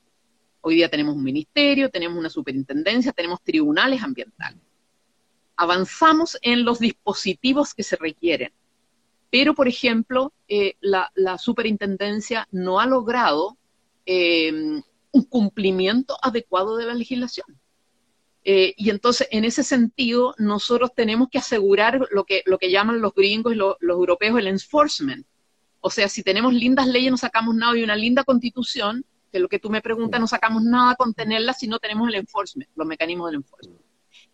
Hoy 0.61 0.76
día 0.76 0.89
tenemos 0.89 1.16
un 1.16 1.24
ministerio, 1.24 1.91
tenemos 1.91 2.18
una 2.18 2.30
superintendencia, 2.30 3.11
tenemos 3.11 3.41
tribunales 3.43 4.01
ambientales. 4.01 4.59
Avanzamos 5.55 6.38
en 6.41 6.66
los 6.66 6.80
dispositivos 6.80 7.74
que 7.74 7.84
se 7.84 7.97
requieren, 7.97 8.51
pero, 9.30 9.53
por 9.53 9.68
ejemplo, 9.68 10.34
eh, 10.47 10.76
la, 10.82 11.11
superintendencia 11.38 12.47
no 12.51 12.80
ha 12.80 12.86
logrado 12.86 13.57
eh, 14.05 14.82
un 15.11 15.24
cumplimiento 15.24 16.18
adecuado 16.22 16.78
de 16.78 16.86
la 16.86 16.93
legislación. 16.93 17.47
Eh, 18.46 18.74
y 18.76 18.89
entonces, 18.89 19.28
en 19.32 19.46
ese 19.46 19.64
sentido, 19.64 20.36
nosotros 20.38 20.91
tenemos 20.96 21.30
que 21.30 21.38
asegurar 21.38 22.08
lo 22.12 22.26
que, 22.26 22.44
lo 22.46 22.58
que 22.58 22.72
llaman 22.72 23.02
los 23.02 23.14
gringos 23.14 23.54
y 23.54 23.56
los 23.56 23.78
europeos 23.82 24.38
el 24.38 24.48
enforcement, 24.48 25.26
O 25.80 25.89
sea, 25.89 26.10
si 26.10 26.24
tenemos 26.24 26.54
lindas 26.54 26.88
leyes 26.88 27.12
no 27.12 27.18
sacamos 27.18 27.56
nada 27.56 27.78
y 27.78 27.84
una 27.84 27.96
linda 27.96 28.24
constitución, 28.24 29.06
que 29.32 29.39
lo 29.39 29.50
que 29.50 29.60
tú 29.60 29.70
me 29.70 29.82
preguntas, 29.82 30.20
no 30.20 30.28
sacamos 30.28 30.64
nada 30.64 30.96
con 30.96 31.14
tenerla 31.14 31.54
si 31.54 31.68
no 31.68 31.80
tenemos 31.80 32.08
el 32.08 32.16
enforcement, 32.16 32.70
los 32.76 32.88
mecanismos 32.88 33.28
del 33.28 33.36
enforcement. 33.38 33.82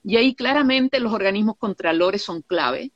Y 0.03 0.17
ahí 0.17 0.35
claramente 0.35 0.99
los 0.99 1.13
organismos 1.13 1.57
contralores 1.57 2.21
son 2.21 2.41
clave, 2.41 2.91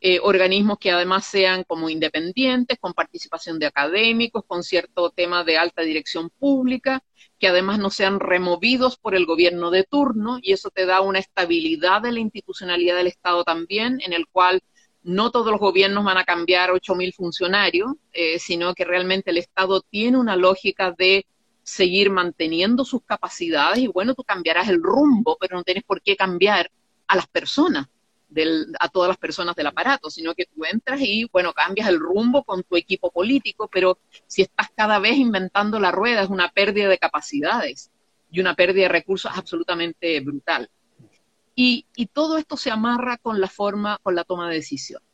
eh, 0.00 0.20
organismos 0.22 0.78
que 0.78 0.90
además 0.90 1.24
sean 1.24 1.64
como 1.64 1.88
independientes, 1.88 2.78
con 2.78 2.94
participación 2.94 3.58
de 3.58 3.66
académicos, 3.66 4.44
con 4.46 4.62
cierto 4.62 5.10
tema 5.10 5.44
de 5.44 5.56
alta 5.56 5.82
dirección 5.82 6.30
pública, 6.30 7.02
que 7.44 7.48
además 7.48 7.78
no 7.78 7.90
sean 7.90 8.20
removidos 8.20 8.96
por 8.96 9.14
el 9.14 9.26
gobierno 9.26 9.70
de 9.70 9.84
turno, 9.84 10.38
y 10.40 10.54
eso 10.54 10.70
te 10.70 10.86
da 10.86 11.02
una 11.02 11.18
estabilidad 11.18 12.00
de 12.00 12.10
la 12.10 12.20
institucionalidad 12.20 12.96
del 12.96 13.08
Estado 13.08 13.44
también, 13.44 14.00
en 14.02 14.14
el 14.14 14.26
cual 14.28 14.62
no 15.02 15.30
todos 15.30 15.50
los 15.50 15.60
gobiernos 15.60 16.06
van 16.06 16.16
a 16.16 16.24
cambiar 16.24 16.70
8.000 16.70 17.14
funcionarios, 17.14 17.92
eh, 18.14 18.38
sino 18.38 18.72
que 18.72 18.86
realmente 18.86 19.30
el 19.30 19.36
Estado 19.36 19.82
tiene 19.82 20.16
una 20.16 20.36
lógica 20.36 20.94
de 20.96 21.26
seguir 21.62 22.08
manteniendo 22.08 22.82
sus 22.82 23.02
capacidades 23.02 23.80
y 23.80 23.88
bueno, 23.88 24.14
tú 24.14 24.24
cambiarás 24.24 24.70
el 24.70 24.82
rumbo, 24.82 25.36
pero 25.38 25.58
no 25.58 25.64
tienes 25.64 25.84
por 25.84 26.00
qué 26.00 26.16
cambiar 26.16 26.70
a 27.08 27.14
las 27.14 27.26
personas 27.26 27.88
a 28.80 28.88
todas 28.88 29.08
las 29.08 29.16
personas 29.16 29.54
del 29.54 29.66
aparato, 29.66 30.10
sino 30.10 30.34
que 30.34 30.46
tú 30.46 30.64
entras 30.64 31.00
y, 31.00 31.28
bueno, 31.32 31.52
cambias 31.52 31.88
el 31.88 31.98
rumbo 31.98 32.44
con 32.44 32.62
tu 32.62 32.76
equipo 32.76 33.10
político, 33.10 33.68
pero 33.72 33.98
si 34.26 34.42
estás 34.42 34.68
cada 34.76 34.98
vez 34.98 35.16
inventando 35.16 35.78
la 35.78 35.90
rueda, 35.90 36.22
es 36.22 36.30
una 36.30 36.50
pérdida 36.50 36.88
de 36.88 36.98
capacidades 36.98 37.90
y 38.30 38.40
una 38.40 38.54
pérdida 38.54 38.84
de 38.84 38.88
recursos 38.88 39.30
absolutamente 39.34 40.20
brutal. 40.20 40.70
Y, 41.54 41.86
todo 42.12 42.36
esto 42.36 42.56
se 42.56 42.70
amarra 42.70 43.16
con 43.18 43.40
la 43.40 43.48
forma, 43.48 43.98
con 44.02 44.14
la 44.14 44.24
toma 44.24 44.48
de 44.48 44.56
decisiones. 44.56 45.08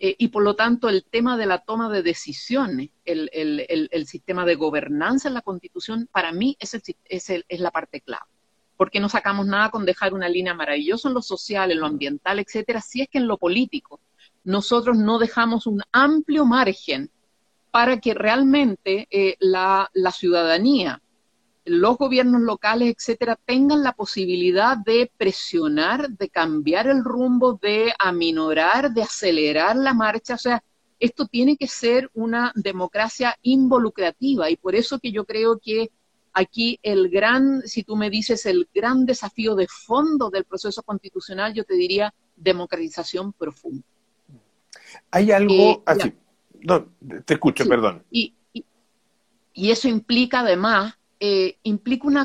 Eh, 0.00 0.16
y 0.18 0.28
por 0.28 0.42
lo 0.42 0.56
tanto, 0.56 0.88
el 0.88 1.04
tema 1.04 1.36
de 1.36 1.46
la 1.46 1.58
toma 1.58 1.90
de 1.90 2.02
decisiones, 2.02 2.90
el, 3.04 4.06
sistema 4.06 4.44
de 4.44 4.54
gobernanza 4.54 5.28
en 5.28 5.34
la 5.34 5.42
Constitución, 5.42 6.08
para 6.10 6.32
mí 6.32 6.56
es 6.58 7.60
la 7.60 7.70
parte 7.70 8.00
clave 8.00 8.33
porque 8.84 9.00
no 9.00 9.08
sacamos 9.08 9.46
nada 9.46 9.70
con 9.70 9.86
dejar 9.86 10.12
una 10.12 10.28
línea 10.28 10.52
maravillosa 10.52 11.08
en 11.08 11.14
lo 11.14 11.22
social, 11.22 11.72
en 11.72 11.80
lo 11.80 11.86
ambiental, 11.86 12.38
etcétera, 12.38 12.82
si 12.82 13.00
es 13.00 13.08
que 13.08 13.16
en 13.16 13.26
lo 13.26 13.38
político 13.38 13.98
nosotros 14.44 14.98
no 14.98 15.18
dejamos 15.18 15.66
un 15.66 15.80
amplio 15.90 16.44
margen 16.44 17.10
para 17.70 17.98
que 17.98 18.12
realmente 18.12 19.08
eh, 19.10 19.36
la, 19.40 19.88
ciudadanía, 20.12 21.00
los 21.64 21.96
gobiernos 21.96 22.42
locales, 22.42 22.94
etcétera, 22.94 23.38
tengan 23.42 23.82
la 23.82 23.94
posibilidad 23.94 24.76
de 24.76 25.10
presionar, 25.16 26.10
de 26.10 26.28
cambiar 26.28 26.86
el 26.86 27.02
rumbo, 27.02 27.58
de 27.62 27.90
aminorar, 27.98 28.92
de 28.92 29.00
acelerar 29.00 29.76
la 29.76 29.94
marcha. 29.94 30.34
O 30.34 30.38
sea, 30.38 30.62
esto 31.00 31.26
tiene 31.26 31.56
que 31.56 31.68
ser 31.68 32.10
una 32.12 32.52
democracia 32.54 33.34
involucrativa 33.40 34.50
y 34.50 34.58
por 34.58 34.74
eso 34.74 34.98
que 34.98 35.10
yo 35.10 35.24
creo 35.24 35.58
que 35.58 35.90
Aquí 36.36 36.80
el 36.82 37.10
gran, 37.10 37.62
si 37.62 37.84
tú 37.84 37.94
me 37.94 38.10
dices 38.10 38.44
el 38.44 38.68
gran 38.74 39.06
desafío 39.06 39.54
de 39.54 39.68
fondo 39.68 40.30
del 40.30 40.44
proceso 40.44 40.82
constitucional, 40.82 41.54
yo 41.54 41.62
te 41.62 41.74
diría 41.74 42.12
democratización 42.34 43.32
profunda. 43.32 43.84
Hay 45.12 45.30
algo 45.30 45.80
así. 45.86 46.08
Eh, 46.08 46.16
ah, 46.16 46.24
no, 46.62 46.86
te 47.24 47.34
escucho, 47.34 47.64
perdón. 47.66 48.02
Y, 48.10 48.34
eso 49.54 49.86
implica 49.86 50.40
además, 50.40 50.94
eh, 51.20 51.58
implica 51.62 52.08
un, 52.08 52.18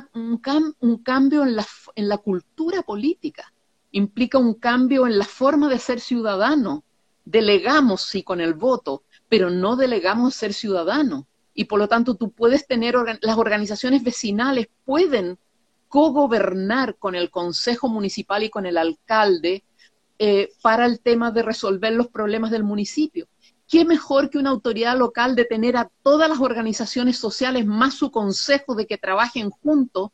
un, 0.80 0.98
cambio 1.04 1.44
en 1.44 1.56
la, 1.56 1.68
en 1.94 2.10
la 2.10 2.18
cultura 2.18 2.82
política, 2.82 3.54
implica 3.92 4.40
un 4.40 4.56
cambio 4.56 5.06
en 5.06 5.20
la 5.20 5.26
forma 5.26 5.70
de 5.70 5.78
ser 5.78 6.00
ciudadano. 6.00 6.84
Delegamos, 7.26 8.02
sí, 8.02 8.24
con 8.24 8.42
el 8.42 8.56
voto, 8.56 9.04
pero 9.28 9.52
no 9.52 9.76
delegamos 9.76 10.34
ser 10.34 10.56
ciudadano 10.56 11.28
y 11.60 11.66
por 11.66 11.78
lo 11.78 11.90
tanto 11.90 12.16
tú 12.16 12.32
puedes 12.32 12.66
tener, 12.68 12.96
las 13.20 13.38
organizaciones 13.38 14.02
vecinales 14.02 14.70
pueden 14.86 15.38
cogobernar 15.90 16.96
con 16.96 17.16
el 17.16 17.30
Consejo 17.30 17.90
Municipal 17.90 18.44
y 18.44 18.50
con 18.50 18.66
el 18.66 18.78
alcalde 18.78 19.66
eh, 20.20 20.54
para 20.62 20.86
el 20.86 21.02
tema 21.02 21.32
de 21.32 21.44
resolver 21.44 21.92
los 21.92 22.08
problemas 22.08 22.52
del 22.52 22.64
municipio. 22.64 23.28
¿Qué 23.68 23.84
mejor 23.84 24.30
que 24.30 24.38
una 24.38 24.52
autoridad 24.52 24.98
local 24.98 25.36
de 25.36 25.44
tener 25.44 25.76
a 25.76 25.92
todas 26.02 26.30
las 26.30 26.40
organizaciones 26.40 27.18
sociales 27.18 27.66
más 27.66 27.94
su 27.94 28.10
consejo 28.10 28.74
de 28.74 28.88
que 28.88 28.98
trabajen 28.98 29.50
juntos 29.50 30.12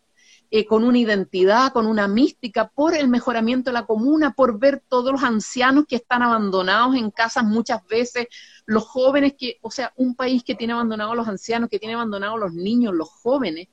eh, 0.51 0.65
con 0.65 0.83
una 0.83 0.99
identidad, 0.99 1.73
con 1.73 1.87
una 1.87 2.07
mística, 2.07 2.67
por 2.67 2.95
el 2.95 3.07
mejoramiento 3.07 3.69
de 3.69 3.73
la 3.73 3.85
comuna, 3.85 4.33
por 4.33 4.59
ver 4.59 4.83
todos 4.87 5.11
los 5.11 5.23
ancianos 5.23 5.85
que 5.87 5.95
están 5.95 6.21
abandonados 6.21 6.95
en 6.95 7.11
casas 7.11 7.43
muchas 7.43 7.85
veces, 7.87 8.27
los 8.65 8.85
jóvenes 8.85 9.33
que, 9.37 9.57
o 9.61 9.71
sea, 9.71 9.91
un 9.95 10.15
país 10.15 10.43
que 10.43 10.55
tiene 10.55 10.73
abandonados 10.73 11.13
a 11.13 11.15
los 11.15 11.27
ancianos, 11.27 11.69
que 11.69 11.79
tiene 11.79 11.95
abandonados 11.95 12.39
los 12.39 12.53
niños, 12.53 12.93
los 12.93 13.09
jóvenes, 13.09 13.67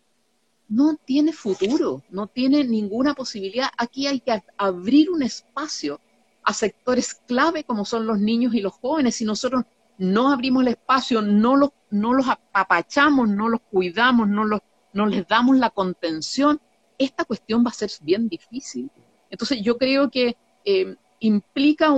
no 0.69 0.97
tiene 1.05 1.33
futuro, 1.33 2.03
no 2.11 2.27
tiene 2.29 2.65
ninguna 2.65 3.15
posibilidad. 3.15 3.69
Aquí 3.77 4.07
hay 4.07 4.21
que 4.21 4.43
abrir 4.57 5.11
un 5.11 5.23
espacio 5.23 6.01
a 6.45 6.55
sectores 6.55 7.15
clave 7.27 7.65
como 7.65 7.85
son 7.85 8.07
los 8.07 8.19
niños 8.19 8.55
y 8.55 8.61
los 8.61 8.73
jóvenes. 8.73 9.17
Si 9.17 9.25
nosotros 9.25 9.65
no 9.99 10.33
abrimos 10.33 10.63
el 10.63 10.69
espacio, 10.69 11.21
no 11.21 11.57
los, 11.57 11.71
no 11.91 12.15
los 12.15 12.27
apapachamos, 12.27 13.29
no 13.29 13.51
los 13.51 13.61
cuidamos, 13.61 14.29
no 14.29 14.45
los 14.45 14.61
no 14.93 15.07
les 15.07 15.27
damos 15.27 15.57
la 15.57 15.71
contención, 15.71 16.61
esta 16.99 17.25
cuestión 17.25 17.65
va 17.65 17.71
a 17.71 17.75
ser 17.75 17.91
bien 18.03 18.29
difícil. 18.29 18.91
Entonces 19.31 19.63
yo 19.63 19.79
creo 19.79 20.11
que 20.11 20.37
eh, 20.65 20.95
implica 21.21 21.89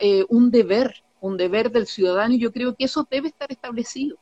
eh, 0.00 0.24
un 0.28 0.50
deber, 0.50 0.94
un 1.20 1.36
deber 1.36 1.70
del 1.70 1.86
ciudadano 1.86 2.34
y 2.34 2.40
yo 2.40 2.52
creo 2.52 2.74
que 2.74 2.84
eso 2.84 3.06
debe 3.10 3.28
estar 3.28 3.50
establecido. 3.50 4.16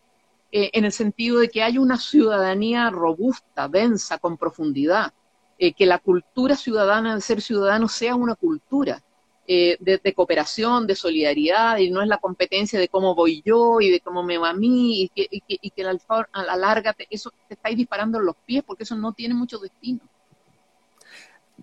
Eh, 0.50 0.70
en 0.72 0.84
el 0.84 0.92
sentido 0.92 1.40
de 1.40 1.48
que 1.48 1.62
haya 1.62 1.80
una 1.80 1.98
ciudadanía 1.98 2.90
robusta, 2.90 3.68
densa, 3.68 4.18
con 4.18 4.36
profundidad, 4.36 5.12
que 5.58 5.86
la 5.86 5.98
cultura 5.98 6.54
ciudadana 6.54 7.16
de 7.16 7.20
ser 7.20 7.42
ciudadano 7.42 7.88
sea 7.88 8.14
una 8.14 8.36
cultura, 8.36 9.02
eh, 9.50 9.78
de, 9.80 10.12
cooperación, 10.12 10.86
de 10.86 10.94
solidaridad, 10.94 11.78
y 11.78 11.90
no 11.90 12.02
es 12.02 12.08
la 12.08 12.18
competencia 12.18 12.78
de 12.78 12.88
cómo 12.88 13.14
voy 13.14 13.42
yo 13.42 13.80
y 13.80 13.90
de 13.90 14.00
cómo 14.00 14.22
me 14.22 14.36
va 14.36 14.50
a 14.50 14.54
mí, 14.54 15.04
y 15.04 15.08
que, 15.08 15.26
y 15.30 15.70
que, 15.70 15.82
a 15.82 16.42
la 16.42 16.54
larga 16.54 16.94
eso 17.08 17.32
te 17.48 17.54
estáis 17.54 17.74
disparando 17.74 18.18
en 18.18 18.26
los 18.26 18.36
pies, 18.44 18.62
porque 18.62 18.82
eso 18.82 18.94
no 18.94 19.14
tiene 19.14 19.34
mucho 19.34 19.58
destino. 19.58 20.00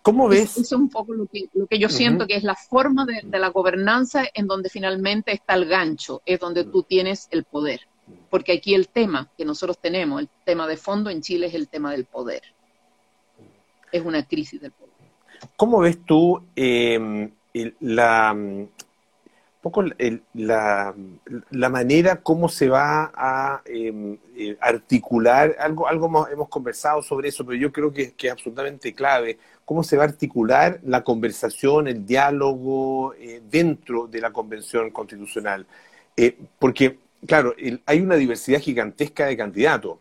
¿Cómo 0.01 0.27
ves? 0.27 0.57
Eso 0.57 0.61
es 0.61 0.71
un 0.71 0.89
poco 0.89 1.13
lo 1.13 1.27
que, 1.27 1.47
lo 1.53 1.67
que 1.67 1.77
yo 1.77 1.87
siento 1.89 2.25
que 2.25 2.35
es 2.35 2.43
la 2.43 2.55
forma 2.55 3.05
de, 3.05 3.21
la 3.37 3.49
gobernanza 3.49 4.23
en 4.33 4.47
donde 4.47 4.69
finalmente 4.69 5.31
está 5.31 5.53
el 5.53 5.65
gancho, 5.65 6.23
es 6.25 6.39
donde 6.39 6.63
tú 6.63 6.81
tienes 6.81 7.27
el 7.29 7.43
poder. 7.43 7.81
Porque 8.31 8.53
aquí 8.53 8.73
el 8.73 8.87
tema 8.87 9.29
que 9.37 9.45
nosotros 9.45 9.77
tenemos, 9.77 10.21
el 10.21 10.29
tema 10.43 10.67
de 10.67 10.77
fondo 10.77 11.11
en 11.11 11.21
Chile 11.21 11.45
es 11.45 11.53
el 11.53 11.67
tema 11.67 11.91
del 11.91 12.05
poder. 12.05 12.41
Es 13.91 14.03
una 14.03 14.25
crisis 14.25 14.59
del 14.59 14.71
poder. 14.71 14.93
¿Cómo 15.55 15.81
ves 15.81 15.99
tú 16.03 16.41
eh, 16.55 17.31
la, 17.79 18.35
poco 19.65 19.83
la, 20.33 20.93
la, 21.49 21.69
manera 21.69 22.17
como 22.17 22.49
se 22.49 22.69
va 22.69 23.11
a 23.15 23.61
em, 23.65 24.15
eh, 24.37 24.55
articular, 24.61 25.55
algo, 25.57 25.87
algo 25.87 26.27
hemos, 26.27 26.49
conversado 26.49 27.01
sobre 27.01 27.29
eso, 27.29 27.43
pero 27.43 27.57
yo 27.57 27.71
creo 27.71 27.91
que, 27.91 28.11
que, 28.11 28.27
es 28.27 28.33
absolutamente 28.33 28.93
clave, 28.93 29.39
cómo 29.65 29.83
se 29.83 29.97
va 29.97 30.03
a 30.03 30.07
articular 30.07 30.79
la 30.83 31.03
conversación, 31.03 31.87
el 31.87 32.05
diálogo 32.05 33.15
eh, 33.15 33.41
dentro 33.49 34.05
de 34.05 34.21
la 34.21 34.31
Convención 34.31 34.91
Constitucional. 34.91 35.65
Eh, 36.15 36.37
porque, 36.59 36.99
claro, 37.25 37.55
hay 37.87 38.01
una 38.01 38.17
diversidad 38.17 38.59
gigantesca 38.59 39.25
de 39.25 39.35
candidatos. 39.35 39.97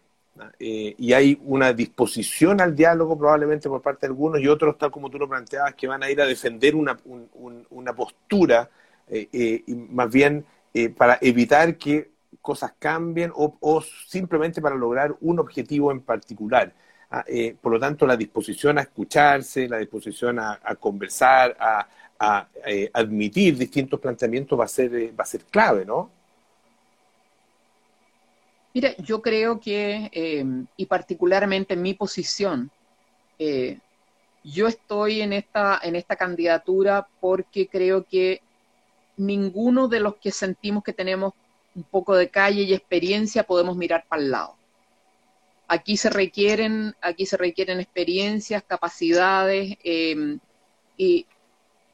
Eh, 0.58 0.94
y 0.98 1.12
hay 1.12 1.38
una 1.44 1.72
disposición 1.72 2.60
al 2.60 2.74
diálogo 2.74 3.18
probablemente 3.18 3.68
por 3.68 3.82
parte 3.82 4.06
de 4.06 4.10
algunos 4.10 4.40
y 4.40 4.48
otros, 4.48 4.78
tal 4.78 4.90
como 4.90 5.10
tú 5.10 5.18
lo 5.18 5.28
planteabas, 5.28 5.74
que 5.74 5.86
van 5.86 6.02
a 6.02 6.10
ir 6.10 6.20
a 6.20 6.26
defender 6.26 6.74
una, 6.74 6.98
una 7.70 7.92
postura, 7.94 8.68
eh, 9.08 9.28
eh, 9.32 9.64
más 9.90 10.10
bien 10.10 10.44
para 10.96 11.18
evitar 11.20 11.76
que 11.78 12.10
cosas 12.40 12.74
cambien 12.78 13.30
o, 13.34 13.82
simplemente 14.08 14.60
para 14.60 14.74
lograr 14.74 15.14
un 15.20 15.38
objetivo 15.38 15.92
en 15.92 16.00
particular. 16.00 16.72
Ah, 17.10 17.24
por 17.60 17.72
lo 17.72 17.78
tanto, 17.78 18.06
la 18.06 18.16
disposición 18.16 18.78
a 18.78 18.82
escucharse, 18.82 19.68
la 19.68 19.78
disposición 19.78 20.40
a, 20.40 20.58
conversar, 20.80 21.56
a, 21.60 21.86
a 22.18 22.48
admitir 22.92 23.56
distintos 23.56 24.00
planteamientos 24.00 24.58
va 24.58 24.64
a 24.64 24.68
ser, 24.68 24.90
va 25.18 25.22
a 25.22 25.26
ser 25.26 25.44
clave, 25.44 25.84
¿no? 25.84 26.10
Mira, 28.74 28.96
yo 28.96 29.22
creo 29.22 29.60
que, 29.60 30.10
em, 30.12 30.66
y 30.76 30.86
particularmente 30.86 31.74
en 31.74 31.82
mi 31.82 31.94
posición, 31.94 32.70
eh, 33.38 33.78
yo 34.44 34.66
estoy 34.68 35.22
en 35.22 35.32
esta, 35.32 35.80
en 35.82 35.96
esta 35.96 36.16
candidatura 36.16 37.08
porque 37.20 37.68
creo 37.68 38.04
que 38.04 38.42
ninguno 39.16 39.88
de 39.88 40.00
los 40.00 40.16
que 40.16 40.32
sentimos 40.32 40.84
que 40.84 40.92
tenemos 40.92 41.34
un 41.74 41.84
poco 41.84 42.16
de 42.16 42.30
calle 42.30 42.62
y 42.62 42.74
experiencia 42.74 43.44
podemos 43.44 43.76
mirar 43.76 44.06
para 44.08 44.22
el 44.22 44.30
lado. 44.32 44.56
Aquí 45.68 45.96
se 45.96 46.10
requieren, 46.10 46.94
aquí 47.00 47.26
se 47.26 47.36
requieren 47.36 47.80
experiencias, 47.80 48.62
capacidades, 48.64 49.76
em, 49.84 50.38
y, 50.96 51.26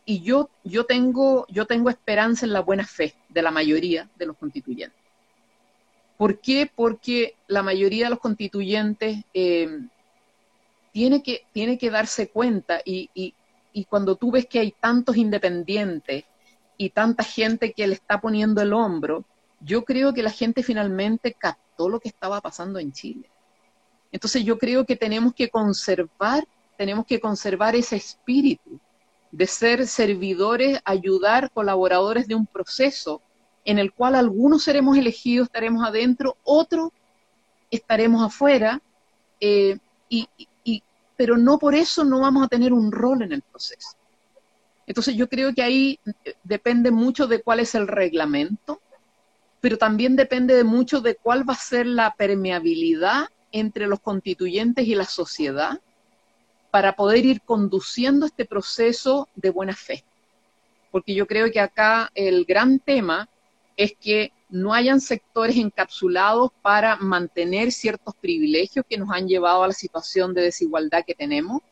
y 0.06 0.22
yo, 0.22 0.50
yo, 0.64 0.84
tengo, 0.86 1.46
yo 1.48 1.66
tengo 1.66 1.90
esperanza 1.90 2.46
en 2.46 2.52
la 2.52 2.60
buena 2.60 2.86
fe 2.86 3.14
de 3.28 3.42
la 3.42 3.50
mayoría 3.50 4.08
de 4.16 4.26
los 4.26 4.36
constituyentes. 4.36 4.99
¿Por 6.20 6.38
qué? 6.38 6.70
Porque 6.74 7.34
la 7.46 7.62
mayoría 7.62 8.04
de 8.04 8.10
los 8.10 8.18
constituyentes 8.18 9.24
eh, 9.32 9.70
tiene, 10.92 11.22
que, 11.22 11.46
tiene 11.54 11.78
que 11.78 11.88
darse 11.88 12.28
cuenta 12.28 12.82
y, 12.84 13.08
y 13.14 13.84
cuando 13.86 14.16
tú 14.16 14.30
ves 14.30 14.44
que 14.44 14.58
hay 14.58 14.72
tantos 14.72 15.16
independientes 15.16 16.24
y 16.76 16.90
tanta 16.90 17.24
gente 17.24 17.72
que 17.72 17.86
le 17.86 17.94
está 17.94 18.20
poniendo 18.20 18.60
el 18.60 18.74
hombro, 18.74 19.24
yo 19.60 19.82
creo 19.82 20.12
que 20.12 20.22
la 20.22 20.30
gente 20.30 20.62
finalmente 20.62 21.32
captó 21.32 21.88
lo 21.88 22.00
que 22.00 22.10
estaba 22.10 22.42
pasando 22.42 22.78
en 22.78 22.92
Chile. 22.92 23.30
Entonces 24.12 24.44
yo 24.44 24.58
creo 24.58 24.84
que 24.84 24.96
tenemos 24.96 25.32
que 25.32 25.48
conservar, 25.48 26.46
tenemos 26.76 27.06
que 27.06 27.18
conservar 27.18 27.74
ese 27.76 27.96
espíritu 27.96 28.78
de 29.30 29.46
ser 29.46 29.86
servidores, 29.86 30.80
ayudar, 30.84 31.50
colaboradores 31.50 32.28
de 32.28 32.34
un 32.34 32.46
proceso 32.46 33.22
en 33.64 33.78
el 33.78 33.92
cual 33.92 34.14
algunos 34.14 34.62
seremos 34.64 34.96
elegidos, 34.96 35.46
estaremos 35.46 35.86
adentro, 35.86 36.36
otros 36.44 36.90
estaremos 37.70 38.22
afuera, 38.22 38.80
eh, 39.40 39.78
y, 40.08 40.28
pero 41.16 41.36
no 41.36 41.58
por 41.58 41.74
eso 41.74 42.04
no 42.04 42.20
vamos 42.20 42.44
a 42.44 42.48
tener 42.48 42.72
un 42.72 42.90
rol 42.90 43.22
en 43.22 43.32
el 43.32 43.42
proceso. 43.42 43.90
Entonces 44.86 45.14
yo 45.14 45.28
creo 45.28 45.54
que 45.54 45.62
ahí 45.62 46.00
eh, 46.24 46.34
depende 46.42 46.90
mucho 46.90 47.26
de 47.26 47.42
cuál 47.42 47.60
es 47.60 47.74
el 47.74 47.86
reglamento, 47.86 48.80
pero 49.60 49.76
también 49.76 50.16
depende 50.16 50.54
de 50.54 50.64
mucho 50.64 51.00
de 51.00 51.16
cuál 51.16 51.48
va 51.48 51.52
a 51.52 51.58
ser 51.58 51.86
la 51.86 52.14
permeabilidad 52.14 53.28
entre 53.52 53.86
los 53.86 54.00
constituyentes 54.00 54.86
y 54.86 54.94
la 54.94 55.04
sociedad 55.04 55.78
para 56.70 56.94
poder 56.94 57.26
ir 57.26 57.42
conduciendo 57.42 58.26
este 58.26 58.46
proceso 58.46 59.28
de 59.34 59.50
buena 59.50 59.74
fe. 59.74 60.04
Porque 60.90 61.14
yo 61.14 61.26
creo 61.26 61.50
que 61.50 61.60
acá 61.60 62.10
el 62.14 62.44
gran 62.44 62.78
tema 62.78 63.28
es 63.80 63.94
que 63.98 64.30
no 64.50 64.74
hayan 64.74 65.00
sectores 65.00 65.56
encapsulados 65.56 66.50
para 66.60 66.96
mantener 66.96 67.72
ciertos 67.72 68.14
privilegios 68.14 68.84
que 68.86 68.98
nos 68.98 69.08
han 69.10 69.26
llevado 69.26 69.62
a 69.62 69.68
la 69.68 69.72
situación 69.72 70.34
de 70.34 70.42
desigualdad 70.42 71.02
que 71.06 71.14
tenemos, 71.14 71.62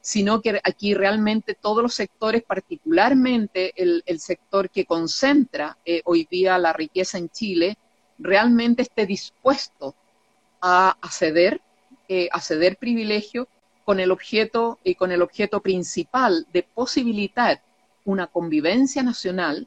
sino 0.00 0.40
que 0.40 0.60
aquí 0.62 0.94
realmente 0.94 1.54
todos 1.54 1.82
los 1.82 1.94
sectores, 1.94 2.44
particularmente 2.44 3.72
el, 3.74 4.20
sector 4.20 4.70
que 4.70 4.84
concentra 4.84 5.76
eh, 5.84 6.00
hoy 6.04 6.28
día 6.30 6.58
la 6.58 6.72
riqueza 6.72 7.18
en 7.18 7.28
Chile, 7.28 7.76
realmente 8.20 8.82
esté 8.82 9.04
dispuesto 9.04 9.96
a, 10.62 10.96
ceder, 11.10 11.60
eh, 12.08 12.28
ceder 12.40 12.76
privilegios 12.76 13.48
con 13.84 13.98
el 13.98 14.12
objeto 14.12 14.78
y 14.84 14.94
con 14.94 15.10
el 15.10 15.22
objeto 15.22 15.60
principal 15.60 16.46
de 16.52 16.62
posibilitar 16.62 17.64
una 18.04 18.28
convivencia 18.28 19.02
nacional 19.02 19.66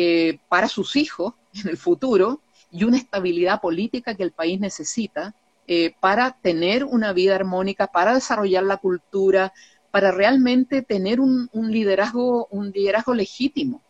eh, 0.00 0.38
para 0.48 0.68
sus 0.68 0.94
hijos 0.94 1.34
en 1.52 1.70
el 1.70 1.76
futuro 1.76 2.40
y 2.70 2.84
una 2.84 2.98
estabilidad 2.98 3.60
política 3.60 4.14
que 4.14 4.22
el 4.22 4.30
país 4.30 4.60
necesita 4.60 5.34
eh, 5.66 5.92
para 5.98 6.38
tener 6.40 6.84
una 6.84 7.12
vida 7.12 7.34
armónica, 7.34 7.88
para 7.88 8.14
desarrollar 8.14 8.62
la 8.62 8.76
cultura, 8.76 9.52
para 9.90 10.12
realmente 10.12 10.82
tener 10.82 11.18
un, 11.18 11.50
liderazgo, 11.52 12.46
un 12.52 12.70
liderazgo 12.70 13.12
legítimo, 13.12 13.82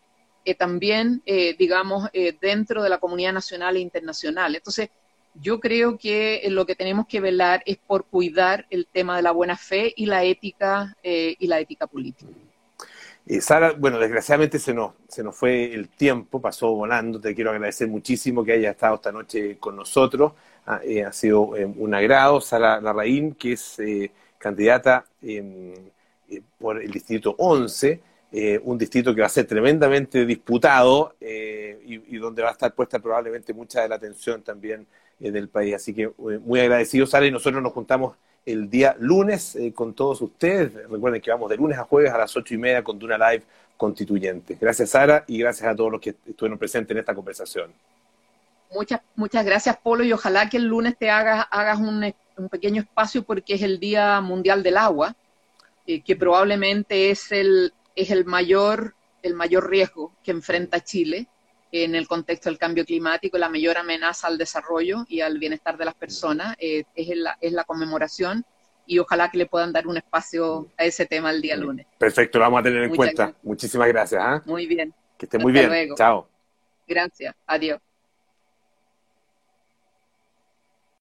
que 0.47 0.55
también, 0.55 1.21
eh, 1.27 1.55
digamos, 1.59 2.09
dentro 2.41 2.83
de 2.83 2.89
la 2.89 2.97
comunidad 2.97 3.35
nacional 3.35 3.77
e 3.77 3.81
internacional. 3.81 4.57
Entonces, 4.57 4.89
yo 5.35 5.61
creo 5.61 5.99
que 5.99 6.43
lo 6.49 6.65
que 6.65 6.75
tenemos 6.75 7.07
que 7.07 7.21
velar 7.21 7.63
es 7.67 7.77
por 7.77 8.07
cuidar 8.07 8.67
el 8.71 8.87
tema 8.87 9.15
de 9.17 9.23
la 9.25 9.33
buena 9.33 9.59
fe 9.59 9.93
y 9.95 10.07
la 10.07 10.25
ética 10.25 10.97
y 11.03 11.47
la 11.47 11.61
ética 11.61 11.87
política. 11.87 12.33
Eh, 13.31 13.43
Sara, 13.43 13.73
bueno, 13.73 13.99
desgraciadamente 13.99 14.59
se 14.59 14.73
nos, 14.73 14.93
se 15.07 15.23
nos 15.23 15.37
fue 15.37 15.75
el 15.75 15.91
tiempo, 15.91 16.41
pasó 16.41 16.73
volando. 16.75 17.21
Te 17.21 17.35
quiero 17.35 17.51
agradecer 17.51 17.87
muchísimo 17.87 18.43
que 18.43 18.53
hayas 18.53 18.73
estado 18.73 18.95
esta 18.95 19.13
noche 19.13 19.59
con 19.59 19.77
nosotros. 19.77 20.33
Ah, 20.65 20.81
eh, 20.83 21.05
ha 21.05 21.13
sido 21.13 21.55
eh, 21.55 21.67
un 21.67 21.95
agrado. 21.95 22.41
Sara 22.41 22.81
Larraín, 22.81 23.35
que 23.35 23.53
es 23.53 23.79
candidata 24.39 25.05
em, 25.21 25.75
por 26.59 26.81
el 26.83 26.91
distrito 26.91 27.35
11, 27.39 28.01
un 28.63 28.79
distrito 28.79 29.15
que 29.15 29.21
va 29.21 29.27
a 29.27 29.31
ser 29.31 29.47
tremendamente 29.47 30.25
disputado 30.25 31.15
y, 31.21 32.15
y, 32.15 32.19
donde 32.19 32.43
va 32.43 32.51
a 32.51 32.53
estar 32.53 32.75
puesta 32.75 32.99
probablemente 32.99 33.53
mucha 33.53 33.83
de 33.83 33.89
la 33.89 33.97
atención 33.97 34.43
también 34.43 34.87
del 35.19 35.49
país. 35.49 35.75
Así 35.75 35.93
que 35.93 36.11
muy 36.19 36.61
agradecido, 36.61 37.07
Sara, 37.07 37.27
y 37.27 37.31
nosotros 37.31 37.63
nos 37.63 37.73
juntamos 37.73 38.17
el 38.53 38.71
día 38.71 38.97
lunes 38.99 39.57
eh, 39.57 39.73
con 39.73 39.95
todos 39.95 40.21
ustedes. 40.23 40.73
Recuerden 40.89 41.21
que 41.21 41.31
vamos 41.31 41.51
de 41.51 41.57
lunes 41.57 41.79
a 41.79 41.85
jueves 41.85 42.13
a 42.13 42.19
las 42.19 42.35
ocho 42.37 42.55
y 42.55 42.59
media 42.59 42.83
con 42.83 42.99
Duna 42.99 43.19
Live 43.19 43.45
Constituyente. 43.77 44.57
Gracias, 44.61 44.91
Sara, 44.91 45.25
y 45.27 45.39
gracias 45.39 45.69
a 45.69 45.77
todos 45.77 45.93
los 45.93 46.01
que 46.01 46.17
estuvieron 46.27 46.59
presentes 46.59 46.93
en 46.93 46.99
esta 46.99 47.15
conversación. 47.15 47.71
Muchas, 48.75 49.01
muchas 49.17 49.45
gracias, 49.45 49.77
Polo, 49.77 50.05
y 50.05 50.13
ojalá 50.13 50.49
que 50.49 50.57
el 50.57 50.65
lunes 50.65 50.97
te 50.99 51.11
hagas, 51.11 51.47
hagas 51.51 51.79
un, 51.79 52.13
pequeño 52.51 52.83
espacio 52.83 53.23
porque 53.23 53.55
es 53.55 53.63
el 53.63 53.81
Día 53.81 54.21
Mundial 54.21 54.63
del 54.63 54.77
Agua, 54.77 55.15
eh, 55.87 56.03
que 56.03 56.17
probablemente 56.17 57.11
es 57.11 57.33
el, 57.33 57.73
es 57.97 58.11
el 58.11 58.25
mayor, 58.25 58.95
el 59.23 59.35
mayor 59.35 59.69
riesgo 59.69 60.13
que 60.23 60.31
enfrenta 60.31 60.81
Chile 60.81 61.27
en 61.73 61.95
el 61.95 62.07
contexto 62.09 62.49
del 62.49 62.59
cambio 62.59 62.85
climático, 62.85 63.39
la 63.39 63.49
mayor 63.49 63.77
amenaza 63.79 64.27
al 64.27 64.39
desarrollo 64.39 65.05
y 65.09 65.21
al 65.21 65.39
bienestar 65.39 65.77
de 65.77 65.85
las 65.85 65.95
personas 65.95 66.57
eh, 66.59 66.85
es, 66.95 67.17
la, 67.17 67.37
es 67.41 67.53
la 67.53 67.65
conmemoración 67.65 68.45
y 68.87 68.99
ojalá 68.99 69.31
que 69.31 69.39
le 69.39 69.47
puedan 69.47 69.73
dar 69.73 69.87
un 69.87 69.99
espacio 69.99 70.67
a 70.79 70.85
ese 70.85 71.05
tema 71.07 71.31
el 71.31 71.43
día 71.43 71.57
lunes. 71.57 71.87
Perfecto, 71.99 72.39
lo 72.39 72.45
vamos 72.45 72.61
a 72.61 72.63
tener 72.63 72.85
en 72.85 72.97
cuenta. 72.97 73.35
Muchísimas 73.43 73.89
gracias. 73.89 74.21
¿ah? 74.25 74.43
Muy 74.47 74.67
bien. 74.67 74.95
Que 75.19 75.27
esté 75.27 75.39
muy 75.39 75.53
bien. 75.53 75.67
Luego. 75.67 75.95
Chao. 75.95 76.29
Gracias. 76.87 77.35
Adiós. 77.47 77.88